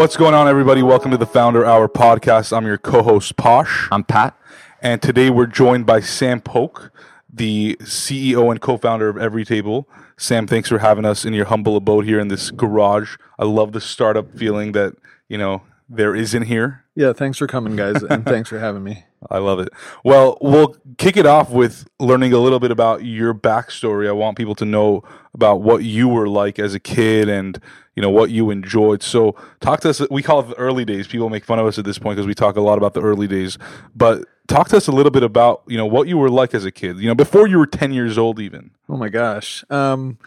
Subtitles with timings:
[0.00, 0.82] What's going on, everybody?
[0.82, 2.56] Welcome to the Founder Hour podcast.
[2.56, 4.34] I'm your co-host Posh, I'm Pat.
[4.80, 6.90] and today we're joined by Sam Polk,
[7.30, 9.84] the CEO and co-founder of Everytable.
[10.16, 13.16] Sam, thanks for having us in your humble abode here in this garage.
[13.38, 14.94] I love the startup feeling that
[15.28, 16.82] you know there is in here.
[17.00, 19.04] Yeah, thanks for coming, guys, and thanks for having me.
[19.30, 19.70] I love it.
[20.04, 24.06] Well, we'll kick it off with learning a little bit about your backstory.
[24.06, 25.02] I want people to know
[25.32, 27.58] about what you were like as a kid and
[27.96, 29.02] you know what you enjoyed.
[29.02, 30.02] So, talk to us.
[30.10, 31.08] We call it the early days.
[31.08, 33.00] People make fun of us at this point because we talk a lot about the
[33.00, 33.56] early days.
[33.96, 36.66] But talk to us a little bit about you know what you were like as
[36.66, 36.98] a kid.
[36.98, 38.72] You know, before you were ten years old, even.
[38.90, 39.64] Oh my gosh.
[39.70, 40.18] Um,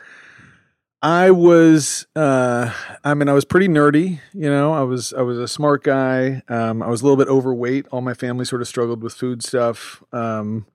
[1.04, 4.22] I was, uh, I mean, I was pretty nerdy.
[4.34, 6.42] You know, I was, I was a smart guy.
[6.48, 7.88] Um, I was a little bit overweight.
[7.92, 10.02] All my family sort of struggled with food stuff.
[10.14, 10.66] Um,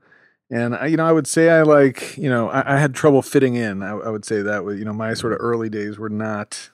[0.50, 3.22] and I, you know, I would say I like, you know, I, I had trouble
[3.22, 3.82] fitting in.
[3.82, 6.70] I, I would say that was, you know, my sort of early days were not,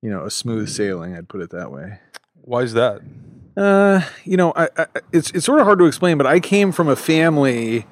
[0.00, 1.16] you know, a smooth sailing.
[1.16, 1.98] I'd put it that way.
[2.42, 3.00] Why is that?
[3.56, 6.70] Uh, you know, I, I, it's it's sort of hard to explain, but I came
[6.70, 7.86] from a family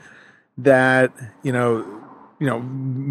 [0.59, 2.02] that you know,
[2.43, 2.61] you know,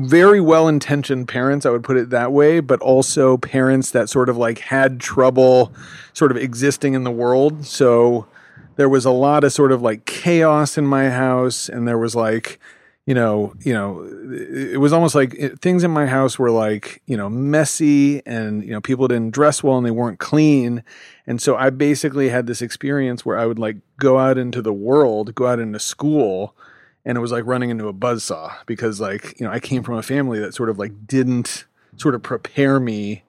[0.09, 1.65] very well intentioned parents.
[1.65, 5.71] I would put it that way, but also parents that sort of like had trouble,
[6.11, 7.65] sort of existing in the world.
[7.65, 8.27] So
[8.75, 12.13] there was a lot of sort of like chaos in my house, and there was
[12.13, 12.59] like
[13.05, 17.01] you know, you know, it was almost like it, things in my house were like,
[17.07, 20.83] you know, messy and, you know, people didn't dress well and they weren't clean.
[21.25, 24.71] And so I basically had this experience where I would like go out into the
[24.71, 26.55] world, go out into school,
[27.05, 29.95] and it was like running into a buzzsaw because like, you know, I came from
[29.95, 31.65] a family that sort of like didn't
[31.97, 33.23] sort of prepare me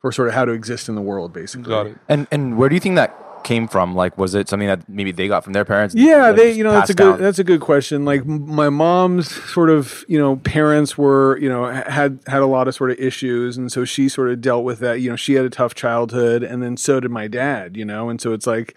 [0.00, 1.70] for sort of how to exist in the world basically.
[1.70, 1.98] Got it.
[2.08, 3.94] And and where do you think that came from?
[3.94, 5.94] Like, was it something that maybe they got from their parents?
[5.94, 7.20] Yeah, they you know that's a good down?
[7.20, 8.04] that's a good question.
[8.04, 12.66] Like my mom's sort of you know parents were you know had had a lot
[12.66, 15.00] of sort of issues, and so she sort of dealt with that.
[15.00, 17.76] You know, she had a tough childhood, and then so did my dad.
[17.76, 18.74] You know, and so it's like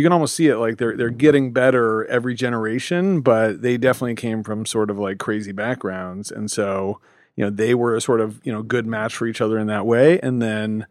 [0.00, 4.14] you can almost see it like they're they're getting better every generation, but they definitely
[4.14, 6.98] came from sort of like crazy backgrounds, and so
[7.36, 9.66] you know they were a sort of you know good match for each other in
[9.66, 10.86] that way, and then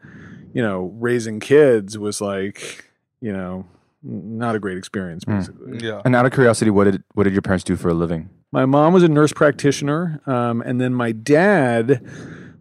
[0.53, 2.85] you know raising kids was like
[3.19, 3.65] you know
[4.03, 5.79] not a great experience basically.
[5.79, 6.03] Yeah.
[6.05, 8.29] And out of curiosity, what did what did your parents do for a living?
[8.51, 12.05] My mom was a nurse practitioner, um, and then my dad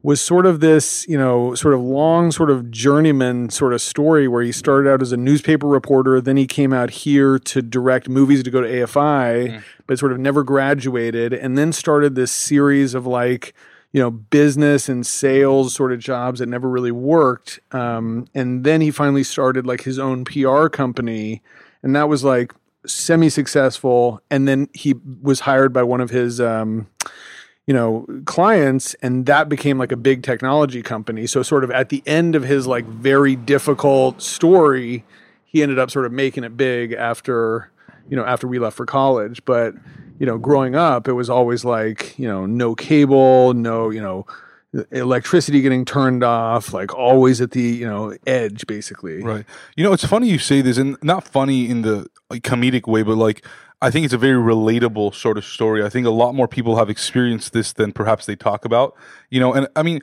[0.03, 4.29] was sort of this, you know, sort of long, sort of journeyman sort of story
[4.29, 8.09] where he started out as a newspaper reporter, then he came out here to direct
[8.09, 9.49] movies to go to AFI,
[9.87, 13.55] but sort of never graduated, and then started this series of like,
[13.93, 17.59] you know, business and sales sort of jobs that never really worked.
[17.73, 21.43] Um, and then he finally started like his own PR company,
[21.83, 22.53] and that was like
[22.87, 24.21] semi successful.
[24.31, 26.87] And then he was hired by one of his, um,
[27.69, 31.27] you know, clients, and that became like a big technology company.
[31.27, 35.05] So, sort of at the end of his like very difficult story,
[35.45, 37.71] he ended up sort of making it big after,
[38.09, 39.45] you know, after we left for college.
[39.45, 39.75] But,
[40.19, 44.25] you know, growing up, it was always like, you know, no cable, no, you know,
[44.91, 49.23] electricity getting turned off, like always at the, you know, edge basically.
[49.23, 49.45] Right.
[49.77, 53.17] You know, it's funny you say this, and not funny in the comedic way, but
[53.17, 53.45] like
[53.81, 55.85] I think it's a very relatable sort of story.
[55.85, 58.97] I think a lot more people have experienced this than perhaps they talk about.
[59.31, 60.01] You know, and I mean,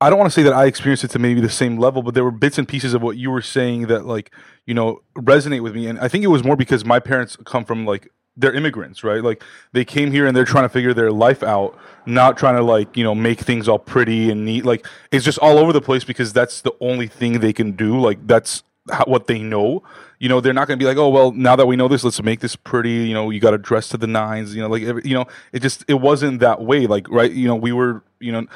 [0.00, 2.14] I don't want to say that I experienced it to maybe the same level, but
[2.14, 4.30] there were bits and pieces of what you were saying that like
[4.66, 7.64] you know resonate with me, and I think it was more because my parents come
[7.64, 9.22] from like they're immigrants, right?
[9.22, 12.62] Like they came here and they're trying to figure their life out, not trying to
[12.62, 14.64] like, you know, make things all pretty and neat.
[14.64, 17.98] Like it's just all over the place because that's the only thing they can do.
[17.98, 19.82] Like that's how, what they know.
[20.18, 22.02] You know, they're not going to be like, "Oh, well, now that we know this,
[22.04, 24.68] let's make this pretty." You know, you got to dress to the nines, you know,
[24.68, 26.86] like every, you know, it just it wasn't that way.
[26.86, 28.46] Like, right, you know, we were, you know,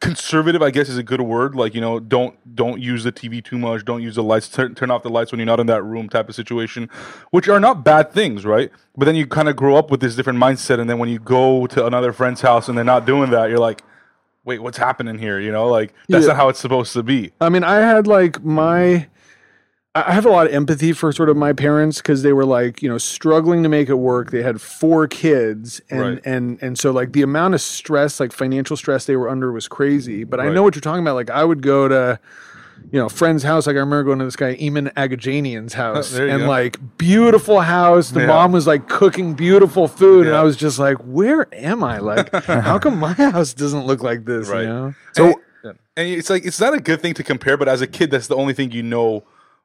[0.00, 3.42] conservative i guess is a good word like you know don't don't use the tv
[3.44, 5.66] too much don't use the lights turn, turn off the lights when you're not in
[5.66, 6.88] that room type of situation
[7.32, 10.14] which are not bad things right but then you kind of grow up with this
[10.14, 13.30] different mindset and then when you go to another friend's house and they're not doing
[13.30, 13.82] that you're like
[14.44, 16.28] wait what's happening here you know like that's Yeah.
[16.28, 19.08] not how it's supposed to be I mean, I had like my,
[19.94, 22.82] I have a lot of empathy for sort of my parents because they were like,
[22.82, 24.30] you know, struggling to make it work.
[24.30, 26.20] They had four kids, and Right.
[26.24, 29.68] and and so like the amount of stress, like financial stress they were under, was
[29.68, 30.24] crazy.
[30.24, 31.14] But I know what you're talking about.
[31.16, 32.18] Like I would go to.
[32.90, 33.68] You know, friend's house.
[33.68, 36.48] Like I remember going to this guy Eamon Agajanian's oh, house, there you and go.
[36.48, 38.10] like beautiful house.
[38.10, 38.26] The Yeah.
[38.26, 41.98] mom was like cooking beautiful food, and I was just like, "Where am I?
[41.98, 44.62] Like, how come my house doesn't look like this?" Right.
[44.62, 44.94] You know?
[45.12, 45.26] so
[45.64, 45.74] and
[46.08, 48.34] it's like it's not a good thing to compare but as a kid that's the
[48.36, 49.22] only thing you know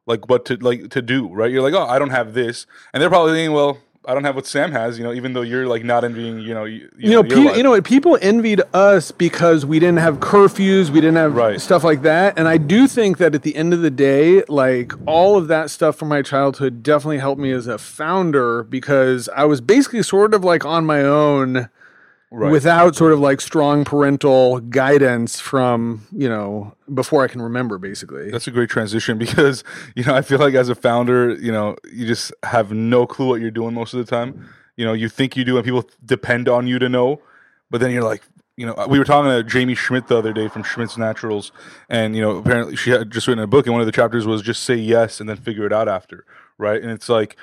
[0.08, 3.00] like what to like to do right you're like oh i don't have this and
[3.00, 3.78] they're probably thinking well
[4.08, 4.96] I don't have what Sam has.
[4.96, 6.38] You know, even though you're like not envying.
[6.40, 7.78] You know, you, you know, your pe- you know?
[7.82, 11.60] People envied us because we didn't have curfews, we didn't have Right.
[11.60, 12.38] stuff like that.
[12.38, 15.68] And I do think that at the end of the day, like all of that
[15.68, 20.32] stuff from my childhood definitely helped me as a founder because I was basically sort
[20.32, 21.68] of like on my own
[22.30, 22.52] Right.
[22.52, 28.30] without sort of like strong parental guidance from, you know, before I can remember basically.
[28.30, 29.64] That's a great transition because
[29.96, 33.28] you know I feel like as a founder, you know, you just have no clue
[33.28, 34.48] what you're doing most of the time.
[34.76, 37.20] You know, you think you do, and people depend on you to know,
[37.70, 38.22] but then you're like,
[38.58, 41.52] you know, we were talking to Jamie Schmidt the other day from Schmidt's Naturals,
[41.88, 44.26] and you know, apparently she had just written a book, and one of the chapters
[44.26, 46.24] was just say yes and then figure it out after,
[46.58, 46.82] right?
[46.82, 47.36] And it's like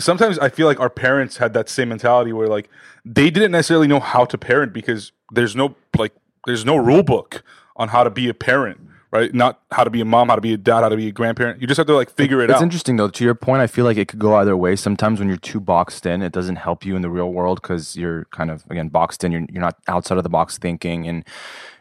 [0.00, 2.68] sometimes I feel like our parents had that same mentality where like
[3.04, 6.12] they didn't necessarily know how to parent because there's no like
[6.46, 7.42] there's no rule book
[7.76, 8.80] on how to be a parent,
[9.10, 9.32] right?
[9.34, 11.12] Not how to be a mom, how to be a dad, how to be a
[11.12, 11.60] grandparent.
[11.60, 12.56] You just have to like figure it It's out.
[12.56, 13.08] It's interesting though.
[13.08, 14.76] To your point, I feel like it could go either way.
[14.76, 17.96] Sometimes when you're too boxed in, it doesn't help you in the real world because
[17.96, 19.32] you're kind of again boxed in.
[19.32, 21.24] You're you're not outside of the box thinking, and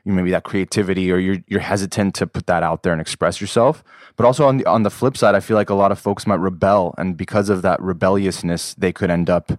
[0.05, 3.41] you maybe that creativity or you're you're hesitant to put that out there and express
[3.41, 3.83] yourself.
[4.15, 6.27] But also on the on the flip side, I feel like a lot of folks
[6.27, 9.51] might rebel, and because of that rebelliousness, they could end up.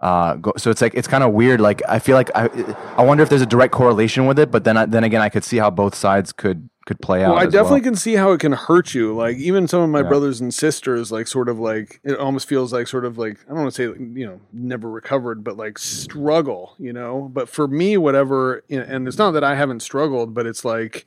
[0.00, 1.60] Uh, go, so it's like it's kind of weird.
[1.60, 2.48] Like I feel like I,
[2.96, 4.50] I wonder if there's a direct correlation with it.
[4.50, 7.34] But then I, then again, I could see how both sides could could play out.
[7.34, 7.90] Well, I definitely well.
[7.90, 9.12] can see how it can hurt you.
[9.14, 10.08] Like even some of my Yeah.
[10.08, 13.48] brothers and sisters, like sort of like it almost feels like sort of like I
[13.50, 17.28] don't want to say you know never recovered, but like struggle, you know.
[17.34, 21.04] But for me, whatever, and it's not that I haven't struggled, but it's like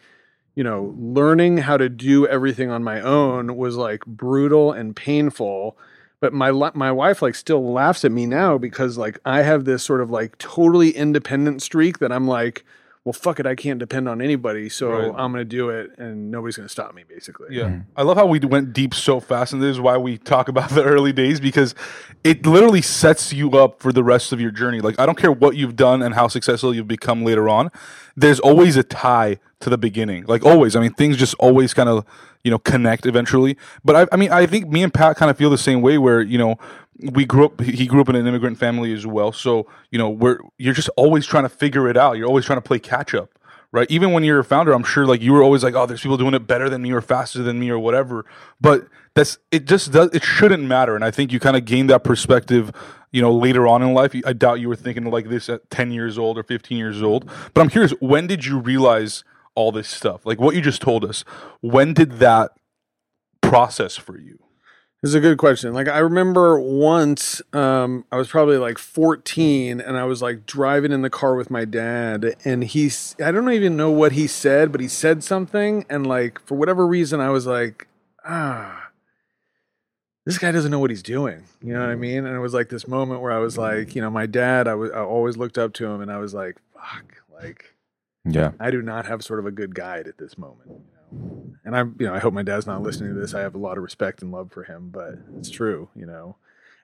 [0.55, 5.77] you know learning how to do everything on my own was like brutal and painful.
[6.19, 9.81] But my my wife like still laughs at me now because like I have this
[9.83, 12.65] sort of like totally independent streak that I'm like.
[13.05, 13.45] Well, fuck it.
[13.45, 15.05] I can't depend on anybody, so Right.
[15.17, 17.03] I'm going to do it, and nobody's going to stop me.
[17.07, 17.63] Basically, Yeah.
[17.63, 17.79] Mm-hmm.
[17.95, 20.69] I love how we went deep so fast, and this is why we talk about
[20.71, 21.75] the early days because
[22.23, 24.81] it literally sets you up for the rest of your journey.
[24.81, 27.71] Like, I don't care what you've done and how successful you've become later on,
[28.17, 30.25] there's always a tie to the beginning.
[30.27, 30.75] Like, always.
[30.75, 32.05] I mean, things just always kind of,
[32.43, 33.57] you know, connect eventually.
[33.83, 35.97] But I, I mean, I think me and Pat kind of feel the same way
[35.97, 36.57] where, you know,
[37.01, 40.09] we grew up he grew up in an immigrant family as well so you know
[40.09, 43.13] we're you're just always trying to figure it out you're always trying to play catch
[43.13, 43.39] up
[43.71, 43.89] right?
[43.89, 46.17] Even when you're a founder, I'm sure like you were always like, oh, there's people
[46.17, 48.25] doing it better than me or faster than me or whatever.
[48.59, 49.65] But that's it.
[49.65, 50.95] Just does it shouldn't matter.
[50.95, 52.71] And I think you kind of gain that perspective,
[53.11, 54.15] you know, later on in life.
[54.25, 57.29] I doubt you were thinking like this at 10 years old or 15 years old.
[57.53, 59.23] But I'm curious, when did you realize
[59.55, 60.25] all this stuff?
[60.25, 61.23] Like what you just told us.
[61.61, 62.51] When did that
[63.41, 64.39] process for you?
[65.01, 65.73] This is a good question.
[65.73, 70.91] Like I remember once, um, I was probably like 14, and I was like driving
[70.91, 74.73] in the car with my dad, and he's I don't even know what he said,
[74.73, 77.87] but he said something, and like for whatever reason, I was like,
[78.25, 78.89] ah,
[80.25, 81.45] this guy doesn't know what he's doing.
[81.61, 82.25] You know what I mean?
[82.25, 84.75] And it was like this moment where I was like, you know, my dad, I
[84.75, 87.73] was I always looked up to him, and I was like, fuck, like
[88.25, 88.51] Yeah.
[88.59, 90.81] I do not have sort of a good guide at this moment.
[91.11, 93.33] And I'm, you know, I hope my dad's not listening to this.
[93.33, 96.35] I have a lot of respect and love for him, but it's true, you know.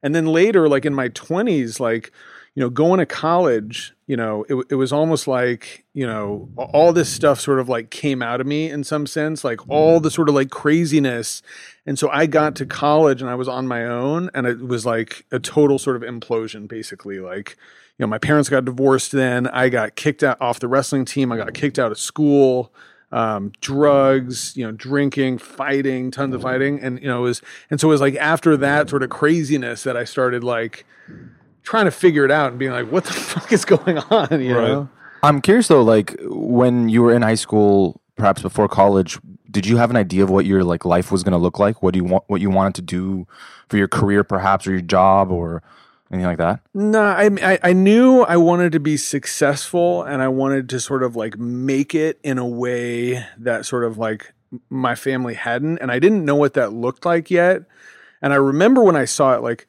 [0.03, 2.11] And then later, like in my 20s, like,
[2.53, 6.93] you know, going to college, you know, it, it was almost like, you know, all
[6.93, 10.11] this stuff sort of like came out of me in some sense, like all the
[10.11, 11.41] sort of like craziness.
[11.85, 14.85] And so I got to college and I was on my own, and it was
[14.85, 17.19] like a total sort of implosion, basically.
[17.19, 17.57] Like,
[17.97, 19.47] you know, my parents got divorced then.
[19.47, 21.31] I got kicked out off the wrestling team.
[21.31, 22.71] I got kicked out of school.
[23.15, 27.41] Um, drugs, you know, drinking, fighting, tons of fighting, and you know, it was
[27.71, 30.85] and so it was like after that sort of craziness that I started like
[31.63, 34.41] trying to figure it out and being like, what the fuck is going on?
[34.41, 34.67] You Right.
[34.67, 34.89] know?
[35.23, 39.17] I'm curious though, like when you were in high school, perhaps before college,
[39.49, 41.81] did you have an idea of what your like life was going to look like?
[41.81, 42.25] What do you want?
[42.27, 43.27] What you wanted to do
[43.69, 45.63] for your career, perhaps, or your job, or
[46.11, 46.61] anything like that?
[46.73, 51.03] No, I, I I knew I wanted to be successful and I wanted to sort
[51.03, 54.33] of like make it in a way that sort of like
[54.69, 57.63] my family hadn't and I didn't know what that looked like yet.
[58.21, 59.67] And I remember when I saw it like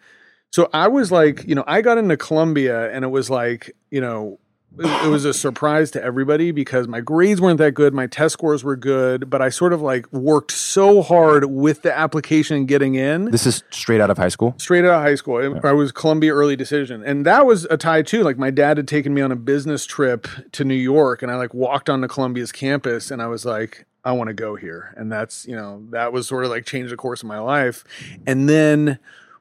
[0.51, 4.01] so I was like, you know, I got into Columbia and it was like, you
[4.01, 4.39] know,
[4.79, 8.63] it, was a surprise to everybody because my grades weren't that good, my test scores
[8.65, 12.95] were good, but I sort of like worked so hard with the application and getting
[12.95, 14.55] in This is straight out of high school.
[14.59, 15.37] straight out of high school.
[15.63, 18.23] I- I was Columbia early decision, and that was a tie too.
[18.23, 21.37] Like my dad had taken me on a business trip to New York, and I
[21.37, 25.11] like walked onto Columbia's campus, and I was like, I want to go here, and
[25.11, 27.83] that's you know that was sort of like changed the course of my life,
[28.27, 28.99] and then.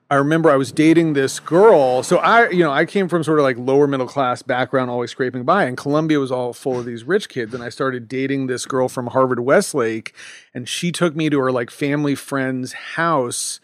[0.10, 2.04] I remember I was dating this girl.
[2.04, 5.10] So I, you know, I came from sort of like lower middle class background, always
[5.12, 7.54] scraping by, and Columbia was all full of these rich kids.
[7.56, 10.14] And I started dating this girl from Harvard Westlake,
[10.54, 13.60] and she took me to her like family friend's house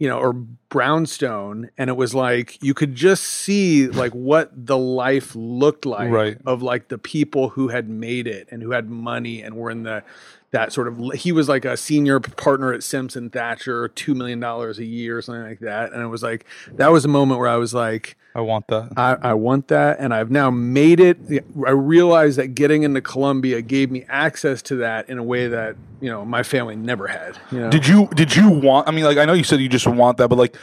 [0.00, 4.78] you know, or brownstone, and it was like you could just see like what the
[4.78, 6.38] life looked like Right.
[6.46, 9.82] of like the people who had made it and who had money and were in
[9.82, 10.04] the
[10.50, 14.78] that sort of he was like a senior partner at Simpson Thacher, two million dollars
[14.78, 15.92] a year or something like that.
[15.92, 18.92] And it was like that was a moment where I was like, I want that.
[18.96, 21.18] I, I want that, and I've now made it.
[21.66, 25.76] I realized that getting into Columbia gave me access to that in a way that
[26.00, 27.38] you know my family never had.
[27.50, 27.70] You know?
[27.70, 28.88] Did you did you want?
[28.88, 30.56] I mean, like I know you said you just want that, but like,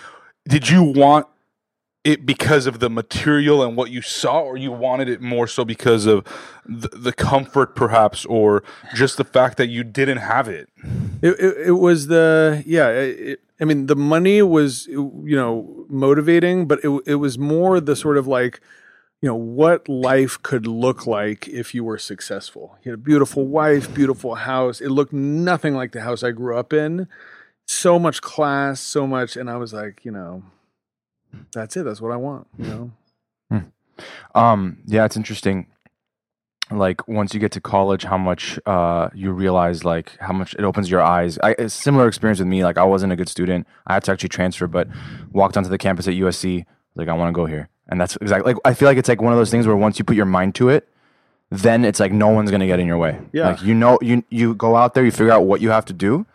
[0.47, 1.27] did you want
[2.05, 5.65] it because of the material and what you saw, or you wanted it more so
[5.65, 6.23] because of
[6.63, 10.69] the, the comfort, perhaps, or just the fact that you didn't have it?
[11.21, 12.89] It, it, it was the yeah.
[12.89, 17.95] It, I mean, the money was you know motivating, but it it was more the
[17.95, 18.61] sort of like
[19.21, 22.77] you know what life could look like if you were successful.
[22.83, 24.79] You had a beautiful wife, beautiful house.
[24.79, 27.07] It looked nothing like the house I grew up in.
[27.67, 30.43] So much class, so much, and I was like, you know,
[31.53, 31.83] that's it.
[31.83, 32.47] That's what I want.
[32.57, 32.91] You know.
[34.33, 35.67] Um, yeah, it's interesting.
[36.71, 40.63] Like once you get to college, how much uh, you realize, like how much it
[40.63, 41.37] opens your eyes.
[41.43, 42.63] I, a similar experience with me.
[42.63, 43.67] Like I wasn't a good student.
[43.85, 44.87] I had to actually transfer, but
[45.31, 46.65] walked onto the campus at USC.
[46.95, 48.53] Like I want to go here, and that's exactly.
[48.53, 50.25] Like I feel like it's like one of those things where once you put your
[50.25, 50.89] mind to it,
[51.51, 53.19] then it's like no one's gonna get in your way.
[53.31, 53.49] Yeah.
[53.49, 55.93] Like you know, you you go out there, you figure out what you have to
[55.93, 56.25] do,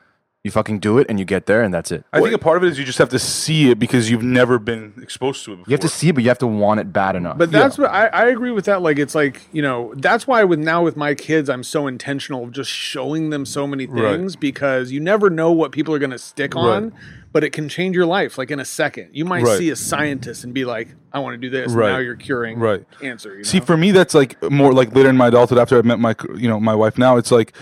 [0.42, 2.02] you fucking do it, and you get there, and that's it.
[2.14, 4.23] I think a part of it is you just have to see it because you've
[4.23, 5.70] never been exposed to it before.
[5.70, 7.37] You have to see it, but you have to want it bad enough.
[7.37, 8.80] But that's what I, I agree with that.
[8.80, 12.44] Like it's like you know that's why with now with my kids I'm so intentional
[12.44, 14.16] of just showing them so many Right.
[14.18, 16.92] things because you never know what people are going to stick on,
[17.35, 19.11] but it can change your life like in a second.
[19.12, 19.59] You might Right.
[19.59, 21.70] see a scientist and be like, I want to do this.
[21.73, 21.90] Right.
[21.90, 22.87] Now you're curing Right.
[22.99, 23.37] cancer.
[23.37, 25.99] You See, for me, that's like more like later in my adulthood after I met
[25.99, 26.97] my, you know, my wife.
[26.97, 27.52] Now it's like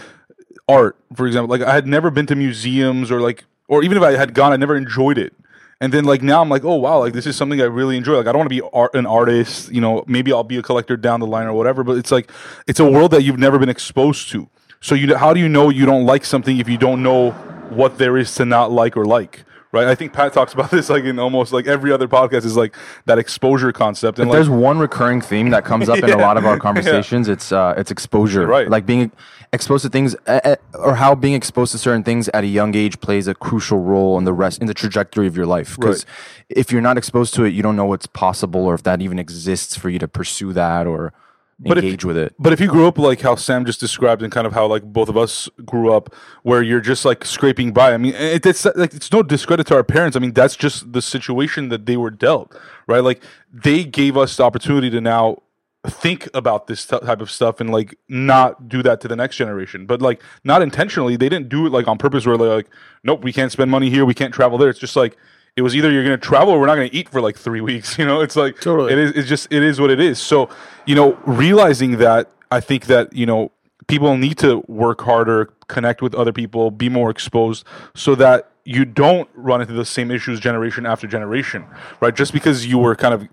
[0.69, 1.57] art, for example.
[1.57, 4.53] Like I had never been to museums or like, or even if I had gone,
[4.53, 5.35] I never enjoyed it.
[5.81, 8.17] And then like now I'm like, oh wow, like this is something I really enjoy.
[8.17, 10.05] Like I don't want to be art, an artist, you know.
[10.09, 11.85] Maybe I'll be a collector down the line or whatever.
[11.85, 12.31] But it's like
[12.67, 14.49] it's a world that you've never been exposed to.
[14.81, 17.31] So you, know, how do you know you don't like something if you don't know
[17.71, 19.45] what there is to not like or like?
[19.71, 19.87] Right.
[19.87, 22.75] I think Pat talks about this like in almost like every other podcast is like
[23.05, 24.19] that exposure concept.
[24.19, 26.59] And If like, there's one recurring theme that comes up in a lot of our
[26.69, 28.69] conversations, it's uh, it's exposure, Right.
[28.69, 29.13] Like being
[29.52, 33.00] exposed to things, uh, or how being exposed to certain things at a young age
[33.00, 35.76] plays a crucial role in the rest in the trajectory of your life.
[35.76, 36.05] Because
[36.49, 39.19] if you're not exposed to it, you don't know what's possible, or if that even
[39.19, 41.12] exists for you to pursue that or
[41.59, 42.35] But if- engage with it.
[42.38, 44.85] But if you grew up like how Sam just described and kind of how like
[44.85, 47.95] both of us grew up, where you're just like scraping by.
[47.95, 50.17] I mean, it, it's like it's no discredit to our parents.
[50.17, 52.55] I mean, that's just the situation that they were dealt,
[52.87, 53.02] right?
[53.02, 55.43] Like they gave us the opportunity to now
[55.87, 59.87] think about this type of stuff and like not do that to the next generation.
[59.87, 62.68] But like not intentionally they didn't do it like on purpose where they're like
[63.04, 64.68] nope we can't spend money here we can't travel there.
[64.68, 65.16] It's just like
[65.56, 67.37] it was either you're going to travel or we're not going to eat for like
[67.37, 68.20] three weeks you know?
[68.20, 68.92] It's like Totally.
[68.92, 70.18] it is it's just it is what it is.
[70.18, 70.49] So
[70.87, 73.52] you know realizing that i think that you know
[73.87, 78.85] people need to work harder connect with other people be more exposed so that you
[78.85, 81.64] don't run into the same issues generation after generation
[82.00, 82.14] right?
[82.16, 83.28] Just because you were kind of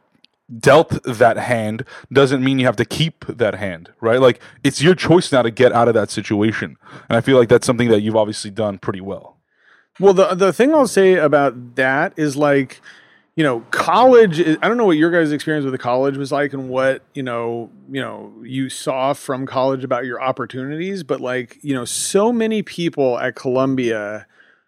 [0.60, 4.20] dealt that hand doesn't mean you have to keep that hand, right?
[4.20, 6.78] Like it's your choice now to get out of that situation.
[7.10, 9.38] And I feel like that's something that you've obviously done pretty well.
[10.00, 12.82] Well, the the thing I'll say about that is like,
[13.36, 14.40] you know, college.
[14.40, 17.02] Is, I don't know what your guys' experience with the college was like, and what
[17.14, 21.04] you know, you know, you saw from college about your opportunities.
[21.04, 24.28] But like, you know, so many people at Columbia,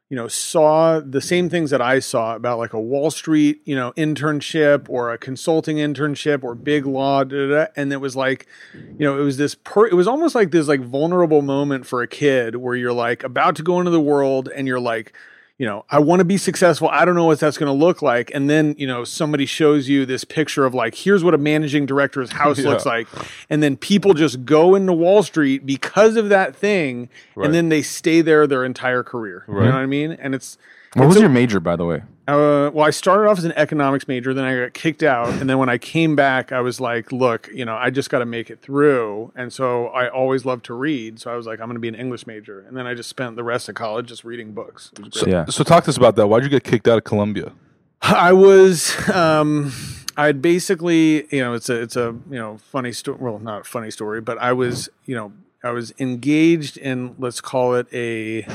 [0.09, 3.75] you know, saw the same things that I saw about like a Wall Street, you
[3.75, 8.15] know, internship or a consulting internship or big law, da, da, da, and it was
[8.15, 11.85] like, you know, it was this per, it was almost like this like vulnerable moment
[11.85, 15.13] for a kid where you're like about to go into the world and you're like,
[15.57, 16.87] you know, I want to be successful.
[16.89, 18.29] I don't know what that's going to look like.
[18.33, 21.85] And then, you know, somebody shows you this picture of like, here's what a managing
[21.87, 22.69] director's house Yeah.
[22.69, 23.07] looks like.
[23.49, 27.09] And then people just go into Wall Street because of that thing.
[27.35, 27.45] Right.
[27.45, 29.45] And then they stay there their entire career.
[29.47, 30.11] You know what I mean?
[30.11, 30.57] And it's,
[30.93, 32.03] What it's was a- your major, by the way?
[32.27, 35.49] Uh, well, I started off as an economics major, then I got kicked out, and
[35.49, 38.25] then when I came back, I was like, "Look, you know, I just got to
[38.25, 41.67] make it through." And so I always loved to read, so I was like, "I'm
[41.67, 44.07] going to be an English major," and then I just spent the rest of college
[44.07, 44.91] just reading books.
[44.95, 45.27] Great.
[45.27, 45.45] Yeah.
[45.45, 46.27] So talk to us about that.
[46.27, 47.53] Why'd you get kicked out of Columbia?
[48.01, 49.73] I was, um,
[50.15, 53.17] I'd basically, you know, it's a, it's a, you know, funny story.
[53.19, 57.41] Well, not a funny story, but I was, you know, I was engaged in, let's
[57.41, 58.45] call it a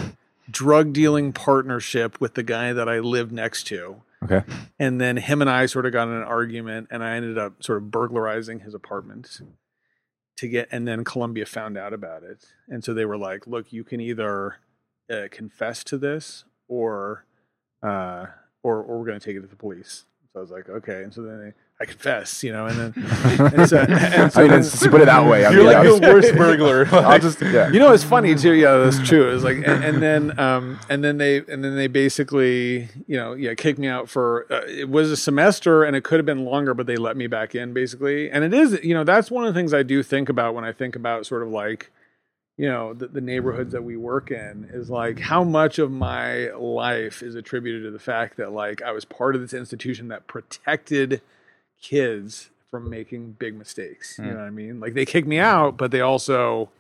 [0.51, 4.03] drug dealing partnership with the guy that I lived next to.
[4.23, 4.43] Okay.
[4.79, 7.63] And then him and I sort of got in an argument, and I ended up
[7.63, 9.41] sort of burglarizing his apartment
[10.37, 10.69] to get.
[10.71, 14.01] And then Columbia found out about it, and so they were like, "Look, you can
[14.01, 14.59] either
[15.11, 17.27] uh, confess to this, or
[17.83, 18.27] uh,
[18.63, 20.05] or or we're going to take it to the police.
[20.33, 21.03] So I was like, okay.
[21.03, 22.93] And so then I, I confess, you know, and then
[23.57, 25.45] and so, and so I mean, then- put it that way.
[25.45, 25.99] I You're mean, like yeah.
[25.99, 26.87] the worst burglar.
[26.93, 27.71] I'll just yeah.
[27.71, 31.03] you know it's funny too yeah that's true it's like and, and then um and
[31.03, 34.89] then they and then they basically you know yeah kicked me out for uh, it
[34.89, 37.73] was a semester and it could have been longer but they let me back in
[37.73, 40.55] basically and it is you know that's one of the things i do think about
[40.55, 41.91] when i think about sort of like
[42.57, 46.49] you know the, the neighborhoods that we work in is like how much of my
[46.51, 50.27] life is attributed to the fact that like i was part of this institution that
[50.27, 51.21] protected
[51.83, 55.77] kids from making big mistakes you know what i mean like they kicked me out
[55.77, 56.71] but they also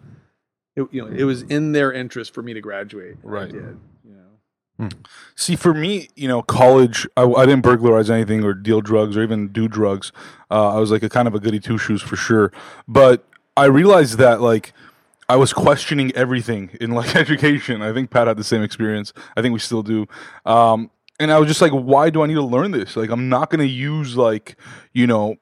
[0.77, 3.51] it, you know it was in their interest for me to graduate I Right.
[3.51, 4.89] did, you know
[5.37, 9.23] See, for me, you know, college, I, I didn't burglarize anything or deal drugs or
[9.23, 10.11] even do drugs.
[10.51, 12.51] Uh, I was like a kind of a goody two shoes for sure.
[12.89, 13.25] But
[13.57, 14.73] I realized that like
[15.29, 17.81] I was questioning everything in like education.
[17.81, 19.13] I think Pat had the same experience.
[19.37, 20.09] I think we still do.
[20.45, 22.97] Um, and I was just like, why do I need to learn this?
[22.97, 24.57] Like, I'm not going to use like,
[24.93, 25.37] you know,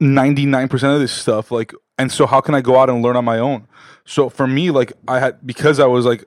[0.00, 1.50] 99% of this stuff.
[1.50, 3.66] Like, and so how can I go out and learn on my own?
[4.04, 6.24] So for me, like, I had, because I was like,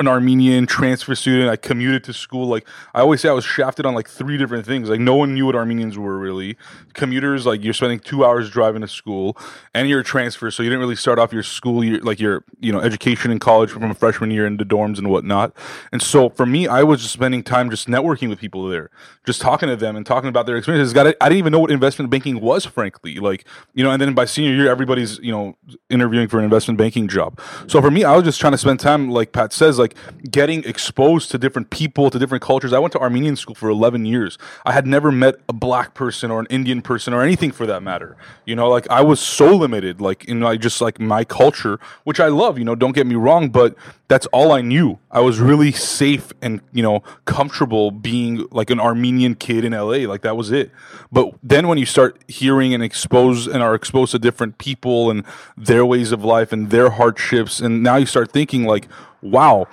[0.00, 1.48] an Armenian transfer student.
[1.48, 2.48] I commuted to school.
[2.48, 4.88] Like I always say, I was shafted on like three different things.
[4.88, 6.56] Like no one knew what Armenians were really.
[6.94, 9.36] Commuters, like you're spending two hours driving to school,
[9.72, 12.44] and you're a transfer, so you didn't really start off your school year, like your
[12.58, 15.56] you know education in college from a freshman year into dorms and whatnot.
[15.92, 18.90] And so for me, I was just spending time just networking with people there,
[19.24, 20.92] just talking to them and talking about their experiences.
[20.92, 23.20] Got I didn't even know what investment banking was, frankly.
[23.20, 25.56] Like you know, and then by senior year, everybody's you know
[25.88, 27.40] interviewing for an investment banking job.
[27.68, 29.83] So for me, I was just trying to spend time, like Pat says, like
[30.30, 32.72] getting exposed to different people, to different cultures.
[32.72, 34.38] I went to Armenian school for 11 years.
[34.64, 37.82] I had never met a black person or an Indian person or anything for that
[37.82, 38.16] matter.
[38.44, 42.20] You know, like I was so limited, like in like just like my culture, which
[42.20, 42.58] I love.
[42.58, 43.74] You know, don't get me wrong, but
[44.08, 44.98] that's all I knew.
[45.10, 50.08] I was really safe and you know comfortable being like an Armenian kid in LA.
[50.08, 50.70] Like that was it.
[51.10, 55.24] But then when you start hearing and expose and are exposed to different people and
[55.56, 58.88] their ways of life and their hardships, and now you start thinking like,
[59.24, 59.66] wow.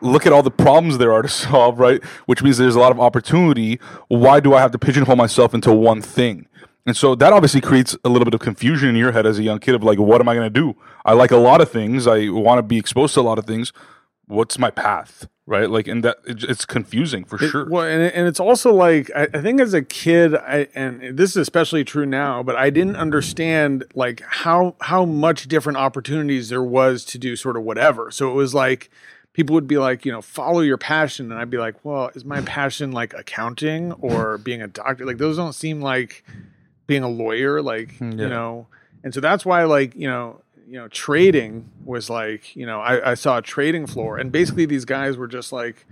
[0.00, 2.02] Look at all the problems there are to solve, right?
[2.26, 3.80] Which means there's a lot of opportunity.
[4.06, 6.46] Why do I have to pigeonhole myself into one thing?
[6.86, 9.42] And so that obviously creates a little bit of confusion in your head as a
[9.42, 10.74] young kid of like, what am I going to do?
[11.04, 12.06] I like a lot of things.
[12.06, 13.72] I want to be exposed to a lot of things.
[14.26, 15.26] What's my path?
[15.48, 15.70] Right?
[15.70, 17.66] Like, and that it's confusing for It- sure.
[17.70, 21.16] Well, and, it- and it's also like I, I think as a kid, I, and
[21.16, 26.50] this is especially true now, but I didn't understand like how how much different opportunities
[26.50, 28.10] there was to do sort of whatever.
[28.10, 28.90] So it was like
[29.32, 32.26] people would be like, you know, follow your passion, and I'd be like, well, is
[32.26, 35.06] my passion like accounting or being a doctor?
[35.06, 36.24] Like those don't seem like
[36.86, 38.24] being a lawyer, like hmm, Yeah.
[38.24, 38.66] you know.
[39.04, 43.12] And so that's why, like you know, you know, trading was like, you know, I,
[43.12, 45.86] I saw a trading floor, and basically these guys were just like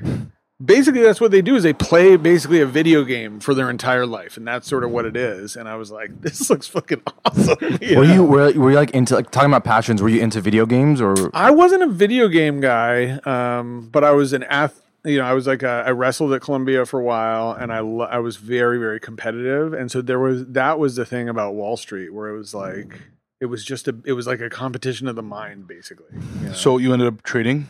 [0.65, 4.07] basically that's what they do is they play basically a video game for their entire
[4.07, 5.57] life and that's sort of what it is.
[5.57, 9.15] And i was like this looks fucking awesome Were you were, were you like into
[9.15, 10.03] like talking about passions?
[10.03, 11.15] Were you into video games or?
[11.35, 15.35] I wasn't a video game guy um, but i was an ath you know i
[15.35, 18.37] was like a, i wrestled at columbia for a while and i lo- i was
[18.37, 19.73] very very competitive.
[19.73, 23.01] And so there was that was the thing about wall street where it was like
[23.41, 26.07] it was just a it was like a competition of the mind basically
[26.41, 26.53] you know?
[26.53, 27.69] So you ended up trading?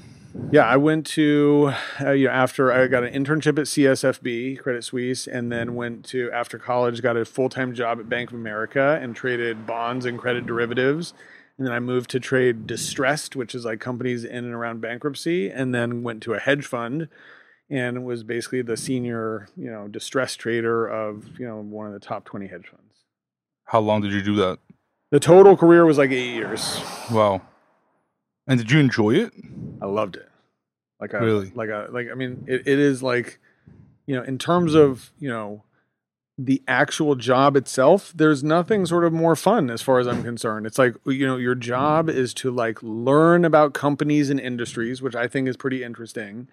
[0.52, 4.85] Yeah, I went to uh, you know after I got an internship at CSFB Credit
[4.85, 8.37] Suisse, and then went to after college got a full time job at Bank of
[8.37, 11.14] America and traded bonds and credit derivatives.
[11.59, 15.48] And then I moved to trade distressed, which is like companies in and around bankruptcy,
[15.48, 17.09] and then went to a hedge fund
[17.70, 22.00] and was basically the senior you know distressed trader of you know one of the
[22.00, 23.05] top twenty hedge funds.
[23.64, 24.59] How long did you do that?
[25.16, 26.79] The total career was like eight years.
[27.11, 27.40] Wow.
[28.46, 29.33] And did you enjoy it?
[29.81, 30.29] I loved it.
[31.00, 31.50] Like I Really?
[31.55, 33.38] like I like I mean it, it is like
[34.05, 35.64] you know in terms of you know
[36.37, 40.66] the actual job itself there's nothing sort of more fun as far as I'm concerned.
[40.66, 45.14] It's like you know your job is to like learn about companies and industries which
[45.16, 46.46] I think is pretty interesting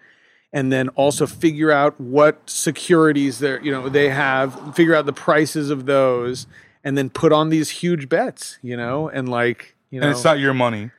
[0.54, 5.12] and then also figure out what securities they you know they have figure out the
[5.12, 6.46] prices of those
[6.84, 10.24] and then put on these huge bets you know and like you know And it's
[10.24, 10.90] not your money.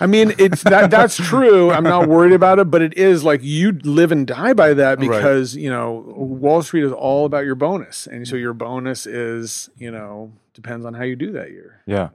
[0.00, 1.70] I mean, it's that that's true.
[1.70, 4.98] I'm not worried about it, but it is like you live and die by that
[4.98, 5.08] Right.
[5.08, 8.08] because, you know, Wall Street is all about your bonus.
[8.08, 11.80] And so your bonus is, you know, depends on how you do that year.
[11.86, 12.08] Yeah.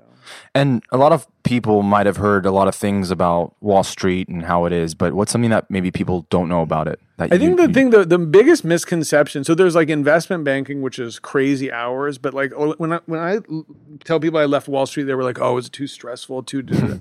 [0.56, 4.28] And a lot of people might have heard a lot of things about Wall Street
[4.28, 7.00] and how it is, but what's something that maybe people don't know about it?
[7.18, 9.44] That I you- think the you- thing, the, the biggest misconception.
[9.44, 12.18] So there's like investment banking, which is crazy hours.
[12.18, 13.66] But like oh, when I, when I l-
[14.04, 16.62] tell people I left Wall Street, they were like, "Oh, it's too stressful?" Too.
[16.62, 16.94] da- da- da."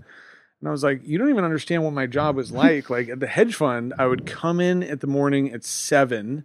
[0.61, 3.21] and I was like, "You don't even understand what my job was like." like at
[3.21, 6.45] the hedge fund, I would come in at the morning at seven,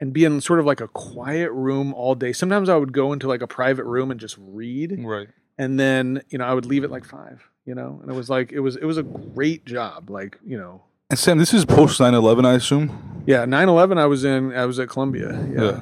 [0.00, 2.32] and be in sort of like a quiet room all day.
[2.32, 5.28] Sometimes I would go into like a private room and just read, Right.
[5.58, 7.42] And then you know I would leave at like five.
[7.64, 10.08] You know, and it was like it was it was a great job.
[10.08, 13.24] Like you know, And Sam, this is post 9/11, I assume.
[13.26, 15.32] yeah, 9-11 I was in I was at Columbia.
[15.52, 15.80] Yeah, Yeah.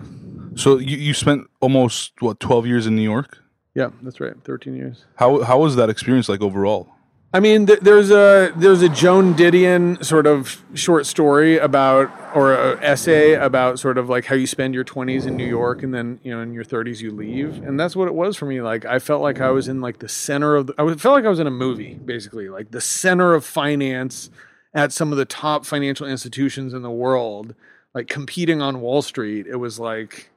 [0.56, 3.38] So you, you spent almost what 12 years in New York.
[3.74, 4.32] yeah, that's right.
[4.44, 5.04] Thirteen years.
[5.16, 6.88] How how was that experience like overall?
[7.34, 12.52] I mean, th- there's a there's a Joan Didion sort of short story about or
[12.52, 15.92] a essay about sort of like how you spend your 20s in New York and
[15.92, 18.62] then you know in your 30s you leave, and that's what it was for me.
[18.62, 21.24] Like I felt like I was in like the center of the, I felt like
[21.24, 24.30] I was in a movie basically, like the center of finance
[24.72, 27.56] at some of the top financial institutions in the world,
[27.94, 29.48] like competing on Wall Street.
[29.48, 30.30] It was like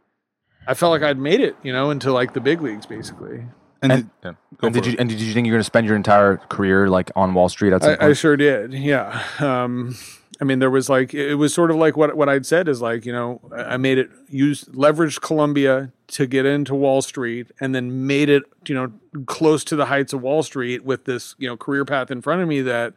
[0.65, 3.43] I felt like I'd made it, you know, into like the big leagues basically.
[3.81, 5.65] And, And- did, go And did for you and did you think you're going to
[5.65, 8.73] spend your entire career like on Wall Street at some I, I sure did.
[8.73, 9.23] Yeah.
[9.39, 9.95] Um,
[10.39, 12.81] I mean, there was like it was sort of like what what I'd said is
[12.81, 17.51] like you know I I made it use leveraged Columbia to get into Wall Street
[17.59, 18.91] and then made it you know
[19.25, 22.41] close to the heights of Wall Street with this you know career path in front
[22.41, 22.93] of me that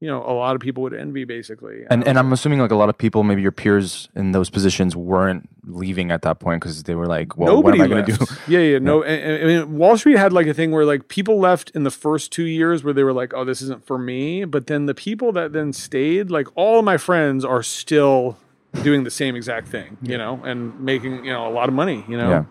[0.00, 1.82] you know a lot of people would envy basically.
[1.90, 4.50] and Um, and I'm assuming like a lot of people, maybe your peers in those
[4.50, 7.94] positions, weren't leaving at that point because they were like, "Well, Nobody what am I
[7.94, 8.48] going to do?" left.
[8.48, 9.02] Yeah, yeah, no.
[9.02, 11.84] and- and- I mean, Wall Street had like a thing where like people left in
[11.84, 14.86] the first two years where they were like, "Oh, this isn't for me." But then
[14.86, 18.36] the people that then stayed, like all of my friends, are still
[18.82, 22.04] doing the same exact thing, you know, and making you know a lot of money,
[22.08, 22.28] you know.
[22.28, 22.44] Yeah.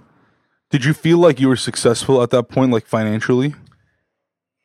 [0.71, 3.53] Did you feel like you were successful at that point, like financially?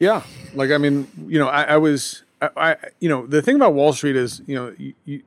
[0.01, 0.23] Yeah,
[0.55, 3.75] like I mean, you know, I, I was, I, I, you know, the thing about
[3.75, 5.23] Wall Street is, you know, you, you,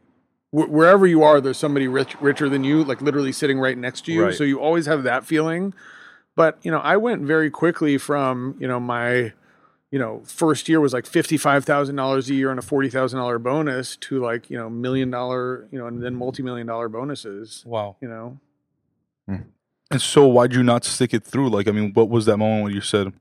[0.52, 4.06] wh- wherever you are, there's somebody rich, richer than you, like literally sitting right next
[4.06, 4.26] to you.
[4.26, 4.36] Right.
[4.36, 5.74] So you always have that feeling.
[6.36, 9.34] But you know, I went very quickly from you know my,
[9.91, 12.89] you know, first year was like fifty five thousand dollars a year and a forty
[12.89, 16.67] thousand dollar bonus to like you know million dollar, you know, and then multi million
[16.67, 17.63] dollar bonuses.
[17.65, 17.97] Wow.
[18.00, 18.39] You know,
[19.28, 19.41] hmm.
[19.91, 21.50] And so, why'd you not stick it through?
[21.50, 23.12] Like, I mean, what was that moment when you said,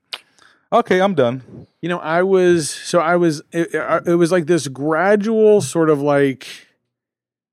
[0.72, 1.66] "Okay, I'm done"?
[1.80, 3.74] You know, I was so I was it,
[4.06, 6.46] it was like this gradual sort of like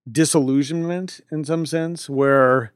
[0.09, 2.71] disillusionment in some sense where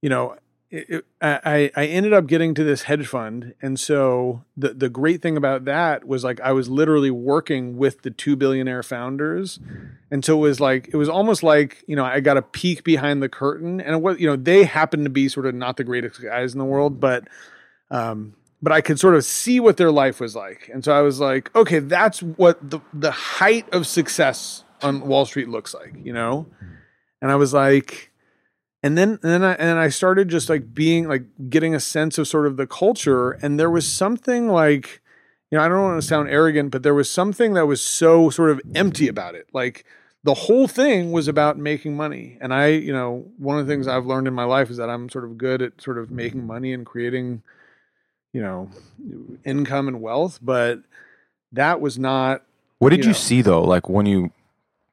[0.00, 0.36] you know
[0.70, 3.54] it, I I ended up getting to this hedge fund.
[3.62, 8.02] And so the the great thing about that was like I was literally working with
[8.02, 9.60] the two billionaire founders.
[10.10, 12.84] And so it was like it was almost like you know I got a peek
[12.84, 13.80] behind the curtain.
[13.80, 16.52] And it was you know they happened to be sort of not the greatest guys
[16.52, 17.26] in the world but
[17.90, 20.68] um but I could sort of see what their life was like.
[20.72, 25.24] And so I was like, okay, that's what the the height of success on Wall
[25.24, 26.46] Street looks like, you know?
[27.20, 28.12] And I was like
[28.82, 32.18] and then and then I and I started just like being like getting a sense
[32.18, 35.02] of sort of the culture and there was something like
[35.50, 38.28] you know, I don't want to sound arrogant, but there was something that was so
[38.28, 39.48] sort of empty about it.
[39.54, 39.86] Like
[40.22, 42.36] the whole thing was about making money.
[42.40, 44.90] And I, you know, one of the things I've learned in my life is that
[44.90, 47.42] I'm sort of good at sort of making money and creating
[48.32, 48.70] you know
[49.44, 50.80] income and wealth but
[51.52, 52.42] that was not
[52.78, 53.62] What did you you see though?
[53.64, 54.30] Like when you,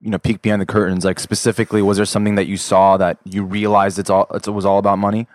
[0.02, 1.04] you know, peek behind the curtains.
[1.04, 4.65] Like specifically, was there something that you saw that you realized it's all it was
[4.65, 5.28] all about money?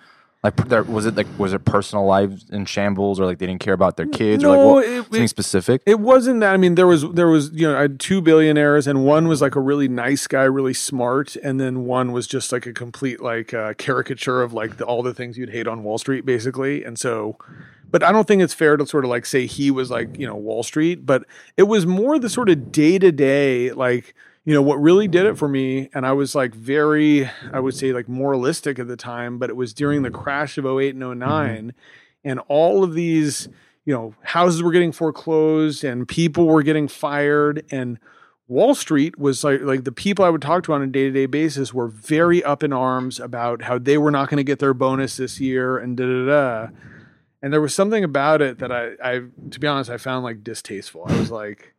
[0.42, 3.60] Like there, was it like was it personal lives in shambles or like they didn't
[3.60, 5.82] care about their kids or like No, what, it- something it- specific?
[5.84, 8.86] it wasn't that i mean there was there was you know i had two billionaires
[8.86, 12.52] and one was like a really nice guy really smart and then one was just
[12.52, 15.82] like a complete like uh, caricature of like the, all the things you'd hate on
[15.82, 17.36] wall street basically and so
[17.90, 20.26] but i don't think it's fair to sort of like say he was like you
[20.26, 21.24] know wall street but
[21.56, 25.26] it was more the sort of day to day like you know what really did
[25.26, 28.96] it for me and i was like very i would say like moralistic at the
[28.96, 31.68] time but it was during the crash of 08 and 9 mm-hmm.
[32.24, 33.48] and all of these
[33.84, 37.98] you know houses were getting foreclosed and people were getting fired and
[38.48, 41.72] wall street was like like the people i would talk to on a day-to-day basis
[41.72, 45.16] were very up in arms about how they were not going to get their bonus
[45.16, 46.68] this year and da da da
[47.42, 50.44] and there was something about it that I, I to be honest i found like
[50.44, 51.04] distasteful.
[51.06, 51.74] I was like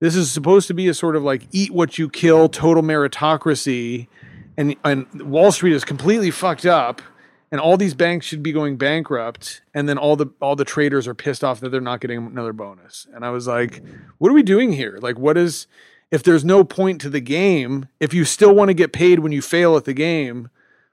[0.00, 4.08] this is supposed to be a sort of like eat what you kill total meritocracy
[4.56, 7.02] and and wall street is completely fucked up
[7.50, 11.08] and all these banks should be going bankrupt and then all the all the traders
[11.08, 13.06] are pissed off that they're not getting another bonus.
[13.14, 13.82] And i was like
[14.18, 14.98] what are we doing here?
[15.00, 15.66] Like what is
[16.10, 19.32] if there's no point to the game if you still want to get paid when
[19.32, 20.50] you fail at the game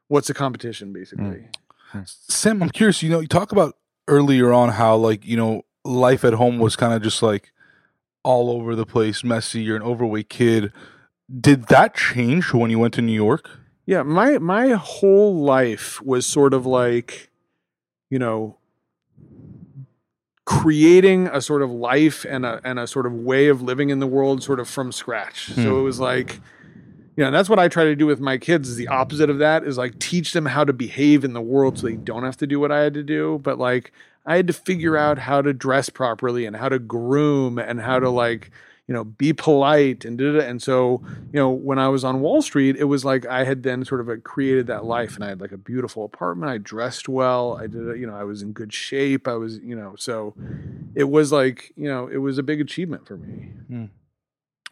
[0.08, 1.48] what's the competition basically?
[1.91, 2.02] Hmm.
[2.06, 3.02] Sam, I'm curious.
[3.02, 6.76] You know, you talk about earlier on how like you know life at home was
[6.76, 7.52] kind of just like
[8.24, 9.62] all over the place, messy.
[9.62, 10.74] You're an overweight kid.
[11.39, 13.50] Did that change when you went to New York?
[13.86, 17.30] Yeah, my my whole life was sort of like,
[18.10, 18.58] you know,
[20.46, 24.00] creating a sort of life and a and a sort of way of living in
[24.00, 25.48] the world sort of from scratch.
[25.54, 25.80] So hmm.
[25.80, 26.39] it was like,
[27.15, 29.38] you know, that's what I try to do with my kids is the opposite of
[29.39, 32.38] that is like teach them how to behave in the world so they don't have
[32.38, 33.39] to do what I had to do.
[33.41, 33.93] But like
[34.25, 37.99] I had to figure out how to dress properly and how to groom and how
[37.99, 38.51] to like,
[38.88, 40.43] you know, be polite and did it.
[40.43, 41.01] And so,
[41.32, 44.01] you know, when I was on Wall Street, it was like I had then sort
[44.01, 46.51] of uh, created that life and I had like a beautiful apartment.
[46.51, 47.58] I dressed well.
[47.58, 49.28] I did it, you know, I was in good shape.
[49.28, 50.36] I was, you know, so
[50.95, 53.54] it was like, you know, it was a big achievement for me.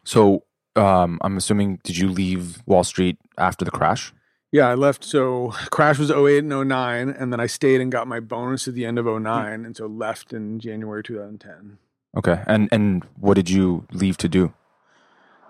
[0.04, 0.44] So
[0.76, 4.14] um, I'm assuming did you leave Wall Street after the crash?
[4.52, 5.04] Yeah, I left.
[5.04, 8.76] So crash was 08 and 09, and then I stayed and got my bonus at
[8.76, 11.80] the end of 09, and so left in January 2010.
[12.16, 14.54] Okay, and and what did you leave to do?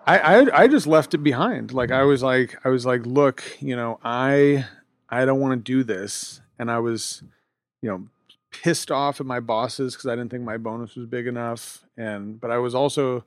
[0.05, 1.73] I, I I just left it behind.
[1.73, 4.65] Like I was like I was like, look, you know, I
[5.09, 7.23] I don't want to do this, and I was,
[7.81, 8.07] you know,
[8.51, 12.39] pissed off at my bosses because I didn't think my bonus was big enough, and
[12.39, 13.25] but I was also,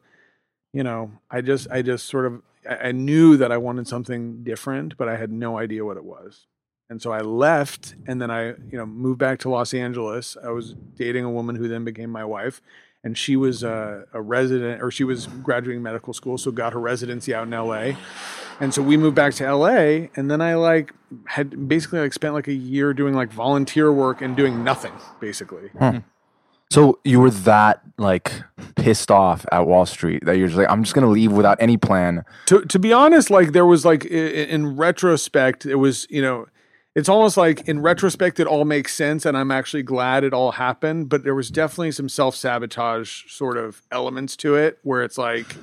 [0.76, 4.98] you know, I just I just sort of I, knew that I wanted something different,
[4.98, 6.48] but I had no idea what it was.
[6.90, 10.36] And so I left and then I, you know, moved back to Los Angeles.
[10.44, 12.60] I was dating a woman who then became my wife
[13.02, 16.80] and she was a, a resident or she was graduating medical school, so got her
[16.80, 17.92] residency out in LA.
[18.60, 20.92] And so we moved back to LA and then I like
[21.24, 25.68] had basically like spent like a year doing like volunteer work and doing nothing basically.
[25.78, 25.98] Hmm.
[26.70, 28.33] So you were that like
[28.74, 31.76] pissed off at Wall Street that you're just like, I'm just gonna leave without any
[31.76, 32.24] plan.
[32.46, 36.20] to to be honest, like there was like i- i- in retrospect, it was you
[36.20, 36.46] know,
[36.94, 40.52] it's almost like in retrospect it all makes sense, and I'm actually glad it all
[40.52, 41.09] happened.
[41.09, 45.57] But there was definitely some self sabotage sort of elements to it, where it's like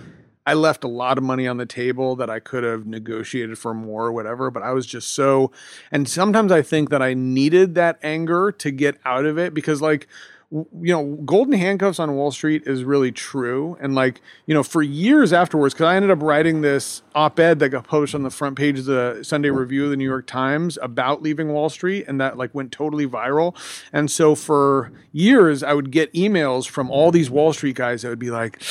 [0.46, 3.74] I left a lot of money on the table that I could have negotiated for
[3.74, 4.50] more or whatever.
[4.52, 5.52] But I was just so,
[5.92, 9.82] and sometimes I think that I needed that anger to get out of it because
[9.82, 10.08] like
[10.54, 13.76] you know, golden handcuffs on Wall Street is really true.
[13.82, 17.58] And like, you know, for years afterwards, because I ended up writing this op ed
[17.58, 20.28] that got published on the front page of the Sunday Review of the New York
[20.28, 23.56] Times about leaving Wall Street, and that like went totally viral.
[23.92, 28.10] And so for years, I would get emails from all these Wall Street guys that
[28.10, 28.62] would be like,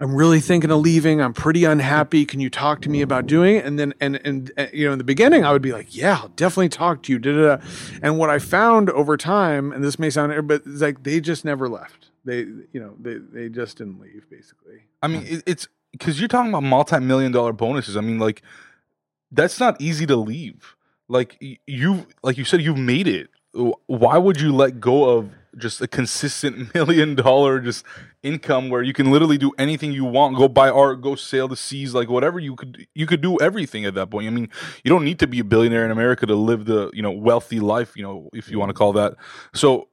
[0.00, 1.20] I'm really thinking of leaving.
[1.20, 2.24] I'm pretty unhappy.
[2.24, 3.66] Can you talk to me about doing it?
[3.66, 6.20] And then, and, and, uh, you know, in the beginning, I would be like, yeah,
[6.22, 7.18] I'll definitely talk to you.
[7.18, 7.62] Da, da, da.
[8.02, 11.44] And what I found over time, and this may sound, but it's like they just
[11.44, 12.10] never left.
[12.24, 14.84] They, you know, they, they just didn't leave basically.
[15.02, 17.96] I mean, it, it's because you're talking about multi-million dollar bonuses.
[17.96, 18.42] I mean, like
[19.30, 20.76] that's not easy to leave.
[21.08, 21.36] Like
[21.66, 23.28] you, like you said, you've made it.
[23.86, 27.84] Why would you let go of just a consistent million dollar just
[28.22, 30.36] income where you can literally do anything you want?
[30.36, 32.86] Go buy art, go sail the seas, like whatever you could.
[32.94, 34.26] You could do everything at that point.
[34.26, 34.48] I mean,
[34.84, 37.60] you don't need to be a billionaire in America to live the you know wealthy
[37.60, 37.96] life.
[37.96, 39.14] You know, if you want to call that.
[39.54, 39.88] So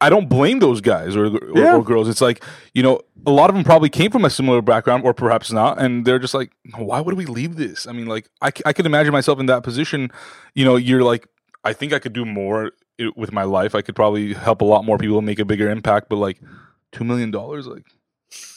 [0.00, 1.76] I don't blame those guys or, or, Yeah.
[1.76, 2.08] or girls.
[2.08, 5.14] It's like, you know, a lot of them probably came from a similar background or
[5.14, 5.80] perhaps not.
[5.80, 7.86] And they're just like, why would we leave this?
[7.86, 10.10] I mean, like, I, I could imagine myself in that position.
[10.54, 11.26] You know, you're like,
[11.64, 13.74] I think I could do more i- with my life.
[13.74, 16.08] I could probably help a lot more people make a bigger impact.
[16.08, 16.40] But like,
[16.92, 17.86] $2 million, like,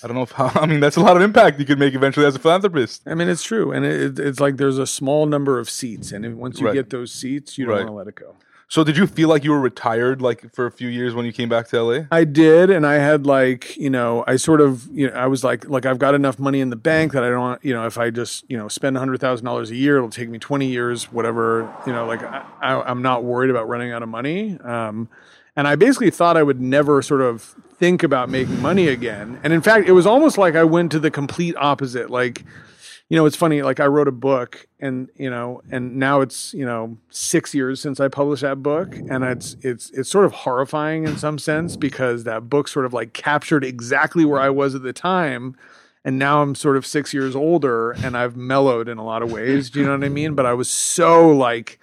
[0.03, 1.93] I don't know if how, I mean, that's a lot of impact you could make
[1.95, 3.03] eventually as a philanthropist.
[3.05, 3.71] I mean, it's true.
[3.71, 6.11] And it, it's like there's a small number of seats.
[6.11, 6.73] And if, once you Right.
[6.73, 7.79] get those seats, you don't Right.
[7.85, 8.35] want to let it go.
[8.67, 11.31] So did you feel like you were retired like for a few years when you
[11.31, 11.99] came back to LA?
[12.11, 15.43] I did, and I had like you know, I sort of you know, I was
[15.43, 17.97] like, like I've got enough money in the bank that I don't, you know, if
[17.97, 21.11] I just you know spend hundred thousand dollars a year, it'll take me twenty years,
[21.11, 24.59] whatever, you know, like I, I, I'm not worried about running out of money.
[24.59, 25.09] Um,
[25.55, 29.39] and I basically thought I would never sort of think about making money again.
[29.43, 32.09] And in fact, it was almost like I went to the complete opposite.
[32.09, 32.43] Like,
[33.09, 33.61] you know, it's funny.
[33.61, 37.79] Like I wrote a book, and you know, and now it's you know six years
[37.79, 41.75] since I published that book, and it's it's it's sort of horrifying in some sense
[41.75, 45.55] because that book sort of like captured exactly where I was at the time,
[46.03, 49.31] and now I'm sort of six years older, and I've mellowed in a lot of
[49.31, 49.69] ways.
[49.69, 50.33] Do you know what I mean?
[50.33, 51.79] But I was so like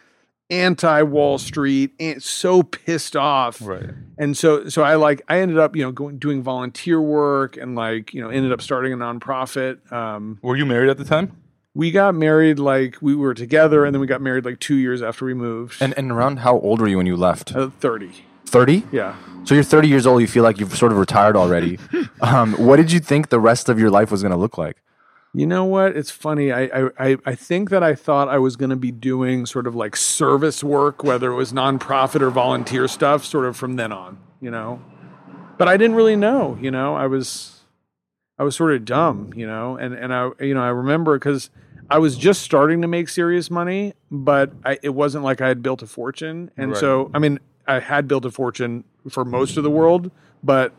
[0.53, 3.91] anti Wall Street, and so pissed off, Right.
[4.19, 7.75] and so so I like I ended up you know going doing volunteer work and
[7.75, 9.91] like you know ended up starting a nonprofit.
[9.91, 11.33] Um, Were you married at the time?
[11.75, 15.01] we got married like we were together, and then we got married like two years
[15.03, 15.81] after we moved.
[15.81, 17.57] And and around how old were you when you left?
[17.57, 18.85] uh, Thirty.
[18.93, 19.17] yeah.
[19.45, 20.21] So you're 30 years old.
[20.21, 21.79] You feel like you've sort of retired already.
[22.21, 24.77] um, what did you think the rest of your life was going to look like?
[25.35, 25.97] You know what?
[25.97, 26.53] It's funny.
[26.53, 29.75] I, I I think that I thought I was going to be doing sort of
[29.75, 34.19] like service work, whether it was nonprofit or volunteer stuff, sort of from then on.
[34.43, 34.83] You know,
[35.57, 36.59] but I didn't really know.
[36.61, 37.61] You know, I was
[38.39, 39.33] I was sort of dumb.
[39.35, 41.49] You know, and and I you know I remember because
[41.89, 45.63] I was just starting to make serious money, but I, it wasn't like I had
[45.63, 46.51] built a fortune.
[46.59, 46.81] And Right.
[46.81, 50.11] so I mean, I had built a fortune for most of the world,
[50.45, 50.75] but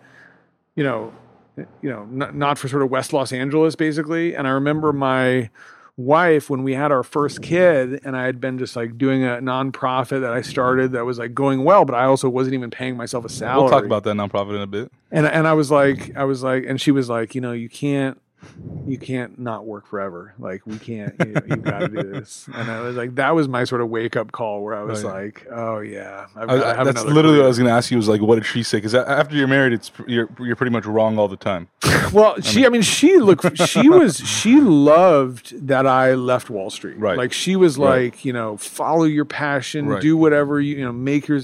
[0.75, 1.11] you know,
[1.57, 4.35] you know, not, not for sort of West Los Angeles, basically.
[4.35, 5.49] And I remember my
[5.95, 9.37] wife when we had our first kid and I had been just like doing a
[9.37, 12.97] nonprofit that I started that was like going well, but I also wasn't even paying
[12.97, 13.61] myself a salary.
[13.61, 14.91] We'll talk about that nonprofit in a bit.
[15.11, 17.69] And and I was like, I was like, and she was like, you know, you
[17.69, 18.19] can't,
[18.87, 20.33] you can't not work forever.
[20.39, 22.47] Like we can't, you, you got to do this.
[22.53, 24.85] And I was like, that was my sort of wake up call where I oh,
[24.87, 25.13] was Oh, yeah.
[25.13, 27.91] like, oh yeah, I've I, I- have that's literally what I was going to ask
[27.91, 27.97] you.
[27.97, 28.77] Was like, what did she say?
[28.77, 31.67] Because after you're married, it's you're you're pretty much wrong all the time.
[32.11, 36.99] Well, she, I mean, she looked, she was, she loved that I left Wall Street.
[36.99, 37.17] Right.
[37.17, 38.13] Like she was Right.
[38.13, 40.01] like, you know, follow your passion, Right.
[40.01, 41.39] do whatever you, you know, make your,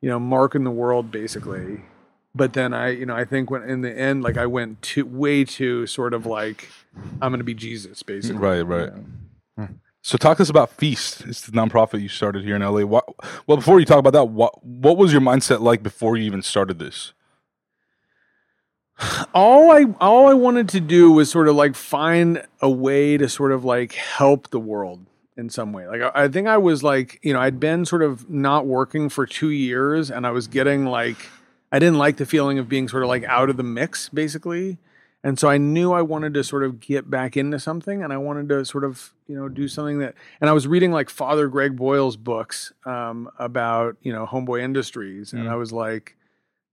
[0.00, 1.82] you know, mark in the world, basically.
[2.38, 5.04] But then I, you know, I think when in the end, like I went too,
[5.04, 6.68] way too sort of like,
[7.20, 8.38] I'm going to be Jesus, basically.
[8.38, 8.92] Right, right.
[10.02, 11.22] So talk to us about Feast.
[11.26, 12.82] It's the nonprofit you started here in LA.
[12.82, 13.04] What,
[13.46, 16.40] well, before you talk about that, what what was your mindset like before you even
[16.40, 17.12] started this?
[19.34, 23.28] all I all I wanted to do was sort of like find a way to
[23.28, 25.04] sort of like help the world
[25.36, 25.86] in some way.
[25.86, 29.08] Like I, I think I was like, you know, I'd been sort of not working
[29.08, 31.18] for two years and I was getting like
[31.72, 34.78] I didn't like the feeling of being sort of like out of the mix, basically.
[35.24, 38.16] And so I knew I wanted to sort of get back into something and I
[38.18, 41.48] wanted to sort of, you know, do something that and I was reading like Father
[41.48, 45.32] Greg Boyle's books um, about, you know, Homeboy Industries.
[45.32, 45.50] And Mm.
[45.50, 46.16] I was like,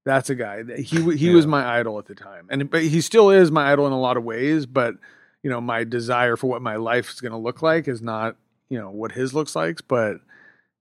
[0.06, 0.64] that's a guy.
[0.78, 1.34] He he Yeah.
[1.34, 4.00] was my idol at the time, and but he still is my idol in a
[4.00, 4.68] lot of ways.
[4.68, 4.94] But
[5.42, 8.36] you know, my desire for what my life is going to look like is not
[8.70, 9.80] you know what his looks like.
[9.88, 10.18] But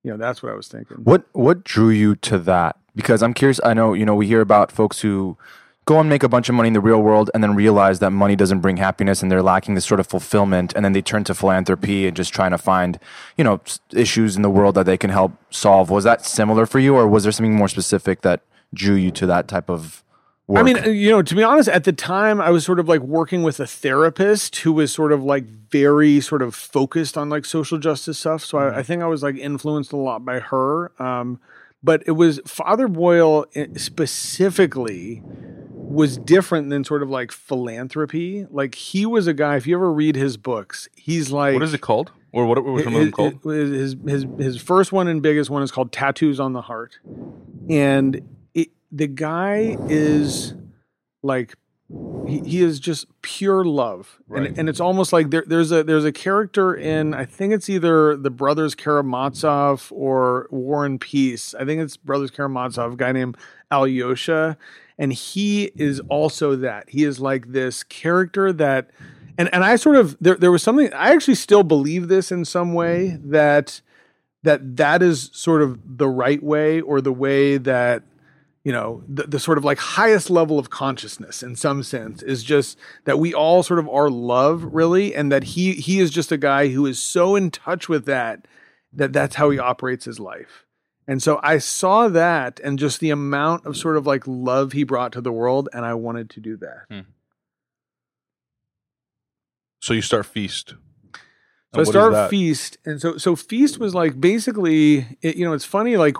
[0.02, 0.98] you know, that's what I was thinking.
[0.98, 2.76] What what drew you to that?
[2.96, 3.60] Because I'm curious.
[3.64, 5.36] I know you know we hear about folks who
[5.84, 8.10] go and make a bunch of money in the real world and then realize that
[8.10, 11.24] money doesn't bring happiness and they're lacking this sort of fulfillment and then they turn
[11.24, 12.98] to philanthropy and just trying to find
[13.36, 13.60] you know
[13.92, 15.90] issues in the world that they can help solve.
[15.90, 18.40] Was that similar for you, or was there something more specific that
[18.72, 20.02] drew you to that type of
[20.46, 20.60] work?
[20.60, 22.88] I mean, uh, you know, to be honest, at the time I was sort of
[22.88, 27.28] like working with a therapist who was sort of like very sort of focused on
[27.28, 28.44] like social justice stuff.
[28.44, 30.90] So I, I think I was like influenced a lot by her.
[31.02, 31.40] Um,
[31.84, 35.22] but it was Father Boyle eh, specifically
[35.70, 38.46] was different than sort of like philanthropy.
[38.50, 39.56] Like he was a guy.
[39.56, 42.10] If you ever read his books, he's like What is it called?
[42.32, 43.40] Or what some of his, called?
[43.44, 46.98] his, his his first one and biggest one is called Tattoos on the Heart,
[47.70, 48.20] and
[48.54, 50.54] it, the guy is
[51.22, 51.54] like
[52.26, 54.46] he, he is just pure love, Right.
[54.48, 57.68] and and it's almost like there, there's a there's a character in I think it's
[57.68, 61.54] either the brothers Karamazov or War and Peace.
[61.54, 63.36] I think it's brothers Karamazov, a guy named
[63.70, 64.56] Alyosha,
[64.98, 68.90] and he is also that he is like this character that
[69.36, 72.44] and and I sort of there there was something I actually still believe this in
[72.44, 73.80] some way that
[74.42, 78.02] that that is sort of the right way or the way that
[78.64, 82.42] you know the, the sort of like highest level of consciousness in some sense is
[82.42, 86.32] just that we all sort of are love really and that he he is just
[86.32, 88.46] a guy who is so in touch with that
[88.92, 90.64] that that's how he operates his life
[91.06, 94.82] and so i saw that and just the amount of sort of like love he
[94.82, 97.00] brought to the world and i wanted to do that hmm.
[99.84, 100.76] So you start Feast.
[101.74, 105.64] So I start feast, and so so feast was like basically, it, you know, it's
[105.64, 106.16] funny like.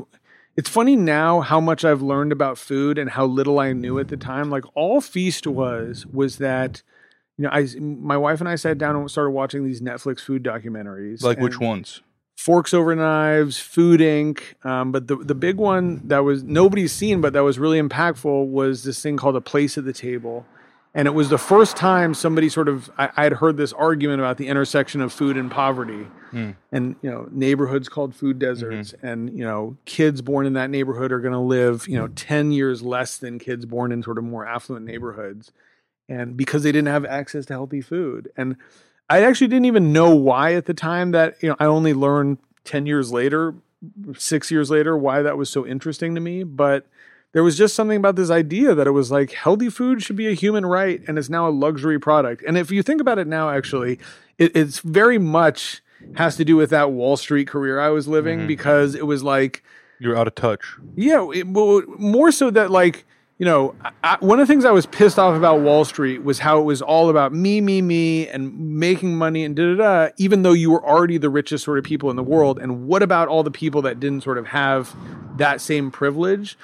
[0.57, 4.09] It's funny now how much I've learned about food and how little I knew at
[4.09, 4.51] the time.
[4.51, 6.83] Like all feast was was that,
[7.37, 10.45] you know, I my wife and I sat down and started watching these Netflix food
[10.45, 11.23] documentaries.
[11.23, 12.03] Like which ones?
[12.37, 14.41] Forks over knives, Food Inc.
[14.65, 18.49] Um, but the the big one that was nobody's seen, but that was really impactful
[18.49, 20.47] was this thing called a place at the table,
[20.95, 24.21] and it was the first time somebody sort of I, I had heard this argument
[24.21, 26.53] about the intersection of food and poverty, hmm.
[26.71, 28.53] and you know neighborhoods called food mm-hmm.
[28.53, 32.07] deserts, and you know kids born in that neighborhood are going to live you know
[32.07, 32.15] hmm.
[32.15, 35.53] ten years less than kids born in sort of more affluent neighborhoods,
[36.09, 38.57] and because they didn't have access to healthy food, and
[39.11, 42.39] I actually didn't even know why at the time that you know I only learned
[42.65, 43.55] 10 years later
[44.17, 46.43] 6 years later why that was so interesting to me.
[46.43, 46.87] But
[47.35, 50.29] there was just something about this idea that it was like healthy food should be
[50.29, 53.27] a human right and it's now a luxury product and if you think about it
[53.27, 53.99] now actually
[54.39, 55.83] it, it's very much
[56.17, 58.49] has to do with that Wall Street career I was living mm-hmm.
[58.49, 59.63] because it was like
[59.99, 60.77] You're out of touch.
[60.97, 63.05] yeah, it, well, more so that like
[63.39, 63.75] you know,
[64.05, 66.63] I, one of the things I was pissed off about Wall Street was how it
[66.63, 70.13] was all about me, me, me, and making money and da da da.
[70.19, 73.03] Even though you were already the richest sort of people in the world, and what
[73.03, 74.95] about all the people that didn't sort of have
[75.37, 76.57] that same privilege?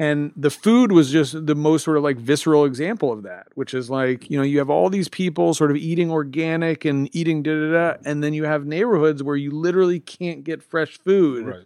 [0.00, 3.74] And the food was just the most sort of like visceral example of that, which
[3.74, 7.42] is like, you know, you have all these people sort of eating organic and eating
[7.42, 11.46] da da da, and then you have neighborhoods where you literally can't get fresh food,
[11.46, 11.64] Right.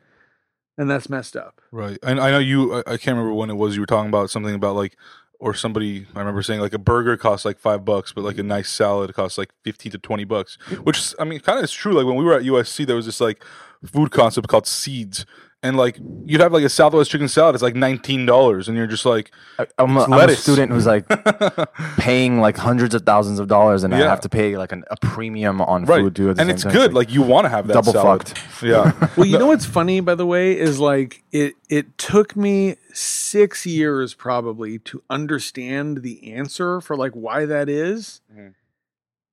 [0.78, 1.60] and that's messed up.
[1.70, 1.98] Right.
[2.02, 4.30] And I know you, I, I can't remember when it was you were talking about
[4.30, 4.96] something about like
[5.38, 8.42] or somebody I remember saying like a burger costs like five bucks, but like a
[8.44, 10.56] nice salad costs like fifteen to twenty bucks.
[10.84, 11.92] Which is, I mean, kind of is true.
[11.92, 13.44] Like when we were at USC, there was this like
[13.84, 15.26] food concept called seeds,
[15.62, 17.54] and like you'd have like a Southwest chicken salad.
[17.54, 20.86] It's like nineteen dollars, and you're just like, I- I'm a, I'm a student who's
[20.86, 21.06] like
[21.98, 24.96] paying like hundreds of thousands of dollars, and I have to pay like an, a
[24.96, 26.30] premium on right, food too.
[26.30, 26.72] And it's time.
[26.72, 26.94] good.
[26.94, 28.28] Like you want to have that double salad.
[28.28, 28.42] fucked.
[28.62, 31.54] Yeah, Well, you know what's funny, by the way, is like it.
[31.68, 38.20] It took me six years probably to understand the answer for like why that is.
[38.32, 38.54] Mhm.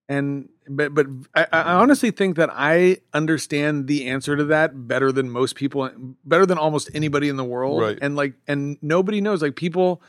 [0.10, 1.06] And but but
[1.36, 5.90] I, I honestly think that I understand the answer to that better than most people,
[6.26, 7.82] better than almost anybody in the world.
[7.82, 7.98] Right.
[8.02, 9.42] And like, and nobody knows.
[9.42, 10.02] Like people,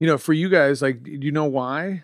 [0.00, 2.02] you know, for you guys, like, do you know why?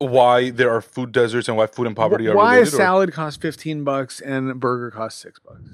[0.00, 3.12] why there are food deserts and why food and poverty are why a or- salad
[3.12, 5.68] costs fifteen bucks and a burger costs six bucks?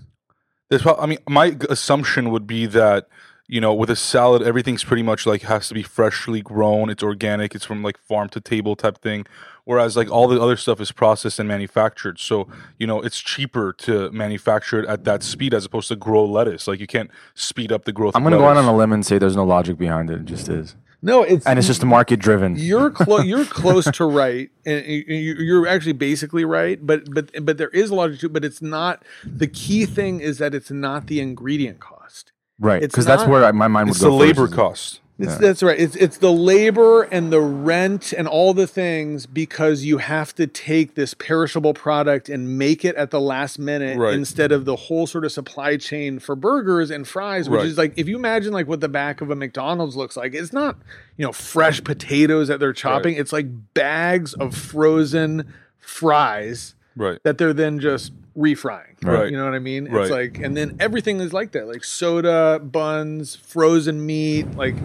[0.70, 3.06] There's prob- I mean, my assumption would be that
[3.46, 6.88] you know, with a salad, everything's pretty much like has to be freshly grown.
[6.88, 7.54] It's organic.
[7.54, 9.26] It's from like farm to table type thing.
[9.66, 12.18] Whereas like all the other stuff is processed and manufactured.
[12.18, 12.48] So
[12.78, 16.68] you know, it's cheaper to manufacture it at that speed as opposed to grow lettuce.
[16.68, 18.14] Like you can't speed up the growth.
[18.14, 20.20] I'm gonna go out on a limb and say there's no logic behind it.
[20.20, 22.56] It just is, No, it's and it's just a market driven.
[22.56, 23.24] you're close.
[23.30, 26.78] You're close to right, and you- you- you're actually basically right.
[26.86, 28.32] But but but there is a logic to it.
[28.34, 29.02] But it's not.
[29.24, 32.32] The key thing is that it's not the ingredient cost.
[32.60, 34.08] Right, because that's where I, my mind would It's go.
[34.08, 34.54] It's the labor first.
[34.54, 35.00] cost.
[35.16, 35.38] It's, Yeah.
[35.38, 35.78] That's right.
[35.78, 40.48] It's it's the labor and the rent and all the things because you have to
[40.48, 44.14] take this perishable product and make it at the last minute Right.
[44.14, 47.66] instead of the whole sort of supply chain for burgers and fries, which Right.
[47.68, 50.52] is like if you imagine like what the back of a McDonald's looks like, it's
[50.52, 50.78] not
[51.16, 53.14] you know fresh potatoes that they're chopping.
[53.14, 55.44] It's like bags of frozen
[55.78, 57.18] fries Right.
[57.24, 58.94] that they're then just refrying.
[59.02, 59.30] Right.
[59.30, 59.88] You know what I mean?
[59.88, 60.02] Right.
[60.02, 64.50] It's like, and then everything is like that, like soda, buns, frozen meat.
[64.56, 64.76] Like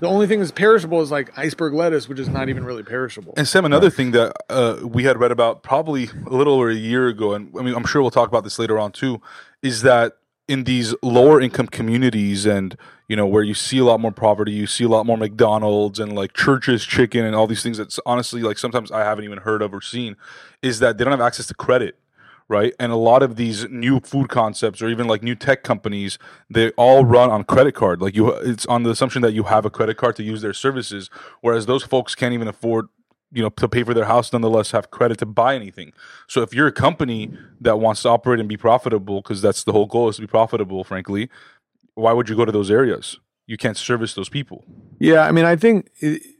[0.00, 3.34] the only thing that's perishable is like iceberg lettuce, which is not even really perishable.
[3.36, 6.74] And Sam, another thing that uh, we had read about probably a little over a
[6.74, 9.20] year ago, and I mean, I'm sure we'll talk about this later on too,
[9.62, 10.16] is that
[10.48, 12.76] in these lower income communities and
[13.08, 15.98] you know where you see a lot more poverty, you see a lot more McDonald's
[15.98, 19.38] and like Church's Chicken and all these things that's honestly like sometimes I haven't even
[19.38, 20.16] heard of or seen,
[20.62, 21.98] is that they don't have access to credit.
[22.48, 22.74] Right.
[22.78, 26.16] And a lot of these new food concepts or even like new tech companies,
[26.48, 28.00] they all run on credit card.
[28.00, 30.52] Like you, it's on the assumption that you have a credit card to use their
[30.52, 31.10] services.
[31.40, 32.86] Whereas those folks can't even afford
[33.32, 35.92] you know to pay for their house nonetheless have credit to buy anything.
[36.28, 39.72] So if you're a company that wants to operate and be profitable because that's the
[39.72, 41.28] whole goal is to be profitable frankly
[41.96, 43.18] why would you go to those areas?
[43.46, 44.64] You can't service those people.
[44.98, 45.90] Yeah, I mean, I think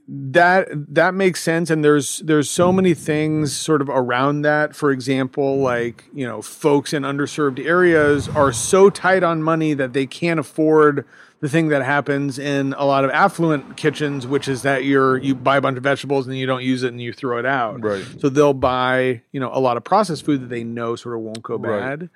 [0.08, 4.76] that that makes sense, and there's there's so many things sort of around that.
[4.76, 9.92] For example, like you know, folks in underserved areas are so tight on money that
[9.92, 11.06] they can't afford
[11.40, 15.34] the thing that happens in a lot of affluent kitchens, which is that you're you
[15.34, 17.82] buy a bunch of vegetables and you don't use it and you throw it out.
[17.82, 18.04] Right.
[18.18, 21.20] So they'll buy you know a lot of processed food that they know sort of
[21.20, 21.98] won't go Right.
[21.98, 22.10] bad.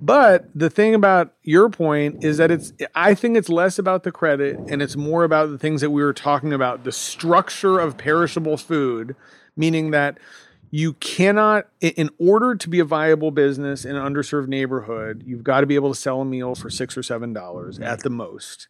[0.00, 4.10] But the thing about your point is that it's I think it's less about the
[4.10, 7.96] credit and it's more about the things that we were talking about, the structure of
[7.96, 9.14] perishable food,
[9.56, 10.18] meaning that
[10.74, 15.60] you cannot in order to be a viable business in an underserved neighborhood, you've got
[15.60, 18.66] to be able to sell a meal for 6 or 7 dollars at the most.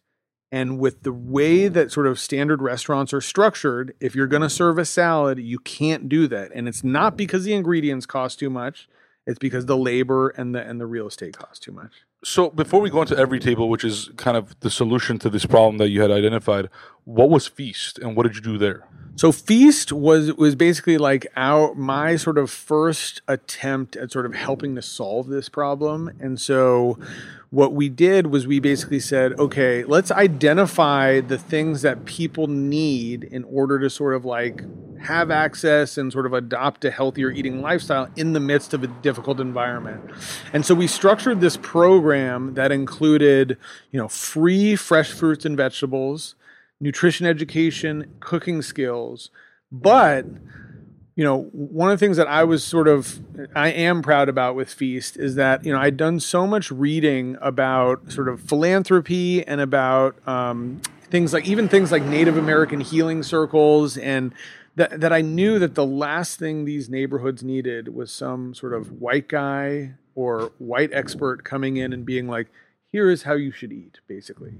[0.51, 4.51] And with the way that sort of standard restaurants are structured, if you're going to
[4.51, 6.51] serve a salad, you can't do that.
[6.53, 8.87] And it's not because the ingredients cost too much.
[9.25, 12.03] It's because the labor and the and the real estate cost too much.
[12.23, 15.79] so before we go into Everytable which is kind of the solution to this problem
[15.79, 16.69] that you had identified
[17.05, 18.87] what was feast and what did you do there
[19.17, 24.35] So feast was was basically like our my sort of first attempt at sort of
[24.35, 26.11] helping to solve this problem.
[26.19, 26.99] And so
[27.49, 33.23] what we did was we basically said, okay, let's identify the things that people need
[33.23, 34.63] in order to sort of like
[34.99, 38.87] have access and sort of adopt a healthier eating lifestyle in the midst of a
[38.87, 40.03] difficult environment.
[40.51, 43.57] And so we structured this program that included,
[43.91, 46.35] you know, free fresh fruits and vegetables,
[46.79, 49.29] nutrition education, cooking skills.
[49.71, 50.25] But,
[51.15, 53.19] you know, one of the things that I was sort of,
[53.55, 57.37] I am proud about with Feast is that, you know, I'd done so much reading
[57.41, 63.23] about sort of philanthropy and about um, things like, even things like Native American healing
[63.23, 64.33] circles and
[64.75, 69.01] that, that I knew that the last thing these neighborhoods needed was some sort of
[69.01, 72.47] white guy or white expert coming in and being like,
[72.95, 74.53] here is how you should eat, basically.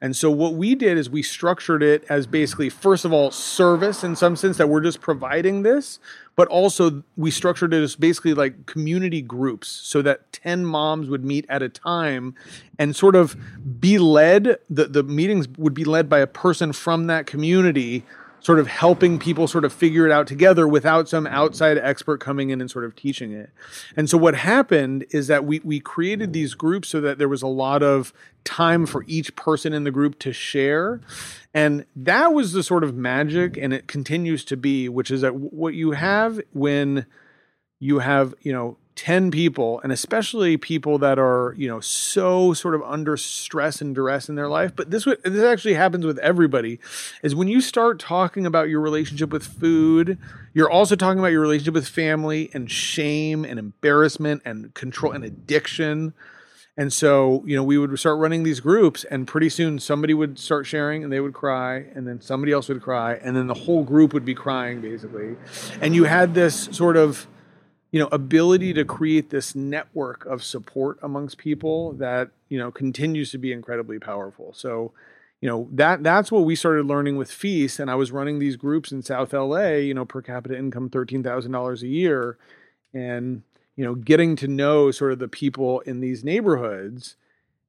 [0.00, 4.02] And so what we did is we structured it as basically, first of all, service
[4.02, 5.98] in some sense that we're just providing this,
[6.34, 11.22] but also we structured it as basically like community groups so that 10 moms would
[11.22, 12.34] meet at a time
[12.78, 13.36] and sort of
[13.78, 18.04] be led, the, the meetings would be led by a person from that community
[18.42, 22.50] sort of helping people sort of figure it out together without some outside expert coming
[22.50, 23.50] in and sort of teaching it.
[23.96, 27.42] And so what happened is that we we created these groups so that there was
[27.42, 28.12] a lot of
[28.44, 31.00] time for each person in the group to share.
[31.54, 35.34] And that was the sort of magic and it continues to be, which is that
[35.36, 37.06] what you have when
[37.78, 42.74] you have, you know, 10 people and especially people that are you know so sort
[42.74, 44.74] of under stress and duress in their life.
[44.76, 46.78] But this this actually happens with everybody
[47.22, 50.18] is when you start talking about your relationship with food
[50.54, 55.24] you're also talking about your relationship with family and shame and embarrassment and control and
[55.24, 56.12] addiction.
[56.76, 60.38] And so you know we would start running these groups and pretty soon somebody would
[60.38, 63.54] start sharing and they would cry and then somebody else would cry and then the
[63.54, 65.36] whole group would be crying basically.
[65.80, 67.26] And you had this sort of
[67.92, 73.30] you know ability to create this network of support amongst people that you know continues
[73.30, 74.52] to be incredibly powerful.
[74.54, 74.92] So
[75.40, 78.54] you know that that's what we started learning with feast and i was running these
[78.54, 82.38] groups in south la you know per capita income $13000 a year.
[82.94, 83.42] And
[83.76, 87.16] you know getting to know sort of the people in these neighborhoods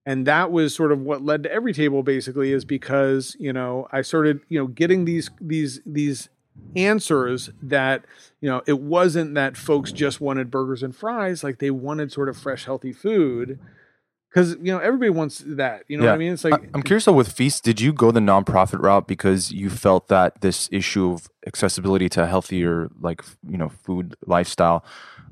[0.05, 4.01] and that was sort of what led to Everytable basically is because you know i
[4.01, 6.29] started you know getting these these these
[6.75, 8.05] answers that
[8.41, 12.29] you know it wasn't that folks just wanted burgers and fries like they wanted sort
[12.29, 13.59] of fresh healthy food
[14.29, 16.33] because you know everybody wants that you know what i mean?
[16.33, 19.69] It's like i'm curious though with feast did you go the nonprofit route because you
[19.69, 24.83] felt that this issue of accessibility to healthier like you know food lifestyle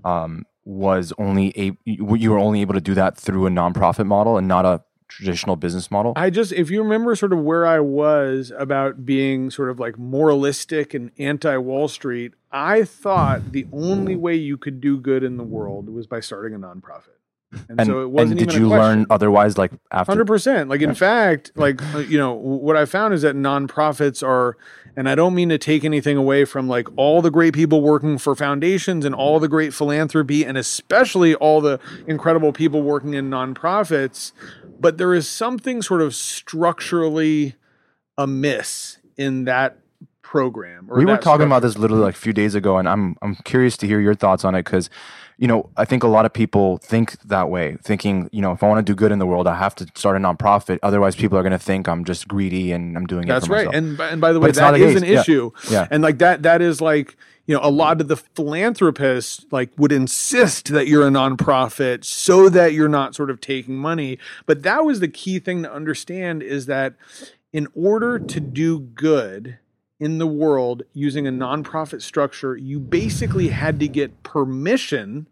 [0.04, 4.38] um, was only a you were only able to do that through a nonprofit model
[4.38, 7.80] and not a traditional business model I just, if you remember sort of where I
[7.80, 14.16] was about being sort of like moralistic and anti Wall Street, I thought the only
[14.16, 17.18] way you could do good in the world was by starting a nonprofit.
[17.52, 20.70] And, and, so it wasn't and did you learn otherwise like after Hundred percent.
[20.70, 24.56] Like in fact, like uh, you know, what I found is that nonprofits are,
[24.96, 28.18] and I don't mean to take anything away from like all the great people working
[28.18, 33.30] for foundations and all the great philanthropy, and especially all the incredible people working in
[33.30, 34.32] nonprofits,
[34.82, 37.56] but there is something sort of structurally
[38.18, 39.78] amiss in that
[40.24, 40.88] program.
[40.90, 43.36] Or we were talking about this literally like a few days ago and i'm i'm
[43.44, 44.90] curious to hear your thoughts on it because
[45.42, 48.62] you know i think a lot of people think that way thinking you know if
[48.64, 51.16] i want to do good in the world i have to start a nonprofit otherwise
[51.16, 53.66] people are going to think i'm just greedy and i'm doing it That's for right.
[53.66, 53.76] myself.
[53.76, 55.20] And and by the way, that is an Yeah.
[55.22, 55.52] issue.
[55.70, 55.88] Yeah.
[55.92, 57.18] And like that that is like,
[57.48, 62.48] you know, a lot of the philanthropists like would insist that you're a nonprofit so
[62.50, 64.18] that you're not sort of taking money.
[64.46, 66.94] But that was the key thing to understand is that
[67.52, 69.58] in order to do good
[70.02, 75.28] in the world using a nonprofit structure, you basically had to get permission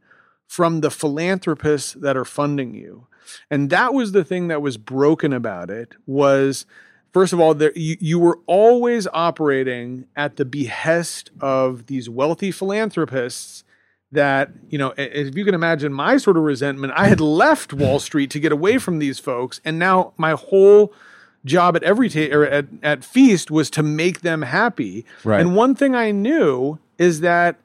[0.47, 3.07] from the philanthropists that are funding you.
[3.49, 6.67] And that was the thing that was broken about it was
[7.11, 12.51] first of all there you, you were always operating at the behest of these wealthy
[12.51, 13.63] philanthropists
[14.11, 17.99] that you know if you can imagine my sort of resentment i had left wall
[17.99, 20.93] street to get away from these folks and now my whole
[21.45, 25.05] job at every ta- or at, at feast was to make them happy.
[25.23, 25.39] Right.
[25.39, 27.55] and one thing i knew is that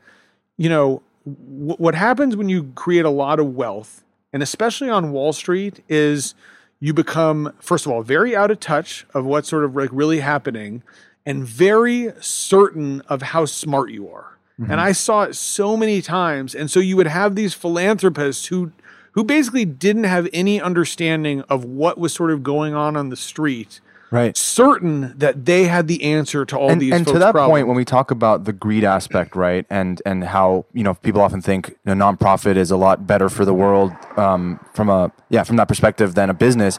[0.57, 5.13] you know w- what happens when you create a lot of wealth and especially on
[5.13, 6.35] wall street is
[6.81, 10.21] you become first of all very out of touch of what's sort of like really
[10.21, 10.83] happening
[11.27, 14.37] and very certain of how smart you are.
[14.61, 14.71] Mm-hmm.
[14.71, 16.55] And i saw it so many times.
[16.55, 18.73] And so you would have these philanthropists who
[19.15, 23.17] who basically didn't have any understanding of what was sort of going on on the
[23.17, 23.81] street
[24.15, 24.37] right.
[24.37, 27.51] certain that they had the answer to all and, these and to that problems.
[27.51, 31.21] point when we talk about the greed aspect right and and how you know people
[31.21, 35.43] often think a nonprofit is a lot better for the world um, from a yeah
[35.43, 36.79] from that perspective than a business.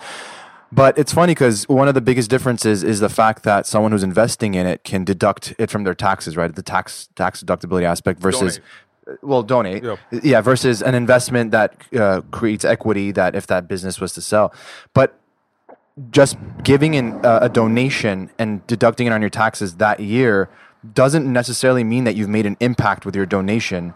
[0.71, 4.03] But it's funny because one of the biggest differences is the fact that someone who's
[4.03, 6.53] investing in it can deduct it from their taxes right?
[6.53, 8.59] The tax tax deductibility aspect versus
[9.21, 9.83] well donate.
[9.83, 9.95] Yeah.
[10.23, 14.53] yeah versus an investment that uh, creates equity that if that business was to sell.
[14.93, 15.19] But
[16.11, 20.49] just giving in uh, a donation and deducting it on your taxes that year
[20.93, 23.93] doesn't necessarily mean that you've made an impact with your donation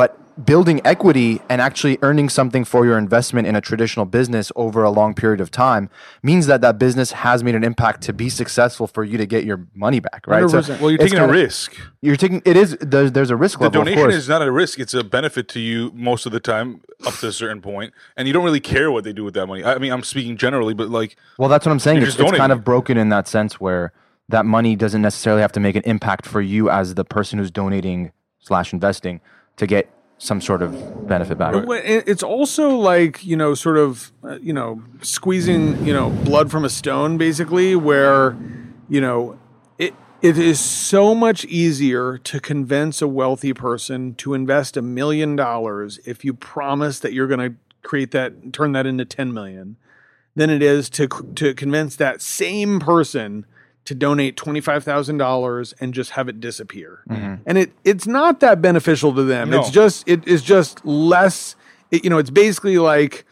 [0.00, 4.82] but building equity and actually earning something for your investment in a traditional business over
[4.82, 5.90] a long period of time
[6.22, 9.44] means that that business has made an impact to be successful for you to get
[9.44, 10.80] your money back right 100%.
[10.80, 11.76] Well, you're taking a risk.
[12.00, 14.50] you're taking it is there's, there's a risk The level of donation is not a
[14.50, 17.92] risk; it's a benefit to you most of the time, up to a certain point,
[18.16, 19.62] and you don't really care what they do with that money.
[19.62, 22.00] I mean, I'm speaking generally, but like, Well, that's what I'm saying.
[22.00, 23.92] It's, it's kind of broken in that sense where
[24.30, 27.50] that money doesn't necessarily have to make an impact for you as the person who's
[27.50, 29.20] donating slash investing
[29.60, 31.54] to get some sort of benefit back.
[31.68, 36.64] It's also like you know, sort of uh, you know, squeezing you know blood from
[36.64, 38.36] a stone, basically, where
[38.88, 39.38] you know
[39.78, 45.36] it It is so much easier to convince a wealthy person to invest a million
[45.36, 49.76] dollars if you promise that you're going to create that, turn that into 10 million,
[50.34, 53.46] than it is to, to convince that same person
[53.84, 57.02] to donate $25,000 and just have it disappear.
[57.08, 57.42] Mm-hmm.
[57.46, 59.50] And it, it's not that beneficial to them.
[59.50, 59.60] No.
[59.60, 61.56] It's just, it is just less,
[61.90, 63.24] it, you know, it's basically like,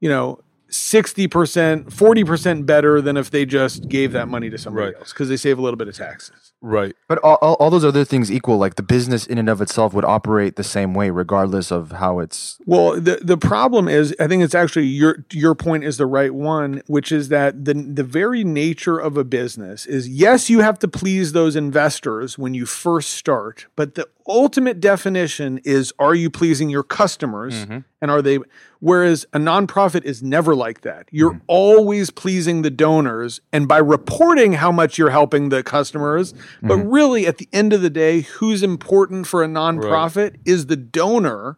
[0.00, 0.40] you know,
[0.70, 4.96] 60%, 40% better than if they just gave that money to somebody Right.
[4.96, 6.52] else because they save a little bit of taxes.
[6.60, 6.94] Right.
[7.08, 9.92] But all, all, all those other things equal, like the business in and of itself
[9.94, 12.58] would operate the same way, regardless of how it's.
[12.66, 16.32] Well, the the problem is, I think it's actually your your point is the right
[16.34, 20.78] one, which is that the the very nature of a business is yes, you have
[20.80, 26.30] to please those investors when you first start, but the ultimate definition is are you
[26.30, 27.54] pleasing your customers
[28.00, 28.38] and are they
[28.80, 31.08] whereas a nonprofit is never like that.
[31.10, 36.76] You're always pleasing the donors and by reporting how much you're helping the customers, but
[36.76, 41.56] really at the end of the day, who's important for a nonprofit is the donor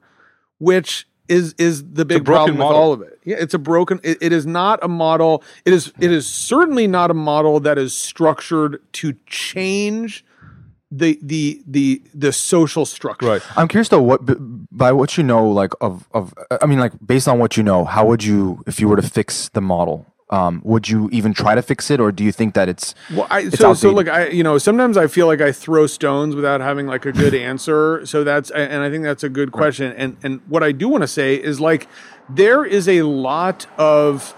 [0.58, 3.18] which is is the big problem with all of it.
[3.24, 4.00] Yeah, it's a broken.
[4.02, 5.44] It, it is not a model.
[5.64, 10.24] It is it is certainly not a model that is structured to change
[10.90, 13.26] the the the the social structure.
[13.26, 13.42] Right.
[13.56, 14.20] I'm curious though, what
[14.70, 16.32] by what you know, like of of,
[16.62, 19.02] I mean, like based on what you know, how would you, if you were to
[19.02, 22.54] fix the model, um, would you even try to fix it, or do you think
[22.54, 22.94] that it's?
[23.12, 23.94] Well, I, It's so so outdated.
[23.96, 27.12] look, I you know sometimes I feel like I throw stones without having like a
[27.12, 28.04] good answer.
[28.06, 29.92] So that's and I think that's a good question.
[29.92, 31.86] And and what I do want to say is like
[32.30, 34.34] there is a lot of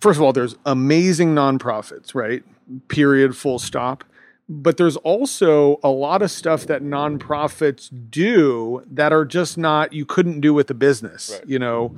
[0.00, 2.42] first of all, there's amazing nonprofits, right?
[2.88, 4.04] Period, full stop.
[4.48, 10.06] But there's also a lot of stuff that nonprofits do that are just not you
[10.06, 11.40] couldn't do with a business.
[11.46, 11.94] You know,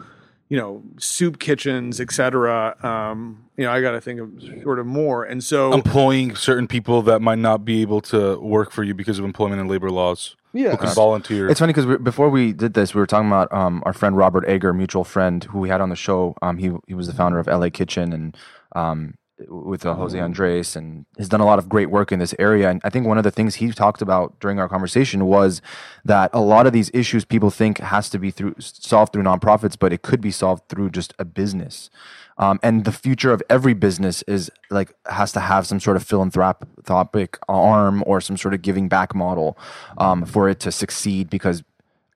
[0.48, 2.76] you know, soup kitchens, et cetera.
[2.84, 5.22] Um, you know, I got to think of sort of more.
[5.22, 9.20] And so, Employing certain people that might not be able to work for you because
[9.20, 10.34] of employment and labor laws.
[10.53, 10.72] Yeah.
[10.72, 11.48] Who can volunteer.
[11.48, 14.44] It's funny because before we did this, we were talking about um, our friend Robert
[14.48, 16.34] Egger, mutual friend who we had on the show.
[16.42, 18.36] Um, he he was the founder of LA Kitchen and
[18.74, 19.14] um,
[19.49, 22.68] with uh, Jose Andres and has done a lot of great work in this area.
[22.68, 25.62] And I think one of the things he talked about during our conversation was
[26.05, 29.76] that a lot of these issues people think has to be through solved through nonprofits,
[29.78, 31.91] but it could be solved through just a business.
[32.38, 36.03] Um, and the future of every business is like has to have some sort of
[36.03, 39.59] philanthropic arm or some sort of giving back model
[39.99, 41.62] um, for it to succeed because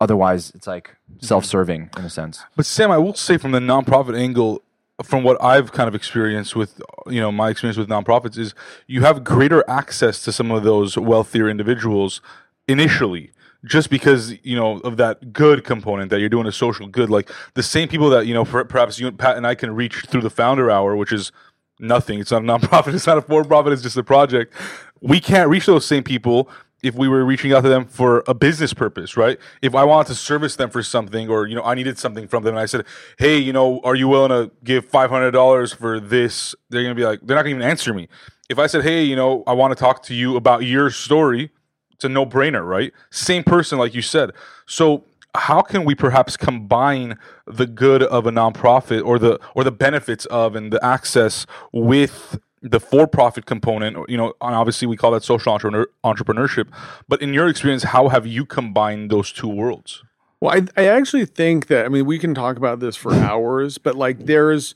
[0.01, 2.43] otherwise it's like self-serving in a sense.
[2.57, 4.63] But Sam, I will say from the nonprofit angle,
[5.03, 8.55] from what I've kind of experienced with you know my experience with nonprofits is
[8.87, 12.21] you have greater access to some of those wealthier individuals
[12.69, 13.33] initially
[13.65, 17.11] just because you know of that good component that you're doing a social good.
[17.11, 19.75] Like the same people that you know per- perhaps you and Pat and I can
[19.75, 21.33] reach through the founder hour which is
[21.81, 22.21] nothing.
[22.21, 22.95] It's not a nonprofit.
[22.95, 24.55] It's not a for profit it's just a project.
[25.01, 26.49] We can't reach those same people
[26.85, 29.39] if we were reaching out to them for a business purpose, right?
[29.63, 32.45] If I wanted to service them for something, or you know, I needed something from
[32.45, 32.85] them, and I said,
[33.19, 36.95] "Hey, you know, are you willing to give five hundred dollars for this?" They're gonna
[36.95, 38.09] be like, they're not gonna even answer me.
[38.49, 41.51] If I said, "Hey, you know, I want to talk to you about your story,"
[41.93, 42.93] it's a no-brainer, right?
[43.11, 44.33] Same person, like you said.
[44.67, 45.05] So
[45.35, 50.27] how can we perhaps combine the good of a nonprofit or the or the benefits
[50.27, 55.23] of and the access with the for-profit component you know and obviously we call that
[55.23, 56.67] social entrepreneur, entrepreneurship
[57.09, 60.03] but in your experience how have you combined those two worlds
[60.41, 63.79] Well, I, I actually think that I mean we can talk about this for hours,
[63.79, 64.75] but like there's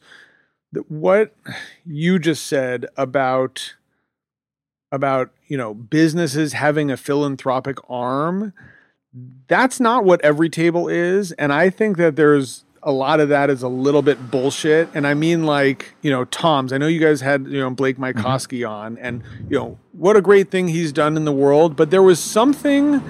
[0.73, 1.35] th- what
[1.85, 3.75] you just said about
[4.93, 8.53] about you know businesses having a philanthropic arm.
[9.49, 13.63] That's not what Everytable is, and I think that there's a lot of that is
[13.63, 14.89] a little bit bullshit.
[14.95, 16.73] And I mean, like you know, Tom's.
[16.73, 18.71] I know you guys had you know Blake Mycoskie mm-hmm.
[18.73, 21.77] on, and you know what a great thing he's done in the world.
[21.77, 23.03] But there was something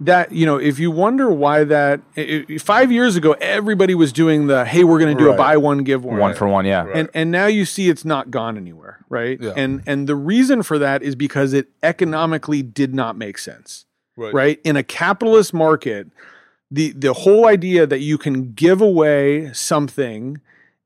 [0.00, 4.12] that you know if you wonder why that i- i- five years ago everybody was
[4.12, 6.64] doing the hey we're going to do a buy one give one One for one,
[6.64, 6.86] yeah.
[6.94, 9.52] and and now you see it's not gone anywhere right Yeah.
[9.56, 13.84] and and the reason for that is because it economically did not make sense
[14.16, 14.32] right?
[14.32, 16.06] right in a capitalist market
[16.70, 20.40] the the whole idea that you can give away something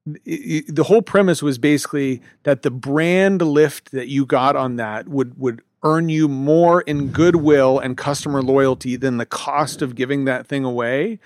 [0.06, 5.38] the whole premise was basically that the brand lift that you got on that would
[5.38, 10.46] would earn you more in goodwill and customer loyalty than the cost of giving that
[10.46, 11.18] thing away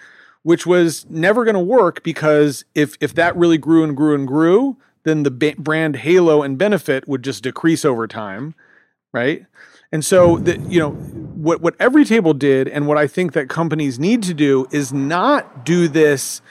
[0.43, 4.29] which was never going to work because if if that really grew and grew and
[4.29, 8.55] grew then the ba- brand halo and benefit would just decrease over time
[9.13, 9.45] right
[9.93, 13.99] and so the, you know what what Everytable did and what I think that companies
[13.99, 16.43] need to do is not do this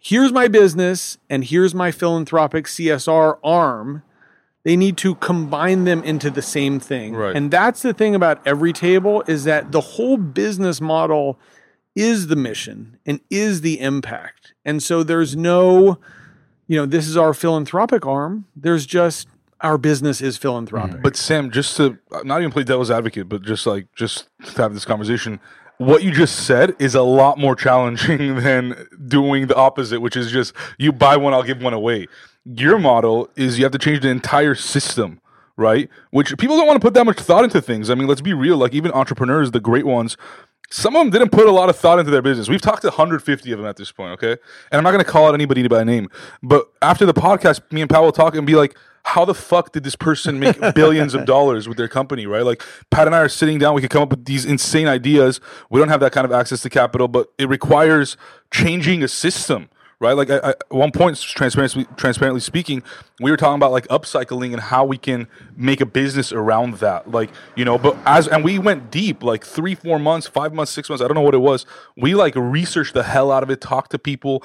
[0.00, 4.02] here's my business and here's my philanthropic CSR arm
[4.62, 7.14] They need to combine them into the same thing.
[7.14, 7.36] Right.
[7.36, 11.38] And that's the thing about Everytable is that the whole business model
[11.94, 14.54] is the mission and is the impact.
[14.64, 15.98] And so there's no,
[16.68, 18.44] you know, this is our philanthropic arm.
[18.54, 19.28] There's just
[19.60, 20.92] our business is philanthropic.
[20.92, 21.02] Mm-hmm.
[21.02, 24.74] But Sam, just to not even play devil's advocate, but just like just to have
[24.74, 25.40] this conversation,
[25.78, 30.30] what you just said is a lot more challenging than doing the opposite, which is
[30.30, 32.06] just you buy one, I'll give one away.
[32.44, 35.20] Your model is you have to change the entire system,
[35.56, 35.88] right?
[36.10, 37.90] Which people don't want to put that much thought into things.
[37.90, 38.56] I mean, let's be real.
[38.56, 40.16] Like even entrepreneurs, the great ones,
[40.70, 42.48] some of them didn't put a lot of thought into their business.
[42.48, 44.32] We've talked to 150 of them at this point, okay?
[44.70, 46.08] And I'm not going to call out anybody by name,
[46.42, 48.76] but after the podcast, me and Pat will talk and be like,
[49.06, 52.44] how the fuck did this person make billions of dollars with their company, right?
[52.44, 55.40] Like Pat and I are sitting down, we could come up with these insane ideas.
[55.70, 58.16] We don't have that kind of access to capital, but it requires
[58.50, 59.68] changing a system,
[60.00, 60.14] right?
[60.14, 62.82] Like I, I, at one point, transparently, transparently speaking,
[63.20, 67.08] we were talking about like upcycling and how we can make a business around that.
[67.08, 70.72] Like you know, but as and we went deep, like three, four months, five months,
[70.72, 71.00] six months.
[71.00, 71.64] I don't know what it was.
[71.96, 74.42] We like researched the hell out of it, talked to people.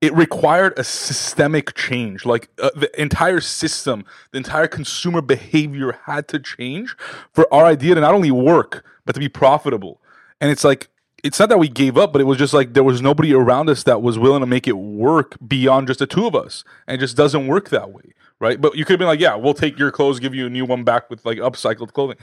[0.00, 2.24] It required a systemic change.
[2.24, 6.96] Like uh, the entire system, the entire consumer behavior had to change
[7.32, 10.00] for our idea to not only work but to be profitable.
[10.40, 10.88] And it's like
[11.22, 13.68] it's not that we gave up, but it was just like there was nobody around
[13.68, 16.64] us that was willing to make it work beyond just the two of us.
[16.86, 18.60] And it just doesn't work that way, right?
[18.60, 20.64] But you could have been like, yeah, we'll take your clothes, give you a new
[20.64, 22.16] one back with like upcycled clothing.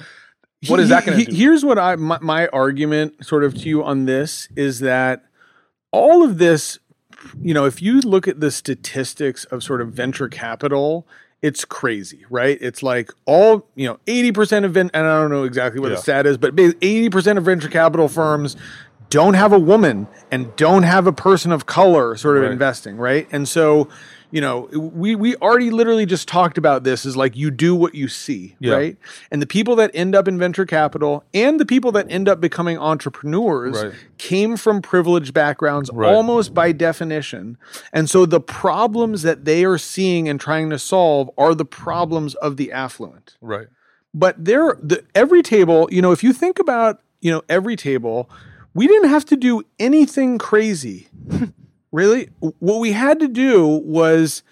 [0.67, 1.35] What is that going to do?
[1.35, 5.25] Here's what I my, my argument sort of to you on this is that
[5.91, 6.79] all of this,
[7.41, 11.07] you know, if you look at the statistics of sort of venture capital,
[11.41, 12.57] it's crazy, right?
[12.61, 15.95] It's like all, you know, 80% of, and I don't know exactly what Yeah.
[15.95, 18.55] the stat is, but 80% of venture capital firms
[19.09, 22.51] don't have a woman and don't have a person of color sort of Right.
[22.51, 23.27] investing, right?
[23.31, 23.87] And so,
[24.29, 27.95] you know, we we already literally just talked about this is like you do what
[27.95, 28.73] you see, Yeah.
[28.73, 28.97] right?
[29.31, 32.41] And the people that end up in venture capital and the people that end up
[32.41, 33.93] becoming entrepreneurs Right.
[34.17, 36.13] came from privileged backgrounds Right.
[36.13, 37.57] almost by definition.
[37.93, 42.35] And so the problems that they are seeing and trying to solve are the problems
[42.35, 43.67] of the affluent right.
[44.13, 48.27] but there the Everytable you know if you think about you know Everytable
[48.73, 51.07] we didn't have to do anything crazy
[51.91, 52.29] really?
[52.39, 54.43] What we had to do was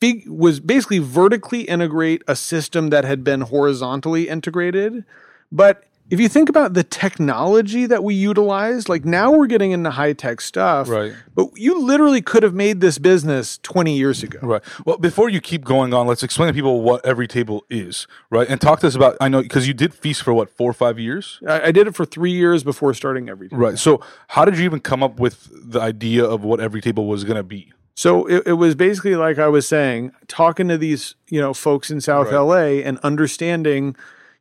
[0.00, 5.04] fig- was basically vertically integrate a system that had been horizontally integrated
[5.52, 9.90] but if you think about the technology that we utilized like now we're getting into
[9.90, 11.12] high tech stuff Right.
[11.34, 14.62] but you literally could have made this business 20 years ago Right.
[14.84, 18.48] Well, before you keep going on, let's explain to people what Everytable is, right?
[18.48, 19.16] And talk to us about.
[19.20, 21.86] I know because you did feast for what four or five years, I, I did
[21.86, 23.58] it for three years before starting Everytable.
[23.58, 23.78] right?
[23.78, 27.36] So, how did you even come up with the idea of what Everytable was going
[27.36, 27.72] to be?
[27.94, 31.90] So it, it was basically like I was saying, talking to these, you know, folks
[31.90, 32.38] in South Right.
[32.38, 33.94] LA and understanding,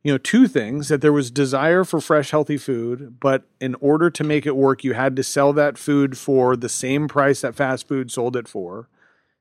[0.04, 4.10] you know, two things that there was desire for fresh, healthy food, but in order
[4.10, 7.56] to make it work, you had to sell that food for the same price that
[7.56, 8.88] fast food sold it for.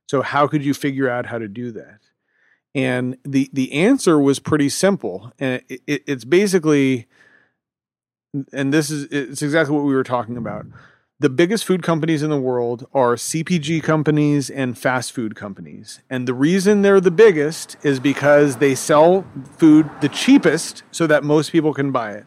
[0.08, 2.00] So how could you figure out how to do that?
[2.74, 7.06] And the the answer was pretty simple, and it, it, it's basically,
[8.52, 10.66] and this is it's exactly what we were talking about
[11.20, 16.00] the biggest food companies in the world are CPG companies and fast food companies.
[16.08, 21.24] And the reason they're the biggest is because they sell food the cheapest so that
[21.24, 22.24] most people can buy it.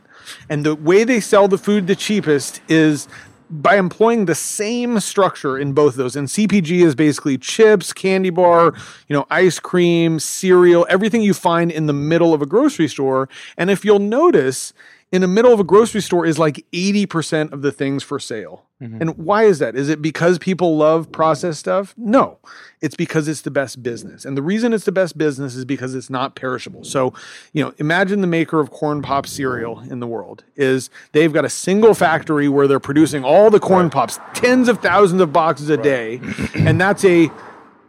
[0.50, 3.08] And the way they sell the food the cheapest is
[3.50, 6.18] by employing the same structure in both those.
[6.18, 8.74] And CPG is basically chips, candy bar,
[9.08, 13.30] you know, ice cream, cereal, everything you find in the middle of a grocery store.
[13.58, 14.74] And if you'll notice,
[15.12, 18.66] in the middle of a grocery store is like 80% of the things for sale.
[18.82, 19.02] Mm-hmm.
[19.02, 19.76] And why is that?
[19.76, 21.94] Is it because people love processed stuff?
[21.98, 22.40] No.
[22.80, 24.24] It's because it's the best business.
[24.26, 26.84] And the reason it's the best business is because it's not perishable.
[26.84, 27.14] So,
[27.54, 31.46] you know, imagine the maker of corn pop cereal in the world is they've got
[31.46, 35.70] a single factory where they're producing all the corn pops, tens of thousands of boxes
[35.70, 36.22] a day,
[36.56, 37.30] and that's a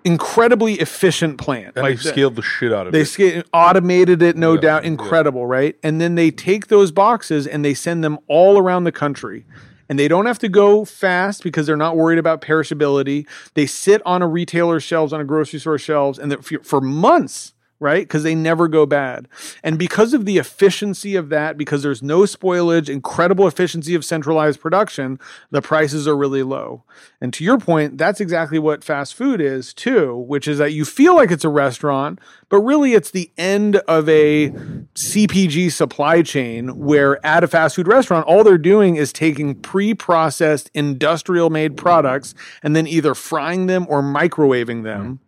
[0.04, 1.76] incredibly efficient plant.
[1.76, 3.08] And Like they scaled the shit out of it.
[3.16, 3.46] they it.
[3.52, 4.88] automated it, no Yeah, doubt, yeah.
[4.88, 5.76] incredible, right?
[5.82, 9.44] And then they take those boxes and they send them all around the country.
[9.88, 13.26] And they don't have to go fast because they're not worried about perishability.
[13.54, 16.34] They sit on a retailer's shelves, on a grocery store shelves, and
[16.64, 17.52] for months,
[17.82, 18.04] right?
[18.04, 19.26] Because they never go bad.
[19.64, 24.60] And because of the efficiency of that, because there's no spoilage, incredible efficiency of centralized
[24.60, 25.18] production,
[25.50, 26.84] the prices are really low.
[27.20, 30.84] And to your point, that's exactly what fast food is too, which is that you
[30.84, 34.50] feel like it's a restaurant, but really it's the end of a
[34.94, 39.92] CPG supply chain where at a fast food restaurant, all they're doing is taking pre
[39.92, 45.18] processed industrial made products and then either frying them or microwaving them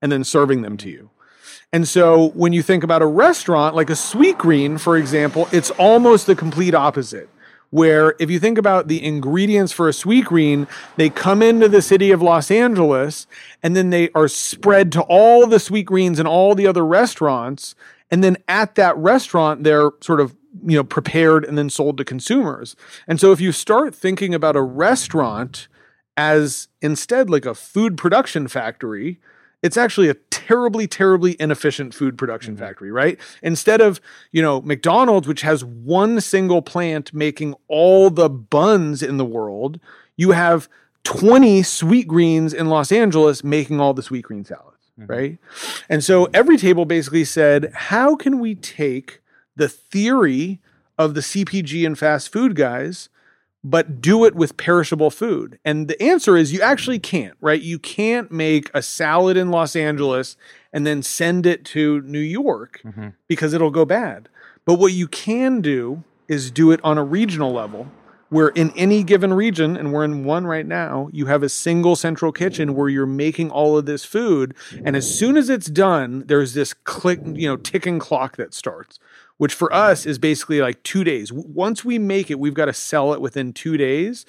[0.00, 1.10] and then serving them to you.
[1.74, 6.28] And so when you think about a restaurant, like a Sweetgreen, for example, it's almost
[6.28, 7.28] the complete opposite.
[7.70, 12.12] Where if you think about the ingredients for a Sweetgreen, they come into the city
[12.12, 13.26] of Los Angeles
[13.60, 17.74] and then they are spread to all the Sweetgreens and all the other restaurants.
[18.08, 22.04] And then at that restaurant, they're sort of you know prepared and then sold to
[22.04, 22.76] consumers.
[23.08, 25.66] And so if you start thinking about a restaurant
[26.16, 29.18] as instead like a food production factory,
[29.64, 32.64] it's actually a terribly terribly inefficient food production Mm-hmm.
[32.64, 34.00] factory right instead of
[34.30, 39.80] you know mcdonald's which has one single plant making all the buns in the world
[40.16, 40.68] you have
[41.04, 45.10] 20 Sweetgreens in los angeles making all the Sweetgreen salads Mm-hmm.
[45.12, 45.38] right
[45.88, 49.20] and so Everytable basically said how can we take
[49.56, 50.60] the theory
[50.96, 53.08] of the cpg and fast food guys
[53.64, 55.58] but do it with perishable food?
[55.64, 57.60] And the answer is you actually can't, right?
[57.60, 60.36] You can't make a salad in Los Angeles
[60.72, 63.08] and then send it to New York mm-hmm.
[63.26, 64.28] because it'll go bad.
[64.66, 67.90] But what you can do is do it on a regional level
[68.28, 71.94] where in any given region, and we're in one right now, you have a single
[71.94, 74.54] central kitchen where you're making all of this food.
[74.84, 78.98] And as soon as it's done, there's this click, you know, ticking clock that starts
[79.38, 79.90] which for mm-hmm.
[79.90, 81.32] us is basically like two days.
[81.32, 84.24] Once we make it, we've got to sell it within two days.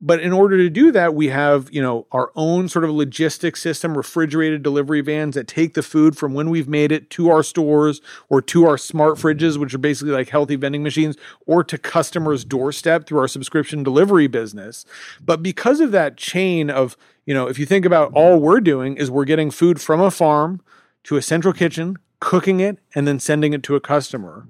[0.00, 3.60] But in order to do that, we have, you know, our own sort of logistics
[3.60, 7.42] system, refrigerated delivery vans that take the food from when we've made it to our
[7.42, 11.76] stores or to our smart fridges, which are basically like healthy vending machines, or to
[11.76, 14.84] customers' doorstep through our subscription delivery business.
[15.20, 16.96] But because of that chain of,
[17.26, 20.12] you know, if you think about all we're doing is we're getting food from a
[20.12, 20.60] farm
[21.04, 24.46] to a central kitchen, cooking it, and then sending it to a customer.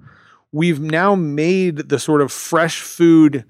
[0.51, 3.45] We've now made the sort of fresh food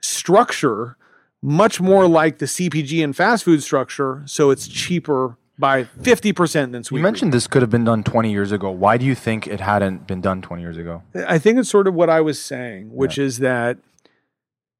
[0.00, 0.96] structure
[1.40, 6.82] much more like the CPG and fast food structure, so it's cheaper by 50% than
[6.82, 6.98] sweet.
[6.98, 8.70] You mentioned this could have been done 20 years ago.
[8.70, 11.02] Why do you think it hadn't been done 20 years ago?
[11.14, 13.78] I think it's sort of what I was saying, which is that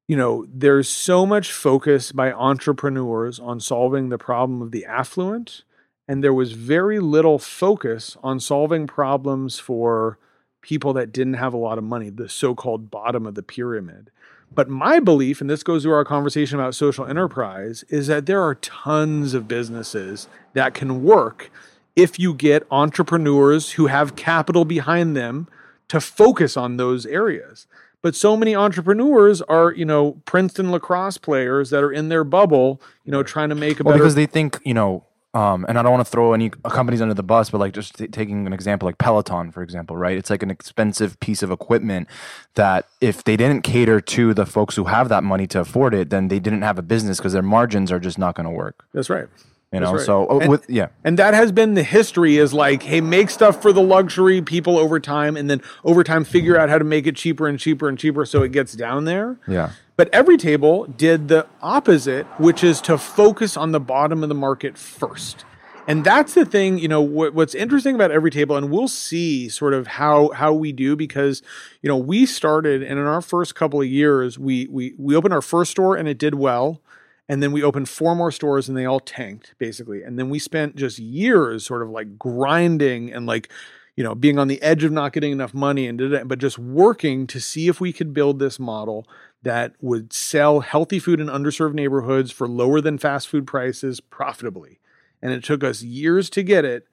[0.07, 5.63] you know, there's so much focus by entrepreneurs on solving the problem of the affluent,
[6.07, 10.17] and there was very little focus on solving problems for
[10.61, 14.09] people that didn't have a lot of money, the so-called bottom of the pyramid.
[14.53, 18.41] But my belief, and this goes to our conversation about social enterprise, is that there
[18.41, 21.51] are tons of businesses that can work
[21.95, 25.47] if you get entrepreneurs who have capital behind them
[25.87, 27.67] to focus on those areas.
[28.01, 32.81] But so many entrepreneurs are, you know, Princeton lacrosse players that are in their bubble,
[33.03, 34.03] you know, trying to make a Well, better.
[34.03, 35.03] because they think, you know,
[35.35, 37.97] um, and I don't want to throw any companies under the bus, but like just
[37.97, 40.17] t- taking an example, like Peloton, for example, right?
[40.17, 42.07] It's like an expensive piece of equipment
[42.55, 46.09] that if they didn't cater to the folks who have that money to afford it,
[46.09, 48.85] then they didn't have a business because their margins are just not going to work.
[48.93, 49.27] That's right.
[49.73, 50.05] You know, right.
[50.05, 53.29] so uh, And- with yeah, And that has been the history is like, hey, make
[53.29, 56.85] stuff for the luxury people over time, and then over time figure out how to
[56.85, 59.37] make it cheaper and cheaper and cheaper so it gets down there.
[59.49, 59.71] yeah.
[59.97, 64.77] But Everytable did the opposite, which is to focus on the bottom of the market
[64.77, 65.45] first.
[65.87, 69.73] And that's the thing, you know, what, what's interesting about Everytable, and we'll see sort
[69.73, 71.43] of how how we do because,
[71.81, 75.33] you know, we started and in our first couple of years, we we we opened
[75.33, 76.81] our first store and it did well.
[77.27, 80.03] And then we opened four more stores and they all tanked basically.
[80.03, 83.51] And then we spent just years sort of like grinding and like,
[83.95, 87.25] you know, being on the edge of not getting enough money and but just working
[87.27, 89.07] to see if we could build this model
[89.45, 94.79] that would sell healthy food in underserved neighborhoods for lower than fast food prices profitably.
[95.21, 96.87] And it took us years to get it,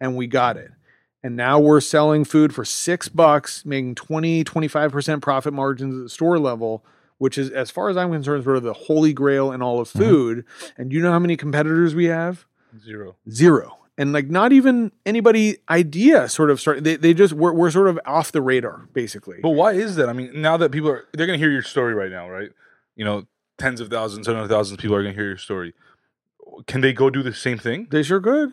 [0.00, 0.70] and we got it.
[1.24, 6.08] And now we're selling food for six bucks, making 20, 25% profit margins at the
[6.08, 6.84] store level,
[7.18, 9.88] which is, as far as I'm concerned, sort of the holy grail in all of
[9.88, 9.98] mm-hmm.
[9.98, 10.44] food.
[10.78, 12.46] And do you know how many competitors we have?
[12.78, 13.16] Zero.
[13.28, 13.78] Zero.
[13.98, 17.88] And like not even anybody idea sort of start they, they just we're, we're sort
[17.88, 19.38] of off the radar basically.
[19.42, 20.08] But why is that?
[20.08, 22.50] I mean, now that people are they're gonna hear your story right now, right?
[22.94, 23.26] You know,
[23.58, 25.72] tens of thousands, hundreds of thousands of people are gonna hear your story.
[26.66, 27.88] Can they go do the same thing?
[27.90, 28.52] They sure could.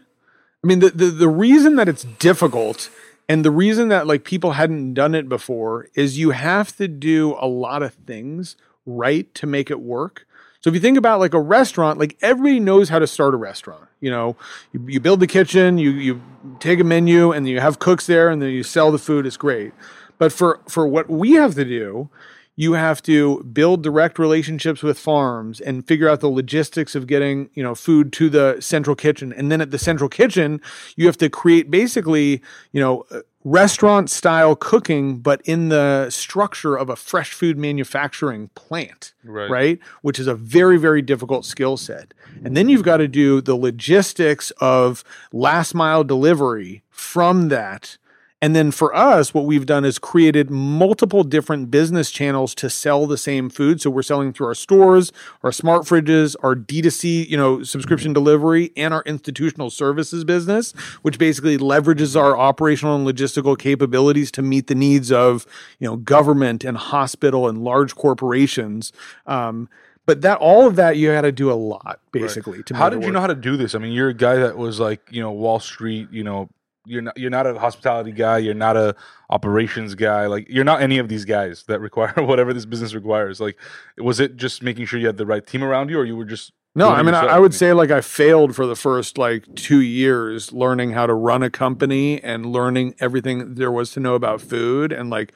[0.63, 2.89] I mean, the, the the reason that it's difficult
[3.27, 7.35] and the reason that like people hadn't done it before is you have to do
[7.39, 10.27] a lot of things right to make it work.
[10.59, 13.37] So if you think about like a restaurant, like everybody knows how to start a
[13.37, 13.87] restaurant.
[14.03, 14.35] You know,
[14.73, 16.21] you, you build the kitchen, you you
[16.59, 19.25] take a menu, and you have cooks there, and then you sell the food.
[19.25, 19.73] It's great.
[20.17, 22.09] But for for what we have to do,
[22.55, 27.49] you have to build direct relationships with farms and figure out the logistics of getting
[27.53, 30.61] you know food to the central kitchen and then at the central kitchen
[30.95, 32.41] you have to create basically
[32.71, 33.05] you know
[33.43, 39.49] restaurant style cooking but in the structure of a fresh food manufacturing plant Right.
[39.49, 42.13] right which is a very very difficult skill set
[42.43, 47.97] and then you've got to do the logistics of last mile delivery from that
[48.43, 53.07] and then for us, what we've done is created multiple different business channels to sell
[53.07, 53.79] the same food.
[53.79, 55.13] So we're selling through our stores,
[55.43, 60.73] our smart fridges, our D2C, you know, subscription delivery, and our institutional services business,
[61.03, 65.45] which basically leverages our operational and logistical capabilities to meet the needs of,
[65.79, 68.91] you know, government and hospital and large corporations.
[69.25, 69.69] Um,
[70.05, 72.61] but that all of that you had to do a lot basically.
[72.63, 73.73] To How did you know how to do this?
[73.73, 76.49] I mean, you're a guy that was like, you know, Wall Street, you know,
[76.85, 78.95] you're not you're not a hospitality guy, you're not a
[79.29, 83.39] operations guy, like you're not any of these guys that require whatever this business requires.
[83.39, 83.57] Like
[83.97, 86.25] was it just making sure you had the right team around you or you were
[86.25, 87.25] just No, I mean, I.
[87.25, 91.13] I would say like I failed for the first like two years learning how to
[91.13, 94.91] run a company and learning everything there was to know about food.
[94.91, 95.33] And like,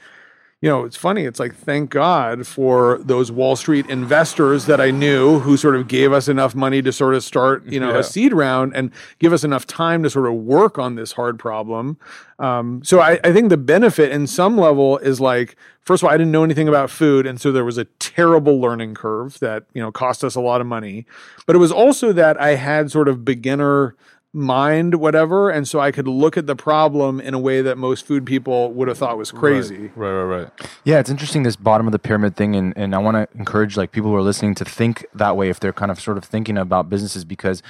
[0.59, 1.25] you know, it's funny.
[1.25, 5.87] It's like, thank God for those Wall Street investors that I knew who sort of
[5.87, 7.99] gave us enough money to sort of start, you know, Yeah.
[7.99, 8.89] a seed round and
[9.19, 11.97] give us enough time to sort of work on this hard problem.
[12.39, 16.13] Um, so I, I think the benefit in some level is like, first of all,
[16.13, 17.27] I didn't know anything about food.
[17.27, 20.59] And so there was a terrible learning curve that, you know, cost us a lot
[20.59, 21.05] of money.
[21.45, 23.95] But it was also that I had sort of beginner
[24.37, 25.49] mind, whatever.
[25.49, 28.71] And so I could look at the problem in a way that most food people
[28.73, 29.91] would have thought was crazy.
[29.95, 30.49] Right, right, right.
[30.85, 33.75] Yeah, it's interesting this bottom of the pyramid thing, and, and I want to encourage
[33.75, 36.23] like people who are listening to think that way if they're kind of sort of
[36.23, 37.61] thinking about businesses because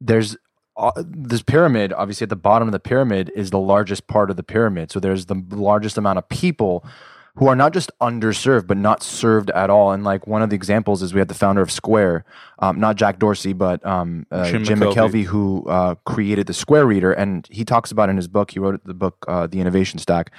[0.00, 0.36] there's
[0.76, 1.92] uh, this pyramid.
[1.92, 4.90] Obviously, at the bottom of the pyramid is the largest part of the pyramid.
[4.90, 6.84] So there's the largest amount of people
[7.36, 9.92] who are not just underserved but not served at all.
[9.92, 12.24] And like one of the examples is we had the founder of Square,
[12.58, 14.94] um, not Jack Dorsey, but um, uh, Jim Jim, McKelvey.
[14.94, 18.50] McKelvey, who uh, created the Square Reader, and he talks about in his book.
[18.50, 20.30] He wrote the book, uh, The Innovation Stack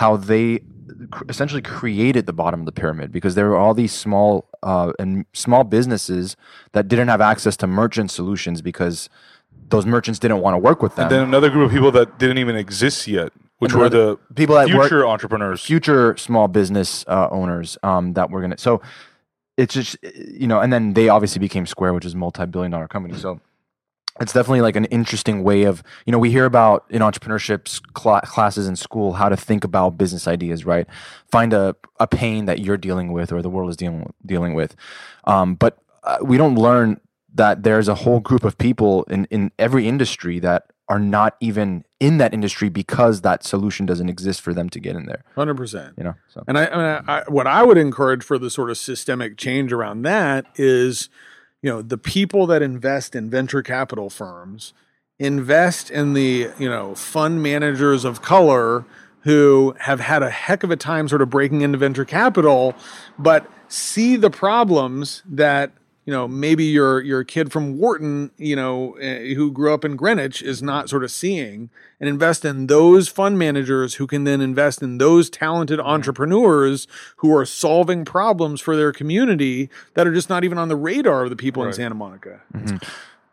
[0.00, 0.60] how they
[1.10, 4.92] cr- essentially created the bottom of the pyramid because there were all these small uh,
[4.98, 6.36] and small businesses
[6.72, 9.10] that didn't have access to merchant solutions because
[9.68, 11.04] those merchants didn't want to work with them.
[11.04, 13.30] And then another group of people that didn't even exist yet,
[13.60, 15.62] which were the people that work- future entrepreneurs.
[15.62, 18.58] future small business uh, owners um, that were gonna.
[18.58, 18.82] So
[19.56, 23.16] it's just you know, and then they obviously became Square, which is a multi-billion-dollar company.
[23.18, 23.40] So
[24.20, 28.20] it's definitely like an interesting way of you know we hear about in entrepreneurship cl-
[28.22, 30.86] classes in school how to think about business ideas right
[31.30, 34.74] find a, a pain that you're dealing with or the world is dealing dealing with
[35.24, 37.00] um, but uh, we don't learn
[37.34, 41.84] that there's a whole group of people in, in every industry that are not even
[42.00, 45.96] in that industry because that solution doesn't exist for them to get in there 100%.
[45.96, 48.76] you know so And I, I, I, what I would encourage for the sort of
[48.76, 51.08] systemic change around that is,
[51.62, 54.74] you know, the people that invest in venture capital firms
[55.20, 58.84] invest in the, you know, fund managers of color
[59.20, 62.74] who have had a heck of a time sort of breaking into venture capital,
[63.18, 65.70] but see the problems that
[66.04, 69.96] you know maybe your your kid from Wharton, you know, eh, who grew up in
[69.96, 74.40] Greenwich is not sort of seeing, and invest in those fund managers who can then
[74.40, 76.86] invest in those talented entrepreneurs
[77.16, 81.24] who are solving problems for their community that are just not even on the radar
[81.24, 82.40] of the people in Santa Monica.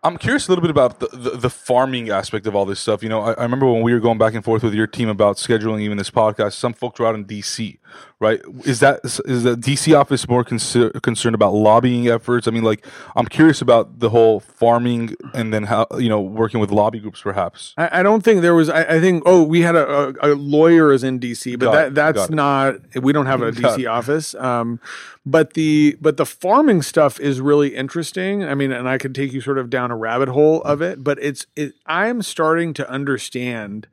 [0.03, 3.01] I'm curious a little bit about the, the, the farming aspect of all this stuff.
[3.01, 5.09] You know, I, I remember when we were going back and forth with your team
[5.09, 6.53] about scheduling even this podcast.
[6.53, 7.79] Some folks were out in D.C.
[8.19, 8.41] Right?
[8.65, 9.93] Is that is the D.C.
[9.93, 12.47] office more concer- concerned about lobbying efforts?
[12.47, 12.83] I mean, like,
[13.15, 17.21] I'm curious about the whole farming and then how you know working with lobby groups,
[17.21, 17.75] perhaps.
[17.77, 18.69] I, I don't think there was.
[18.69, 19.21] I, I think.
[19.27, 22.23] Oh, we had a, a, a lawyer is in DC, but Got that it, that's
[22.25, 22.31] it.
[22.31, 22.75] not.
[22.95, 23.85] We don't have a Got DC it.
[23.85, 24.33] office.
[24.33, 24.79] Um,
[25.23, 28.43] but the but the farming stuff is really interesting.
[28.43, 31.03] I mean, and I could take you sort of down a rabbit hole of it.
[31.03, 31.75] But it's it.
[31.85, 33.85] I'm starting to understand.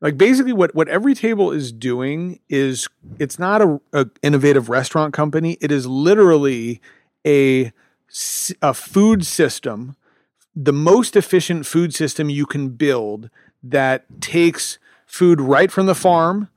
[0.00, 2.88] Like basically, what what Everytable is doing is
[3.18, 5.56] it's not a, a innovative restaurant company.
[5.60, 6.80] It is literally
[7.26, 7.72] a
[8.62, 9.96] a food system
[10.56, 13.28] the most efficient food system you can build
[13.62, 16.48] that takes food right from the farm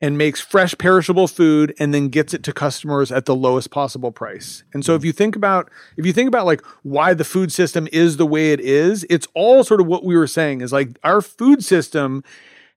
[0.00, 4.10] and makes fresh perishable food and then gets it to customers at the lowest possible
[4.10, 4.64] price.
[4.74, 7.88] And so if you think about if you think about like why the food system
[7.92, 10.98] is the way it is, it's all sort of what we were saying is like
[11.04, 12.24] our food system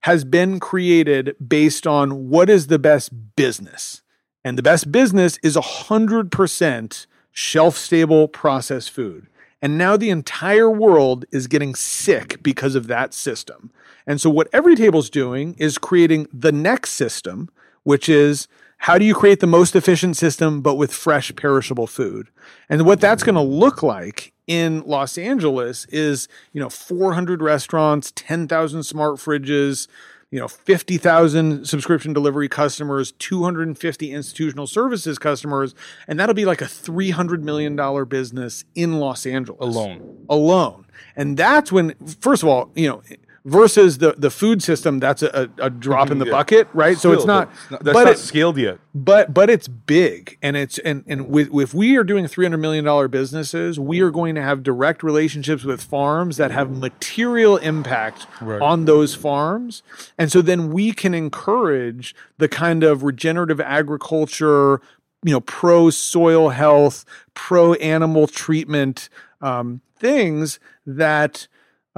[0.02, 4.02] has been created based on what is the best business.
[4.44, 9.26] And the best business is 100% shelf stable processed food.
[9.60, 13.72] And now the entire world is getting sick because of that system.
[14.06, 17.50] And so what Everytable's doing is creating the next system,
[17.82, 18.46] which is
[18.78, 22.28] how do you create the most efficient system but with fresh perishable food?
[22.68, 28.10] And what that's going to look like in los angeles is you know 400 restaurants
[28.10, 29.88] 10000 smart fridges
[30.30, 35.74] you know 50,000 subscription delivery customers 250 institutional services customers
[36.06, 39.60] and that'll be like a 300 million dollar business in Los Angeles.
[39.60, 40.26] Alone.
[40.28, 40.86] alone.
[41.14, 43.02] And that's when first of all you know
[43.44, 46.32] versus the the food system that's a, a drop in the Yeah.
[46.32, 48.78] bucket right so it's not but that's but not it- scaled yet.
[48.94, 52.84] but but it's big and it's and and with, if we are doing 300 million
[52.84, 58.26] dollar businesses we are going to have direct relationships with farms that have material impact
[58.40, 58.60] Right.
[58.60, 59.82] on those farms
[60.18, 64.80] and so then we can encourage the kind of regenerative agriculture
[65.24, 69.08] you know pro soil health pro animal treatment
[69.40, 71.46] um, things that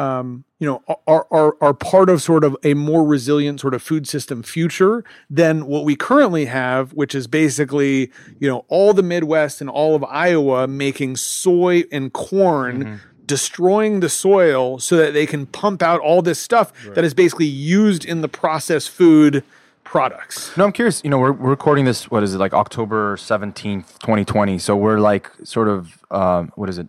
[0.00, 3.82] um, you know, are, are are part of sort of a more resilient sort of
[3.82, 9.02] food system future than what we currently have, which is basically, you know, all the
[9.02, 15.26] Midwest and all of Iowa making soy and corn, destroying the soil so that they
[15.26, 19.44] can pump out all this stuff that is basically used in the processed food
[19.84, 20.56] products.
[20.56, 21.02] No, I'm curious.
[21.04, 22.10] You know, we're, we're recording this.
[22.10, 24.58] What is it like October seventeenth, twenty twenty?
[24.58, 26.88] So we're like sort of um, what is it?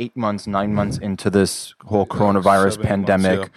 [0.00, 3.50] Eight months, nine months into this whole coronavirus seven, eight months, pandemic.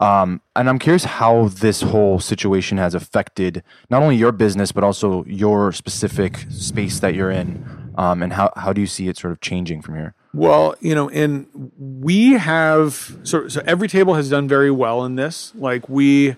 [0.00, 4.82] Um, and I'm curious how this whole situation has affected not only your business but
[4.82, 7.92] also your specific space that you're in.
[7.98, 10.14] Um, and how how do you see it sort of changing from here?
[10.32, 15.52] Well, you know, and we have so so Everytable has done very well in this.
[15.56, 16.36] Like we,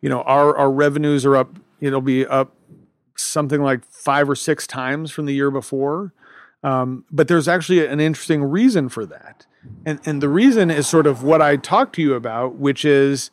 [0.00, 1.58] you know, our our revenues are up.
[1.80, 2.54] It'll be up
[3.16, 6.12] something like five or six times from the year before.
[6.64, 9.46] Um, but there's actually an interesting reason for that,
[9.84, 13.30] and and the reason is sort of what I talked to you about, which is,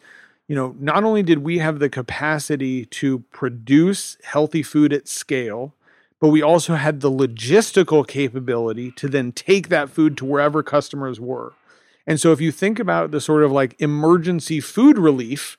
[0.49, 5.73] you know, not only did we have the capacity to produce healthy food at scale,
[6.19, 11.19] but we also had the logistical capability to then take that food to wherever customers
[11.19, 11.53] were.
[12.05, 15.57] And so if you think about the sort of like emergency food relief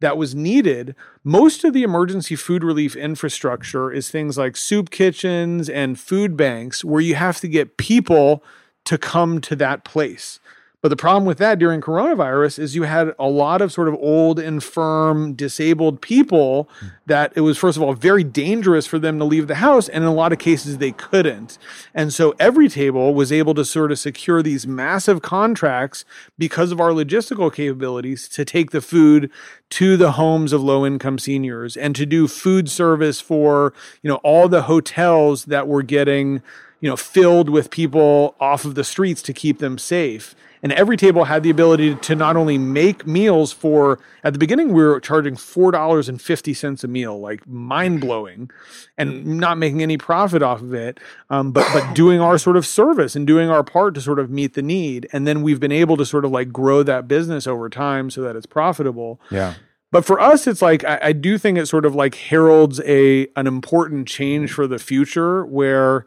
[0.00, 5.68] that was needed, most of the emergency food relief infrastructure is things like soup kitchens
[5.68, 8.42] and food banks where you have to get people
[8.84, 10.40] to come to that place.
[10.84, 13.94] But the problem with that during coronavirus is you had a lot of sort of
[13.94, 16.88] old, infirm, disabled people hmm.
[17.06, 19.88] that it was, first of all, very dangerous for them to leave the house.
[19.88, 21.56] And in a lot of cases, they couldn't.
[21.94, 26.04] And so Everytable was able to sort of secure these massive contracts
[26.36, 29.30] because of our logistical capabilities to take the food
[29.70, 33.72] to the homes of low income seniors and to do food service for,
[34.02, 36.42] you know, all the hotels that were getting
[36.84, 40.34] you know, filled with people off of the streets to keep them safe.
[40.64, 44.82] And Everytable had the ability to not only make meals for, at the beginning, we
[44.82, 48.50] were charging $4.50 a meal, like mind blowing,
[48.96, 50.98] and not making any profit off of it,
[51.28, 54.30] um, but, but doing our sort of service and doing our part to sort of
[54.30, 55.06] meet the need.
[55.12, 58.22] And then we've been able to sort of like grow that business over time so
[58.22, 59.20] that it's profitable.
[59.30, 59.56] Yeah.
[59.90, 63.28] But for us, it's like I, I do think it sort of like heralds a
[63.36, 66.06] an important change for the future where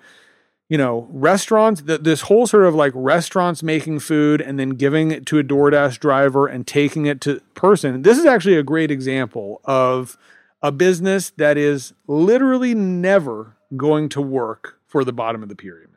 [0.70, 5.12] you know, restaurants, th- this whole sort of like restaurants making food and then giving
[5.12, 8.02] it to a DoorDash driver and taking it to person.
[8.02, 10.18] This is actually a great example of
[10.62, 15.90] a business that is literally never going to work for the bottom of the pyramid.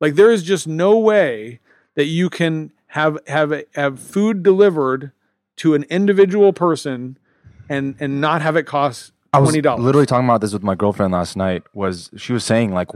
[0.00, 1.60] Like there is just no way
[1.96, 5.12] that you can have have a, have food delivered
[5.56, 7.18] to an individual person
[7.68, 9.84] and and not have it cost I was twenty dollars.
[9.84, 11.64] literally talking about this with my girlfriend last night.
[11.74, 12.88] Was she was saying like,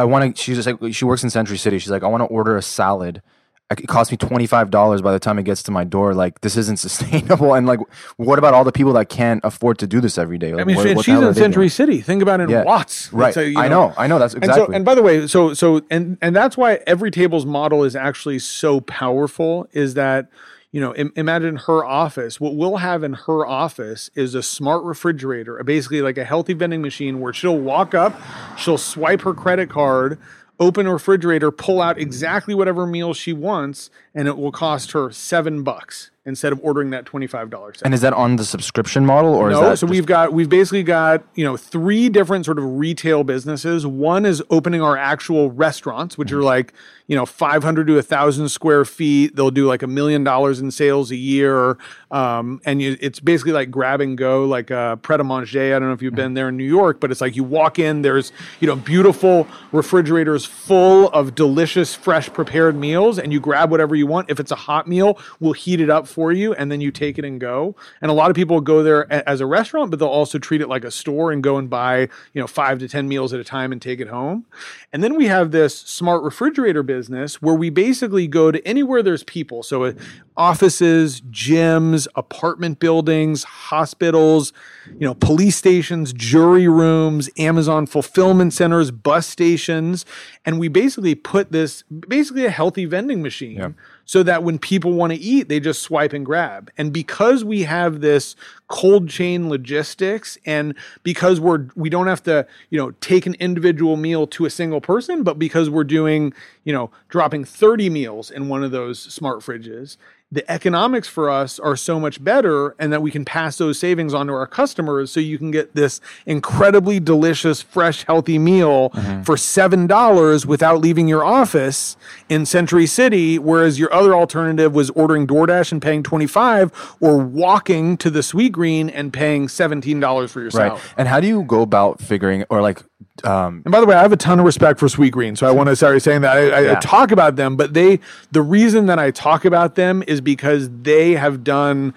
[0.00, 0.42] I want to.
[0.42, 1.78] She's just like she works in Century City.
[1.78, 3.22] She's like, I want to order a salad.
[3.68, 6.14] It costs me twenty five dollars by the time it gets to my door.
[6.14, 7.52] Like this isn't sustainable.
[7.54, 7.80] And like,
[8.16, 10.52] what about all the people that can't afford to do this every day?
[10.52, 11.70] I mean, what- and what she's in Century doing?
[11.70, 12.00] City.
[12.00, 12.62] Think about it Yeah.
[12.62, 13.12] Watts.
[13.12, 13.36] Right.
[13.36, 13.92] A, you I know.
[13.98, 14.20] I know.
[14.20, 14.66] That's And exactly.
[14.66, 18.38] so, and by the way, so so and and that's why Everytable's model is actually
[18.38, 19.66] so powerful.
[19.72, 20.28] Is that
[20.76, 22.38] you know, Im- imagine her office.
[22.38, 26.82] What we'll have in her office is a smart refrigerator, basically like a healthy vending
[26.82, 28.14] machine, where she'll walk up,
[28.58, 30.18] she'll swipe her credit card.
[30.60, 35.10] Open a refrigerator, pull out exactly whatever meal she wants, and it will cost her
[35.10, 37.80] seven bucks instead of ordering that twenty five dollars.
[37.82, 40.48] and is that on the subscription model or is No, that so we've got we've
[40.48, 43.86] basically got you know three different sort of retail businesses.
[43.86, 46.74] One is opening our actual restaurants, which are like
[47.06, 49.36] you know 500 to a thousand square feet.
[49.36, 51.78] They'll do like a million dollars in sales a year,
[52.10, 55.76] um, and you, it's basically like grab and go, like uh, Pret a Manger.
[55.76, 57.78] I don't know if you've been there in New York, but it's like you walk
[57.78, 63.70] in, there's you know beautiful refrigerators full of delicious, fresh prepared meals, and you grab
[63.70, 64.28] whatever you want.
[64.28, 67.18] If it's a hot meal, we'll heat it up for you and then you take
[67.18, 67.76] it and go.
[68.00, 70.62] And a lot of people go there a- as a restaurant, but they'll also treat
[70.62, 73.38] it like a store and go and buy, you know, five to 10 meals at
[73.38, 74.46] a time and take it home.
[74.94, 79.24] And then we have this smart refrigerator business where we basically go to anywhere there's
[79.24, 79.62] people.
[79.62, 79.92] So uh,
[80.38, 84.54] offices, gyms, apartment buildings, hospitals,
[84.98, 90.06] you know, police stations, jury rooms, Amazon fulfillment centers, bus stations,
[90.46, 93.74] and we basically put this basically a healthy vending machine
[94.06, 96.70] so that when people want to eat, they just swipe and grab.
[96.78, 98.36] And because we have this
[98.68, 103.96] cold chain logistics and because we're we don't have to, you know, take an individual
[103.96, 106.32] meal to a single person, but because we're doing,
[106.64, 109.96] you know, dropping 30 meals in one of those smart fridges,
[110.32, 114.12] the economics for us are so much better and that we can pass those savings
[114.12, 115.12] on to our customers.
[115.12, 119.22] So you can get this incredibly delicious fresh healthy meal mm-hmm.
[119.22, 121.96] for $7 without leaving your office
[122.28, 127.96] in Century City whereas your other alternative was ordering DoorDash and paying 25 or walking
[127.98, 130.80] to the Sweetgreen and paying $17 for your Right.
[130.96, 132.82] And how do you go about figuring or like
[133.24, 135.50] um And by the way, I have a ton of respect for Sweetgreen, so I
[135.50, 138.00] want to start saying that I, I, I talk about them, but they
[138.32, 141.94] the reason that I talk about them is because they have done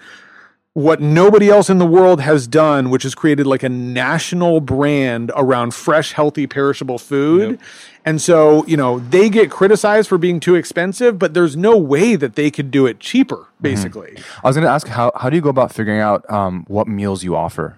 [0.72, 5.32] what nobody else in the world has done, which is created like a national brand
[5.34, 7.58] around fresh, healthy, perishable food.
[8.04, 12.14] And so, you know, they get criticized for being too expensive, but there's no way
[12.14, 14.16] that they could do it cheaper, basically.
[14.42, 16.86] I was going to ask how how do you go about figuring out um what
[16.86, 17.76] meals you offer?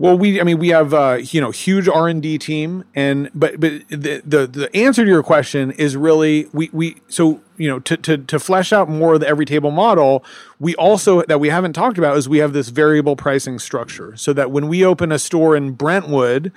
[0.00, 3.28] Well, we, I mean, we have, uh, you know, huge R and D team, and
[3.34, 7.68] but but the, the the answer to your question is really we we so you
[7.68, 10.24] know to to to flesh out more of the Everytable model,
[10.58, 14.32] we also that we haven't talked about is we have this variable pricing structure, so
[14.32, 16.50] that when we open a store in Brentwood,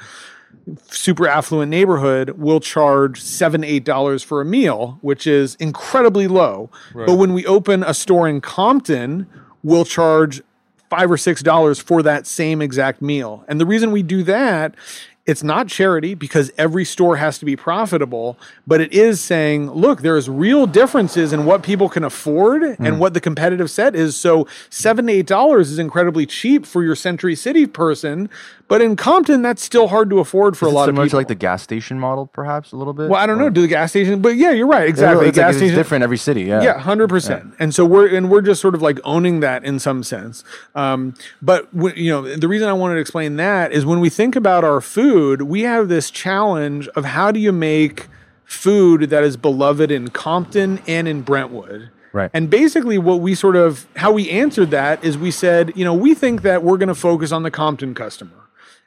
[0.89, 6.69] super affluent neighborhood will charge seven eight dollars for a meal which is incredibly low.
[6.95, 9.27] But when we open a store in compton
[9.63, 10.41] we'll charge
[10.93, 14.75] five or six dollars for that same exact meal and the reason we do that
[15.25, 18.37] it's not charity because every store has to be profitable,
[18.67, 22.97] but it is saying, look, there's real differences in what people can afford and hmm.
[22.97, 24.17] what the competitive set is.
[24.17, 28.29] So seven to eight dollars is incredibly cheap for your Century City person,
[28.67, 31.17] but in Compton, that's still hard to afford for Is a lot of people.
[31.17, 33.09] like the gas station model, perhaps a little bit.
[33.09, 35.27] well, I don't know, do the gas station, but yeah, you're right, exactly.
[35.27, 36.43] It's, like gas it's station, different every city.
[36.43, 36.61] Yeah.
[36.63, 37.53] yeah, hundred percent.
[37.59, 40.43] And so we're and we're just sort of like owning that in some sense.
[40.75, 44.09] Um, but w- you know, the reason I wanted to explain that is when we
[44.09, 48.07] think about our food, we have this challenge of how do you make
[48.45, 51.89] food that is beloved in Compton and in Brentwood.
[52.11, 52.29] Right.
[52.33, 55.95] And basically, what we sort of how we answered that is we said, you know,
[55.95, 58.31] we think that we're going to focus on the Compton customer.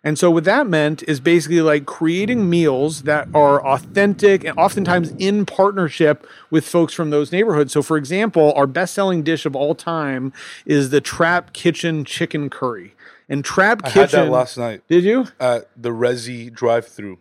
[0.06, 5.10] And so what that meant is basically like creating meals that are authentic and oftentimes
[5.18, 7.72] in partnership with folks from those neighborhoods.
[7.72, 10.32] So for example, our best-selling dish of all time
[10.64, 12.94] is the Trap Kitchen chicken curry.
[13.28, 15.26] And Trap I Kitchen had that last night Did you?
[15.40, 17.18] at the Resi drive-through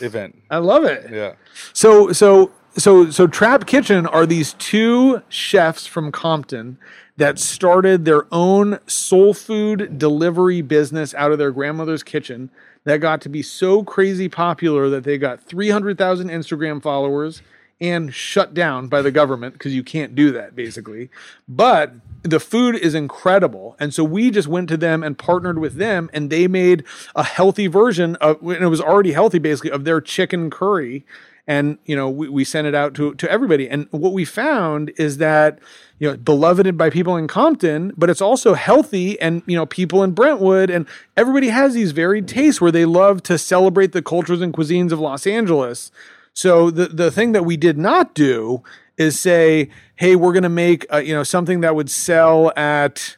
[0.00, 0.40] event.
[0.50, 1.10] I love it.
[1.10, 1.32] Yeah.
[1.72, 6.78] So so so so Trap Kitchen are these two chefs from Compton
[7.16, 12.50] that started their own soul food delivery business out of their grandmother's kitchen
[12.84, 17.40] that got to be so crazy popular that they got 300,000 Instagram followers
[17.80, 21.10] and shut down by the government because you can't do that basically.
[21.48, 21.92] But
[22.22, 23.76] the food is incredible.
[23.78, 26.84] And so we just went to them and partnered with them and they made
[27.14, 31.04] a healthy version of and it was already healthy basically of their chicken curry
[31.46, 33.68] and you know we, we sent it out to to everybody.
[33.68, 35.58] And what we found is that
[35.98, 40.02] you know beloved by people in compton but it's also healthy and you know people
[40.02, 40.70] in brentwood.
[40.70, 44.92] And everybody has these varied tastes where they love to celebrate the cultures and cuisines
[44.92, 45.90] of los angeles.
[46.32, 48.62] So the the thing that we did not do
[48.96, 53.16] is say hey we're going to make uh, you know something that would sell at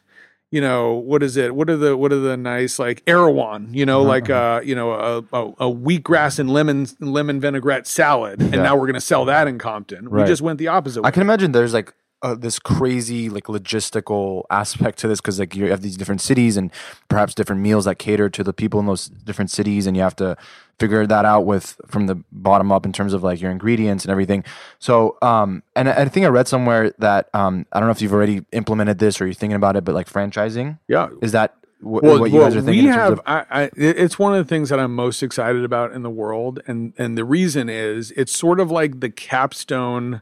[0.51, 3.85] you know what is it what are the what are the nice like Erewhon you
[3.85, 8.41] know like uh you know a, a, a wheatgrass and lemon lemon vinaigrette salad.
[8.41, 10.09] And now we're going to sell that in Compton.
[10.09, 11.07] We just went the opposite way.
[11.07, 11.93] I can imagine there's like
[12.23, 16.57] uh, this crazy like logistical aspect to this because like you have these different cities
[16.57, 16.71] and
[17.09, 20.15] perhaps different meals that cater to the people in those different cities and you have
[20.15, 20.35] to
[20.79, 24.11] figure that out with from the bottom up in terms of like your ingredients and
[24.11, 24.43] everything.
[24.79, 28.01] So um and i I think i read somewhere that um i don't know if
[28.01, 31.09] you've already implemented this or you're thinking about it but like franchising yeah.
[31.21, 33.69] is that wh- well, what you well, guys are thinking we have of I, I
[33.75, 37.17] it's one of the things that i'm most excited about in the world and and
[37.17, 40.21] the reason is it's sort of like the capstone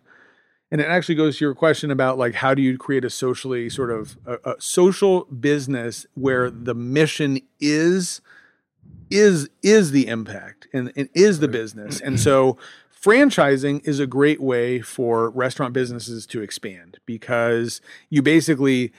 [0.76, 3.70] and it actually goes to your question about like how do you create a socially
[3.70, 8.20] sort of a, a social business where the mission is
[9.10, 12.02] is is the impact and, and is the business.
[12.02, 12.58] And so
[13.02, 17.80] franchising is a great way for restaurant businesses to expand because
[18.10, 18.92] you basically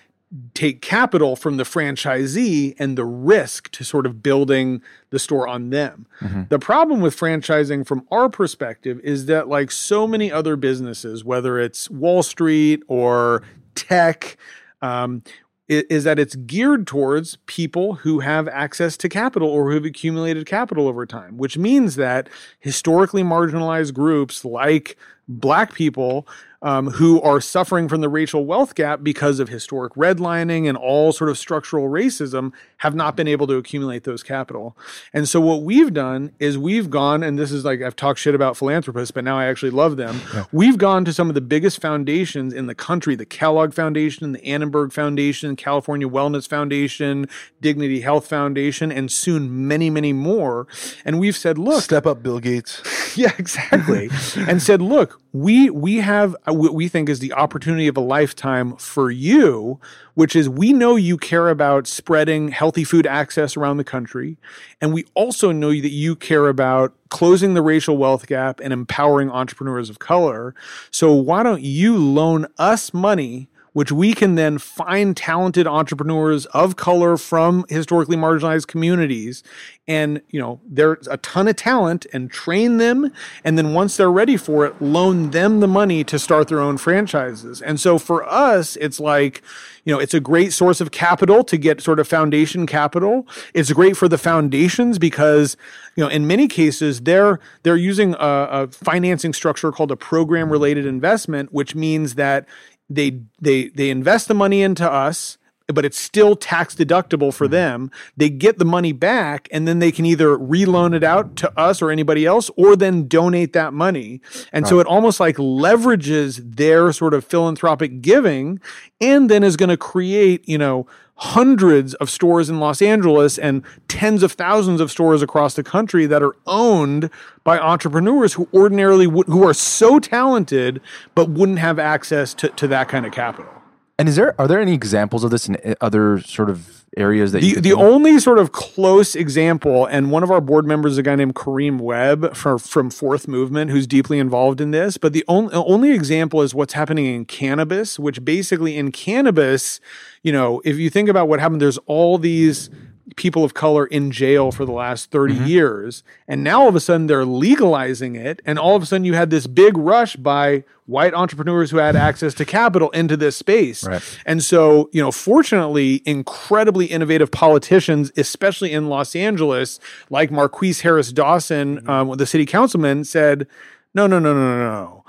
[0.54, 5.70] take capital from the franchisee and the risk to sort of building the store on
[5.70, 6.06] them.
[6.20, 6.42] Mm-hmm.
[6.48, 11.58] The problem with franchising from our perspective is that like so many other businesses, whether
[11.58, 13.42] it's Wall Street or
[13.76, 14.36] tech,
[14.82, 15.22] um,
[15.68, 20.46] is that it's geared towards people who have access to capital or who have accumulated
[20.46, 22.28] capital over time, which means that
[22.60, 24.96] historically marginalized groups like
[25.28, 26.26] black people
[26.62, 31.12] um, who are suffering from the racial wealth gap because of historic redlining and all
[31.12, 34.76] sort of structural racism have not been able to accumulate those capital.
[35.12, 38.34] And so what we've done is we've gone, and this is like I've talked shit
[38.34, 40.20] about philanthropists, but now I actually love them.
[40.34, 40.44] Yeah.
[40.52, 44.44] We've gone to some of the biggest foundations in the country: the Kellogg Foundation, the
[44.44, 47.28] Annenberg Foundation, California Wellness Foundation,
[47.60, 50.66] Dignity Health Foundation, and soon many, many more.
[51.04, 52.82] And we've said, look, step up, Bill Gates.
[53.18, 54.10] yeah, exactly.
[54.36, 58.76] and said, look, we we have what we think is the opportunity of a lifetime
[58.76, 59.80] for you,
[60.14, 64.36] which is we know you care about spreading healthy food access around the country,
[64.80, 69.30] and we also know that you care about closing the racial wealth gap and empowering
[69.30, 70.54] entrepreneurs of color.
[70.90, 73.48] So why don't you loan us money?
[73.76, 79.42] Which we can then find talented entrepreneurs of color from historically marginalized communities
[79.86, 83.12] and you know there's a ton of talent and train them.
[83.44, 86.78] And then once they're ready for it loan them the money to start their own
[86.78, 87.60] franchises.
[87.60, 89.42] And so for us it's like
[89.84, 93.28] you know it's a great source of capital to get sort of foundation capital.
[93.52, 95.54] It's great for the foundations because
[95.96, 100.50] you know in many cases they're they're using a, a financing structure called a program
[100.50, 102.46] related investment which means that
[102.88, 105.38] they they they invest the money into us
[105.68, 107.52] but it's still tax deductible for mm-hmm.
[107.52, 107.90] them.
[108.16, 111.82] They get the money back and then they can either reloan it out to us
[111.82, 114.20] or anybody else or then donate that money.
[114.52, 114.68] And right.
[114.68, 118.60] so it almost like leverages their sort of philanthropic giving
[119.00, 120.86] and then is going to create, you know,
[121.16, 126.06] hundreds of stores in Los Angeles and tens of thousands of stores across the country
[126.06, 127.10] that are owned
[127.42, 130.80] by entrepreneurs who ordinarily would, who are so talented
[131.14, 133.50] but wouldn't have access to, to that kind of capital.
[133.98, 137.40] And is there are there any examples of this in other sort of areas that
[137.40, 141.02] the the only sort of close example, and one of our board members is a
[141.02, 144.96] guy named Kareem Webb from from Fourth Movement, who's deeply involved in this.
[144.96, 149.80] But the only only example is what's happening in cannabis, which basically in cannabis,
[150.26, 152.68] you know, if you think about what happened, there's all these
[153.14, 155.44] people of color in jail for the last 30 mm-hmm.
[155.44, 156.02] years.
[156.26, 158.42] And now all of a sudden they're legalizing it.
[158.44, 161.94] And all of a sudden you had this big rush by white entrepreneurs who had
[161.94, 163.86] access to capital into this space.
[163.86, 164.02] Right.
[164.26, 169.78] And so, you know, fortunately, incredibly innovative politicians, especially in Los Angeles,
[170.10, 171.88] like Marqueece Harris Dawson, mm-hmm.
[171.88, 173.46] um, the city councilman, said,
[173.94, 175.04] no, no, no, no, no, no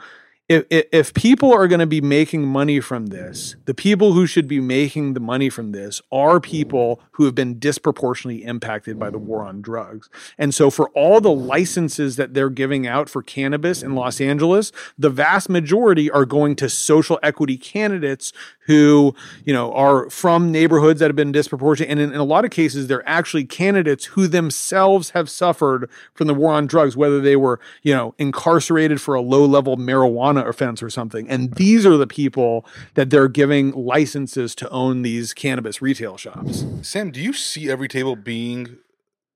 [0.50, 4.48] if, if people are going to be making money from this, the people who should
[4.48, 9.18] be making the money from this are people who have been disproportionately impacted by the
[9.18, 10.10] war on drugs.
[10.38, 14.72] And so, for all the licenses that they're giving out for cannabis in Los Angeles,
[14.98, 18.32] the vast majority are going to social equity candidates
[18.68, 19.16] who,
[19.46, 21.90] you know, are from neighborhoods that have been disproportionate.
[21.90, 26.28] And in, in a lot of cases, they're actually candidates who themselves have suffered from
[26.28, 30.46] the war on drugs, whether they were, you know, incarcerated for a low level marijuana
[30.46, 31.30] offense or something.
[31.30, 32.66] And these are the people
[32.96, 36.66] that they're giving licenses to own these cannabis retail shops.
[36.82, 38.78] Sam, do you see Everytable being,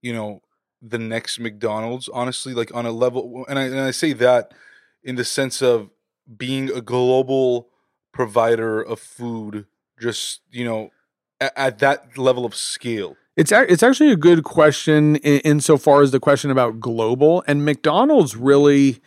[0.01, 0.41] you know,
[0.81, 4.53] the next McDonald's, honestly, like on a level, and I, and I say that
[5.03, 5.89] in the sense of
[6.37, 7.70] being a global
[8.11, 9.65] provider of food
[9.99, 10.89] just you know
[11.39, 13.17] at, at that level of scale?
[13.37, 17.65] It's a, it's actually a good question in, insofar as the question about global and
[17.65, 18.99] McDonald's really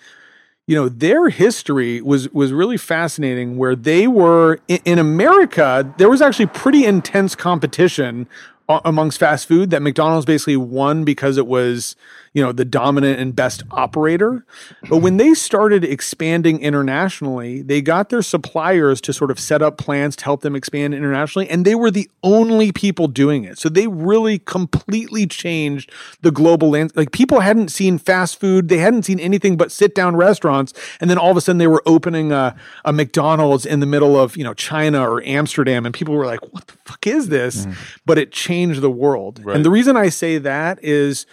[0.66, 6.09] you know their history was was really fascinating where they were in, in America there
[6.09, 8.26] was actually pretty intense competition
[8.68, 11.97] amongst fast food that McDonald's basically won because it was
[12.35, 14.44] you know the dominant and best operator
[14.90, 19.78] but when they started expanding internationally they got their suppliers to sort of set up
[19.78, 23.69] plans to help them expand internationally and they were the only people doing it so
[23.69, 25.90] they really completely changed
[26.20, 29.94] the global landscape like people hadn't seen fast food they hadn't seen anything but sit
[29.94, 32.55] down restaurants and then all of a sudden they were opening a,
[32.85, 36.40] a mcdonald's in the middle of you know china or amsterdam and people were like
[36.52, 37.77] what the fuck is this mm.
[38.05, 39.55] but it changed the world right.
[39.55, 41.27] and the reason i say that is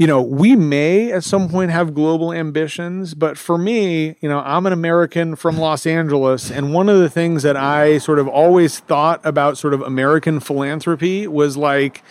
[0.00, 4.40] you know, we may at some point have global ambitions, but for me, you know,
[4.40, 6.50] I'm an American from Los Angeles.
[6.50, 10.40] And one of the things that I sort of always thought about sort of American
[10.40, 12.02] philanthropy was like,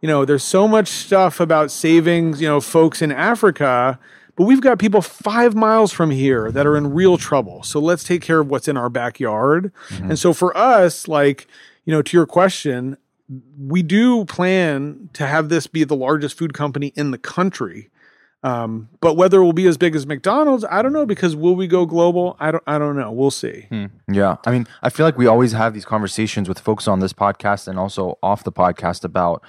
[0.00, 3.98] you know, there's so much stuff about saving, you know, folks in Africa,
[4.36, 7.64] but we've got people five miles from here that are in real trouble.
[7.64, 9.72] So let's take care of what's in our backyard.
[9.88, 10.10] Mm-hmm.
[10.10, 11.48] And so for us, like,
[11.84, 12.98] you know, to your question,
[13.58, 17.90] we do plan to have this be the largest food company in the country.
[18.44, 21.54] Um, but whether it will be as big as McDonald's, I don't know because will
[21.54, 22.36] we go global?
[22.40, 23.12] I don't I don't know.
[23.12, 23.68] We'll see.
[24.10, 24.36] Yeah.
[24.44, 27.68] I mean, I feel like we always have these conversations with folks on this podcast
[27.68, 29.44] and also off the podcast about,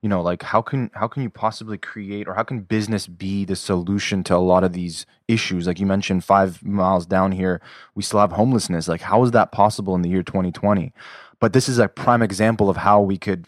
[0.00, 3.44] you know, like how can how can you possibly create or how can business be
[3.44, 5.66] the solution to a lot of these issues?
[5.66, 7.60] Like you mentioned 5 miles down here,
[7.94, 8.88] we still have homelessness.
[8.88, 10.94] Like how is that possible in the year 2020?
[11.40, 13.46] But this is a prime example of how we could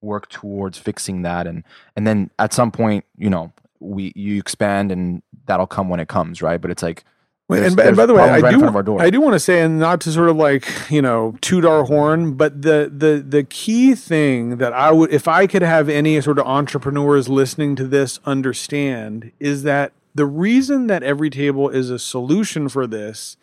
[0.00, 1.62] work towards fixing that and
[1.96, 6.08] and then at some point, you know, we you expand and that'll come when it
[6.08, 6.60] comes, right?
[6.60, 7.04] But it's like
[7.48, 9.02] there's- and, and by the way, I problems right in do our door.
[9.02, 11.84] I do want to say, and not to sort of like you know toot our
[11.84, 16.20] horn, but the the the key thing that I would, if I could have any
[16.20, 21.98] sort of entrepreneurs listening to this understand, is that the reason that Everytable is a
[21.98, 23.36] solution for this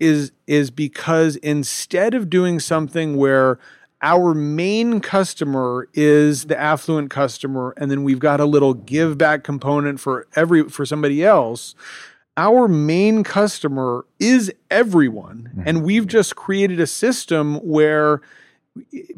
[0.00, 3.58] is is because instead of doing something where
[4.02, 9.42] our main customer is the affluent customer and then we've got a little give back
[9.42, 11.74] component for every for somebody else
[12.36, 15.50] our main customer is everyone.
[15.50, 15.62] Mm-hmm.
[15.66, 18.20] And we've just created a system where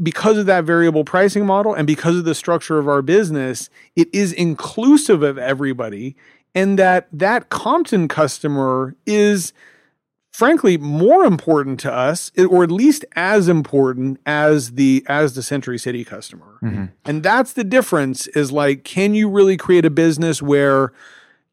[0.01, 4.09] because of that variable pricing model and because of the structure of our business it
[4.15, 6.15] is inclusive of everybody
[6.55, 9.53] and that that compton customer is
[10.39, 15.77] frankly more important to us or at least as important as the as the century
[15.77, 16.61] city customer.
[16.63, 16.85] Mm-hmm.
[17.05, 20.93] And that's the difference is like can you really create a business where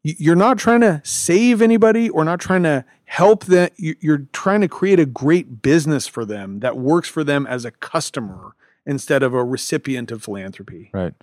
[0.04, 4.68] you're not trying to save anybody or not trying to help them you're trying to
[4.68, 8.54] create a great business for them that works for them as a customer
[8.86, 11.14] instead of a recipient of philanthropy Right.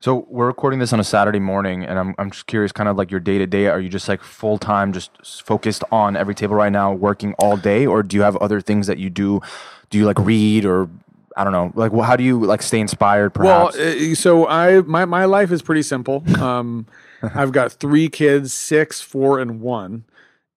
[0.00, 2.96] So we're recording this on a Saturday morning, and I'm I'm just curious, kind of
[2.96, 3.68] like your day to day.
[3.68, 5.12] Are you just like full time, just
[5.44, 8.98] focused on Everytable right now, working all day, or do you have other things that
[8.98, 9.40] you do?
[9.90, 10.88] Do you like read, or
[11.36, 13.38] I don't know, like well, how do you like stay inspired?
[13.38, 13.78] Well, Perhaps.
[13.78, 16.24] uh, so I my my life is pretty simple.
[16.42, 16.86] Um,
[17.22, 20.02] I've got three kids, six, four, and one,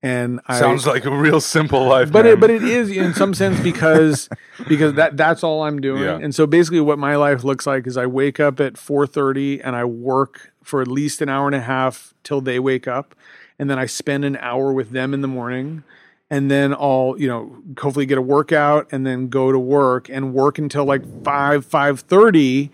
[0.04, 2.12] and I Sounds like a real simple life.
[2.12, 2.34] but man.
[2.34, 4.30] it but it is in some sense because
[4.68, 6.04] because that that's all I'm doing.
[6.04, 6.20] Yeah.
[6.22, 9.76] And so basically what my life looks like is I wake up at 4:30 and
[9.76, 13.16] I work for at least an hour and a half till they wake up
[13.58, 15.84] and then I spend an hour with them in the morning
[16.30, 20.34] and then I'll, you know, hopefully get a workout and then go to work and
[20.34, 22.70] work until like 5 5:30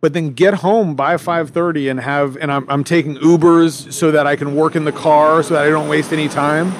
[0.00, 4.26] but then get home by 5:30 and have and I'm I'm taking Ubers so that
[4.26, 6.72] I can work in the car so that I don't waste any time.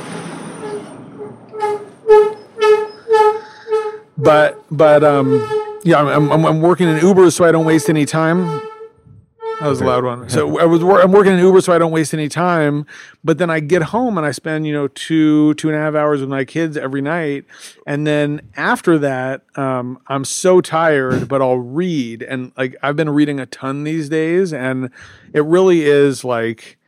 [4.20, 5.40] but but um
[5.82, 8.60] yeah I'm, I'm, I'm working in ubers so i don't waste any time
[9.60, 10.28] that was a loud one.
[10.28, 12.86] So i was wor- i'm working in uber so i don't waste any time.
[13.22, 15.94] But then i get home and i spend you know two two and a half
[15.94, 17.44] hours with my kids every night.
[17.86, 22.22] And then after that um, i'm so tired but i'll read.
[22.22, 24.52] And like i've been reading a ton these days.
[24.52, 24.90] And
[25.34, 26.78] it really is like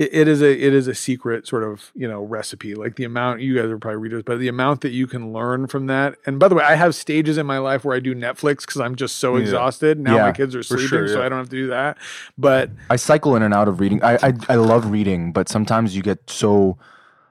[0.00, 3.04] it, it is a it is a secret sort of you know recipe like the
[3.04, 6.16] amount you guys are probably readers but the amount that you can learn from that
[6.26, 8.80] and by the way i have stages in my life where i do netflix because
[8.80, 11.56] i'm just so exhausted now my kids are sleeping sure, so i don't have to
[11.56, 11.96] do that
[12.38, 14.02] but I cycle in and out of reading.
[14.02, 16.78] I, I I love reading, but sometimes you get so.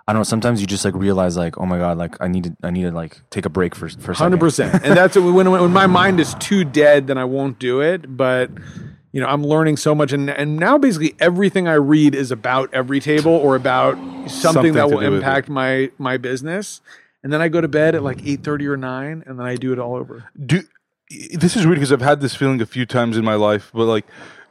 [0.07, 0.23] I don't know.
[0.23, 2.83] Sometimes you just like realize, like, oh my god, like I need to, I need
[2.83, 4.15] to like take a break for for a.
[4.15, 7.81] Hundred percent, and that's when when my mind is too dead, then I won't do
[7.81, 8.17] it.
[8.17, 8.49] But
[9.11, 12.71] you know, I'm learning so much, and and now basically everything I read is about
[12.71, 16.81] Everytable or about something, Something that will impact my my business.
[17.23, 19.55] And then I go to bed at like eight thirty or nine, and then I
[19.55, 20.29] do it all over.
[20.45, 20.61] do
[21.09, 23.85] this is weird because I've had this feeling a few times in my life, but
[23.85, 24.05] like,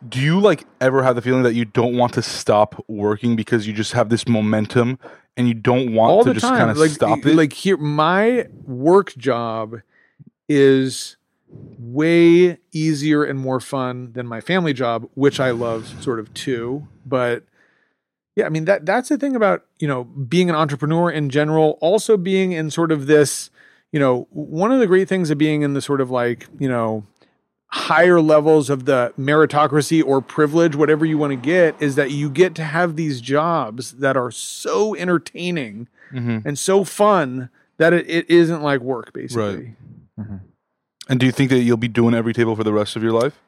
[0.08, 3.66] do you like ever have the feeling that you don't want to stop working because
[3.66, 4.98] you just have this momentum
[5.36, 7.36] and you don't want all to just kind of like, stop it?
[7.36, 9.82] Like here, my work job
[10.48, 11.16] is
[11.50, 16.86] way easier and more fun than my family job, which I love sort of too.
[17.06, 17.44] But
[18.36, 21.78] yeah, I mean that that's the thing about you know being an entrepreneur in general.
[21.80, 23.50] Also being in sort of this,
[23.92, 26.68] you know, one of the great things of being in the sort of like you
[26.68, 27.04] know
[27.70, 32.30] higher levels of the meritocracy or privilege, whatever you want to get, is that you
[32.30, 36.46] get to have these jobs that are so entertaining Mhm.
[36.46, 39.74] and so fun that it, it isn't like work, basically.
[41.08, 43.40] And do you think that you'll be doing Everytable for the rest of your life?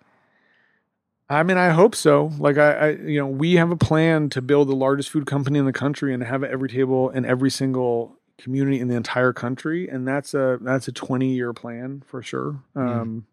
[1.29, 2.33] I mean, I hope so.
[2.39, 5.59] Like I, I, you know, we have a plan to build the largest food company
[5.59, 10.09] in the country and have Everytable in every single community in the entire country, and
[10.09, 12.63] that's a that's a twenty year plan for sure.
[12.75, 13.27] Um,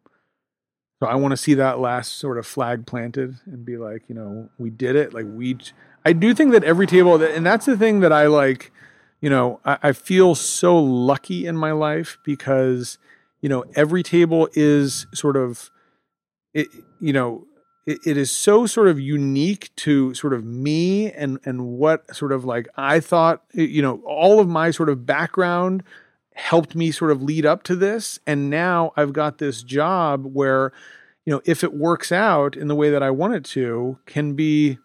[1.00, 4.16] So I want to see that last sort of flag planted and be like, you
[4.16, 5.14] know, we did it.
[5.14, 5.58] Like we,
[6.04, 8.72] I do think that Everytable, and that's the thing that I like.
[9.22, 12.98] You know, I, I feel so lucky in my life because,
[13.48, 15.72] you know, Everytable is sort of,
[16.54, 16.68] it,
[17.00, 17.46] you know,
[17.86, 22.34] it, it is so sort of unique to sort of me and and what sort
[22.34, 25.84] of like I thought, you know, all of my sort of background
[26.34, 28.20] helped me sort of lead up to this.
[28.28, 30.74] And now I've got this job where
[31.26, 34.34] you know if it works out in the way that I want it to can
[34.34, 34.78] be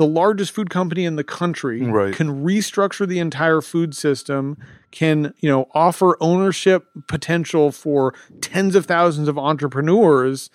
[0.00, 2.14] the largest food company in the country Right.
[2.14, 4.56] can restructure the entire food system
[4.90, 10.48] can you know offer ownership potential for tens of thousands of entrepreneurs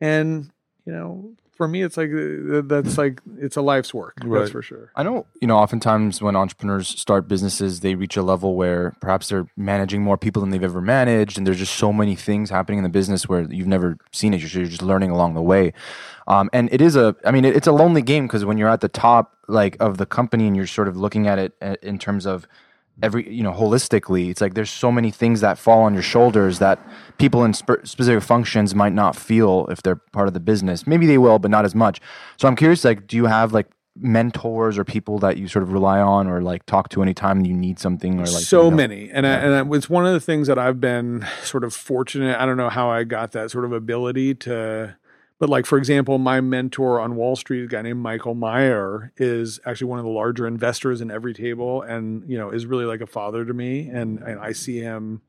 [0.00, 0.50] and
[0.84, 4.38] you know for me it's like uh, that's like it's a life's work Right.
[4.38, 8.22] that's for sure I know, you know, oftentimes when entrepreneurs start businesses, they reach a
[8.22, 11.92] level where perhaps they're managing more people than they've ever managed, and there's just so
[11.92, 14.40] many things happening in the business where you've never seen it.
[14.40, 15.72] You're, you're just learning along the way,
[16.26, 18.68] um, and it is a, I mean, it, it's a lonely game because when you're
[18.68, 21.76] at the top, like of the company, and you're sort of looking at it uh,
[21.82, 22.46] in terms of
[23.02, 26.58] every you know holistically it's like there's so many things that fall on your shoulders
[26.58, 26.78] that
[27.18, 30.86] people in spe- specific functions might not feel if they're part of the business.
[30.86, 32.00] Maybe they will but not as much.
[32.38, 33.66] So i'm curious like do you have like
[34.00, 37.52] mentors or people that you sort of rely on or like talk to anytime you
[37.52, 39.10] need something or like so you know- many.
[39.10, 42.38] And I, and I, it's one of the things that i've been sort of fortunate
[42.40, 44.96] i don't know how i got that sort of ability to
[45.38, 49.60] but like for example my mentor on wall street a guy named michael meyer is
[49.64, 53.06] actually one of the larger investors in Everytable and you know is really like a
[53.06, 53.88] father to me.
[53.88, 55.22] And, and i see him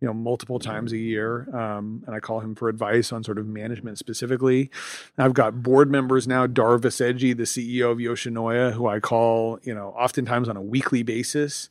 [0.00, 3.38] you know multiple times a year um, and i call him for advice on sort
[3.38, 4.70] of management specifically.
[5.18, 9.74] I've got board members now dar Viseji, the ceo of yoshinoya who i call you
[9.74, 11.68] know oftentimes on a weekly basis.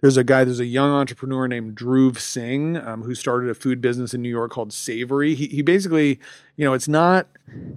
[0.00, 3.82] There's a guy there's a young entrepreneur named dhruv singh um, who started a food
[3.82, 5.34] business in new york called savory.
[5.34, 6.18] He, he basically
[6.60, 7.26] you know it's not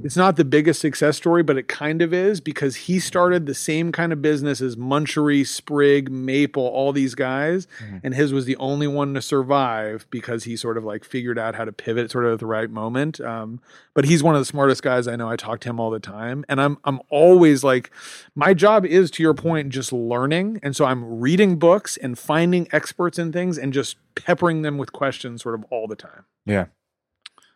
[0.04, 3.56] it's not the biggest success story, but it kind of is because he started the
[3.56, 7.66] same kind of business as Munchery, Sprig, Maple, all these guys,
[8.04, 11.56] and his was the only one to survive because he sort of like figured out
[11.56, 13.20] how to pivot sort of at the right moment.
[13.22, 13.62] Um,
[13.96, 15.30] but he's one of the smartest guys I know.
[15.30, 17.90] I talk to him all the time, and I'm I'm always like,
[18.36, 22.68] my job is to your point, just learning, and so I'm reading books and finding
[22.74, 26.26] experts in things and just peppering them with questions sort of all the time.
[26.46, 26.66] yeah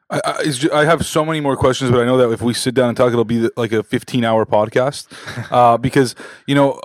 [0.10, 2.74] I, I, I have so many more questions, but I know that if we sit
[2.74, 5.08] down and talk, it'll be like a 15 hour podcast.
[5.52, 6.14] Uh, because,
[6.46, 6.80] you know,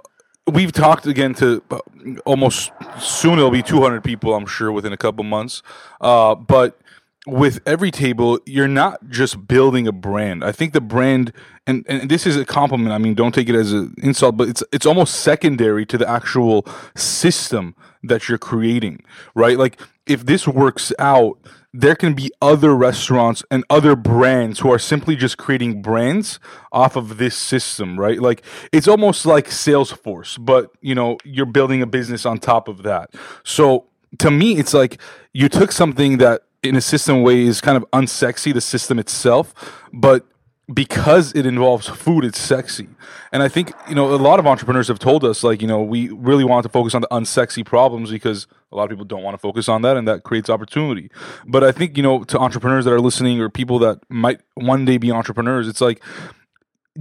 [0.46, 1.78] we've talked again to uh,
[2.24, 2.70] almost
[3.00, 5.62] soon it'll be 200 people, I'm sure, within a couple months.
[6.00, 6.78] Uh, but
[7.26, 10.44] with Everytable, you're not just building a brand.
[10.44, 11.32] I think the brand,
[11.66, 12.92] and, and this is a compliment.
[12.92, 16.08] I mean, don't take it as an insult, but it's it's almost secondary to the
[16.08, 16.66] actual
[16.96, 19.02] system that you're creating,
[19.34, 19.56] right?
[19.56, 21.38] Like if this works out,
[21.74, 26.38] there can be other restaurants and other brands who are simply just creating brands
[26.70, 28.20] off of this system, right?
[28.20, 28.42] Like
[28.72, 33.14] it's almost like Salesforce, but you know, you're building a business on top of that.
[33.42, 33.86] So
[34.18, 35.00] to me, it's like
[35.32, 39.54] you took something that in a system way is kind of unsexy, the system itself,
[39.92, 40.26] but
[40.72, 42.88] because it involves food, it's sexy.
[43.32, 45.82] And I think, you know, a lot of entrepreneurs have told us, like, you know,
[45.82, 49.22] we really want to focus on the unsexy problems because a lot of people don't
[49.22, 51.10] want to focus on that and that creates opportunity.
[51.46, 54.84] But I think, you know, to entrepreneurs that are listening or people that might one
[54.84, 56.02] day be entrepreneurs, it's like,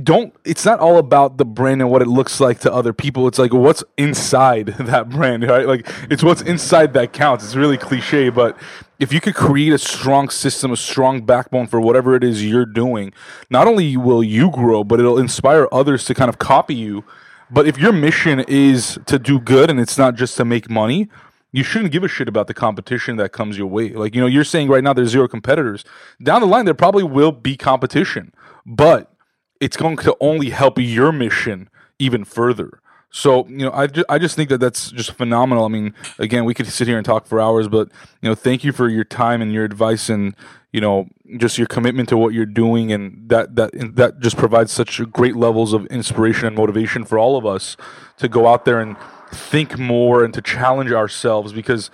[0.01, 3.27] don't it's not all about the brand and what it looks like to other people
[3.27, 7.77] it's like what's inside that brand right like it's what's inside that counts it's really
[7.77, 8.57] cliche but
[9.01, 12.65] if you could create a strong system a strong backbone for whatever it is you're
[12.65, 13.11] doing
[13.49, 17.03] not only will you grow but it'll inspire others to kind of copy you
[17.49, 21.09] but if your mission is to do good and it's not just to make money
[21.51, 23.89] you shouldn't give a shit about the competition that comes your way.
[23.89, 25.83] Like, you know, you're saying right now there's zero competitors.
[26.23, 28.33] Down the line, there probably will be competition,
[28.65, 29.13] but
[29.59, 31.69] it's going to only help your mission
[31.99, 32.80] even further.
[33.13, 35.65] So, you know, I, ju- I just think that that's just phenomenal.
[35.65, 37.89] I mean, again, we could sit here and talk for hours, but,
[38.21, 40.33] you know, thank you for your time and your advice and,
[40.71, 42.93] you know, just your commitment to what you're doing.
[42.93, 47.35] And that, that, that just provides such great levels of inspiration and motivation for all
[47.37, 47.75] of us
[48.17, 48.95] to go out there and
[49.29, 51.89] think more and to challenge ourselves because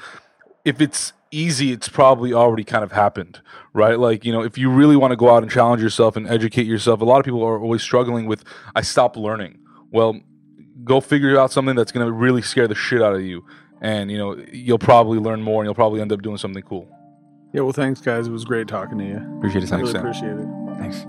[0.66, 3.42] if it's easy, it's probably already kind of happened,
[3.74, 4.00] right?
[4.00, 6.68] Like, you know, if you really want to go out and challenge yourself and educate
[6.68, 8.44] yourself, a lot of people are always struggling with,
[8.76, 9.60] I stop learning.
[9.92, 10.20] Well,
[10.88, 13.46] go figure out something that's going to really scare the shit out of you.
[13.82, 16.88] And, you know, you'll probably learn more and you'll probably end up doing something cool.
[17.54, 18.28] Yeah, well, thanks, guys.
[18.28, 19.38] It was great talking to you.
[19.38, 20.48] appreciate it thanks really appreciate it.
[20.78, 21.06] thanks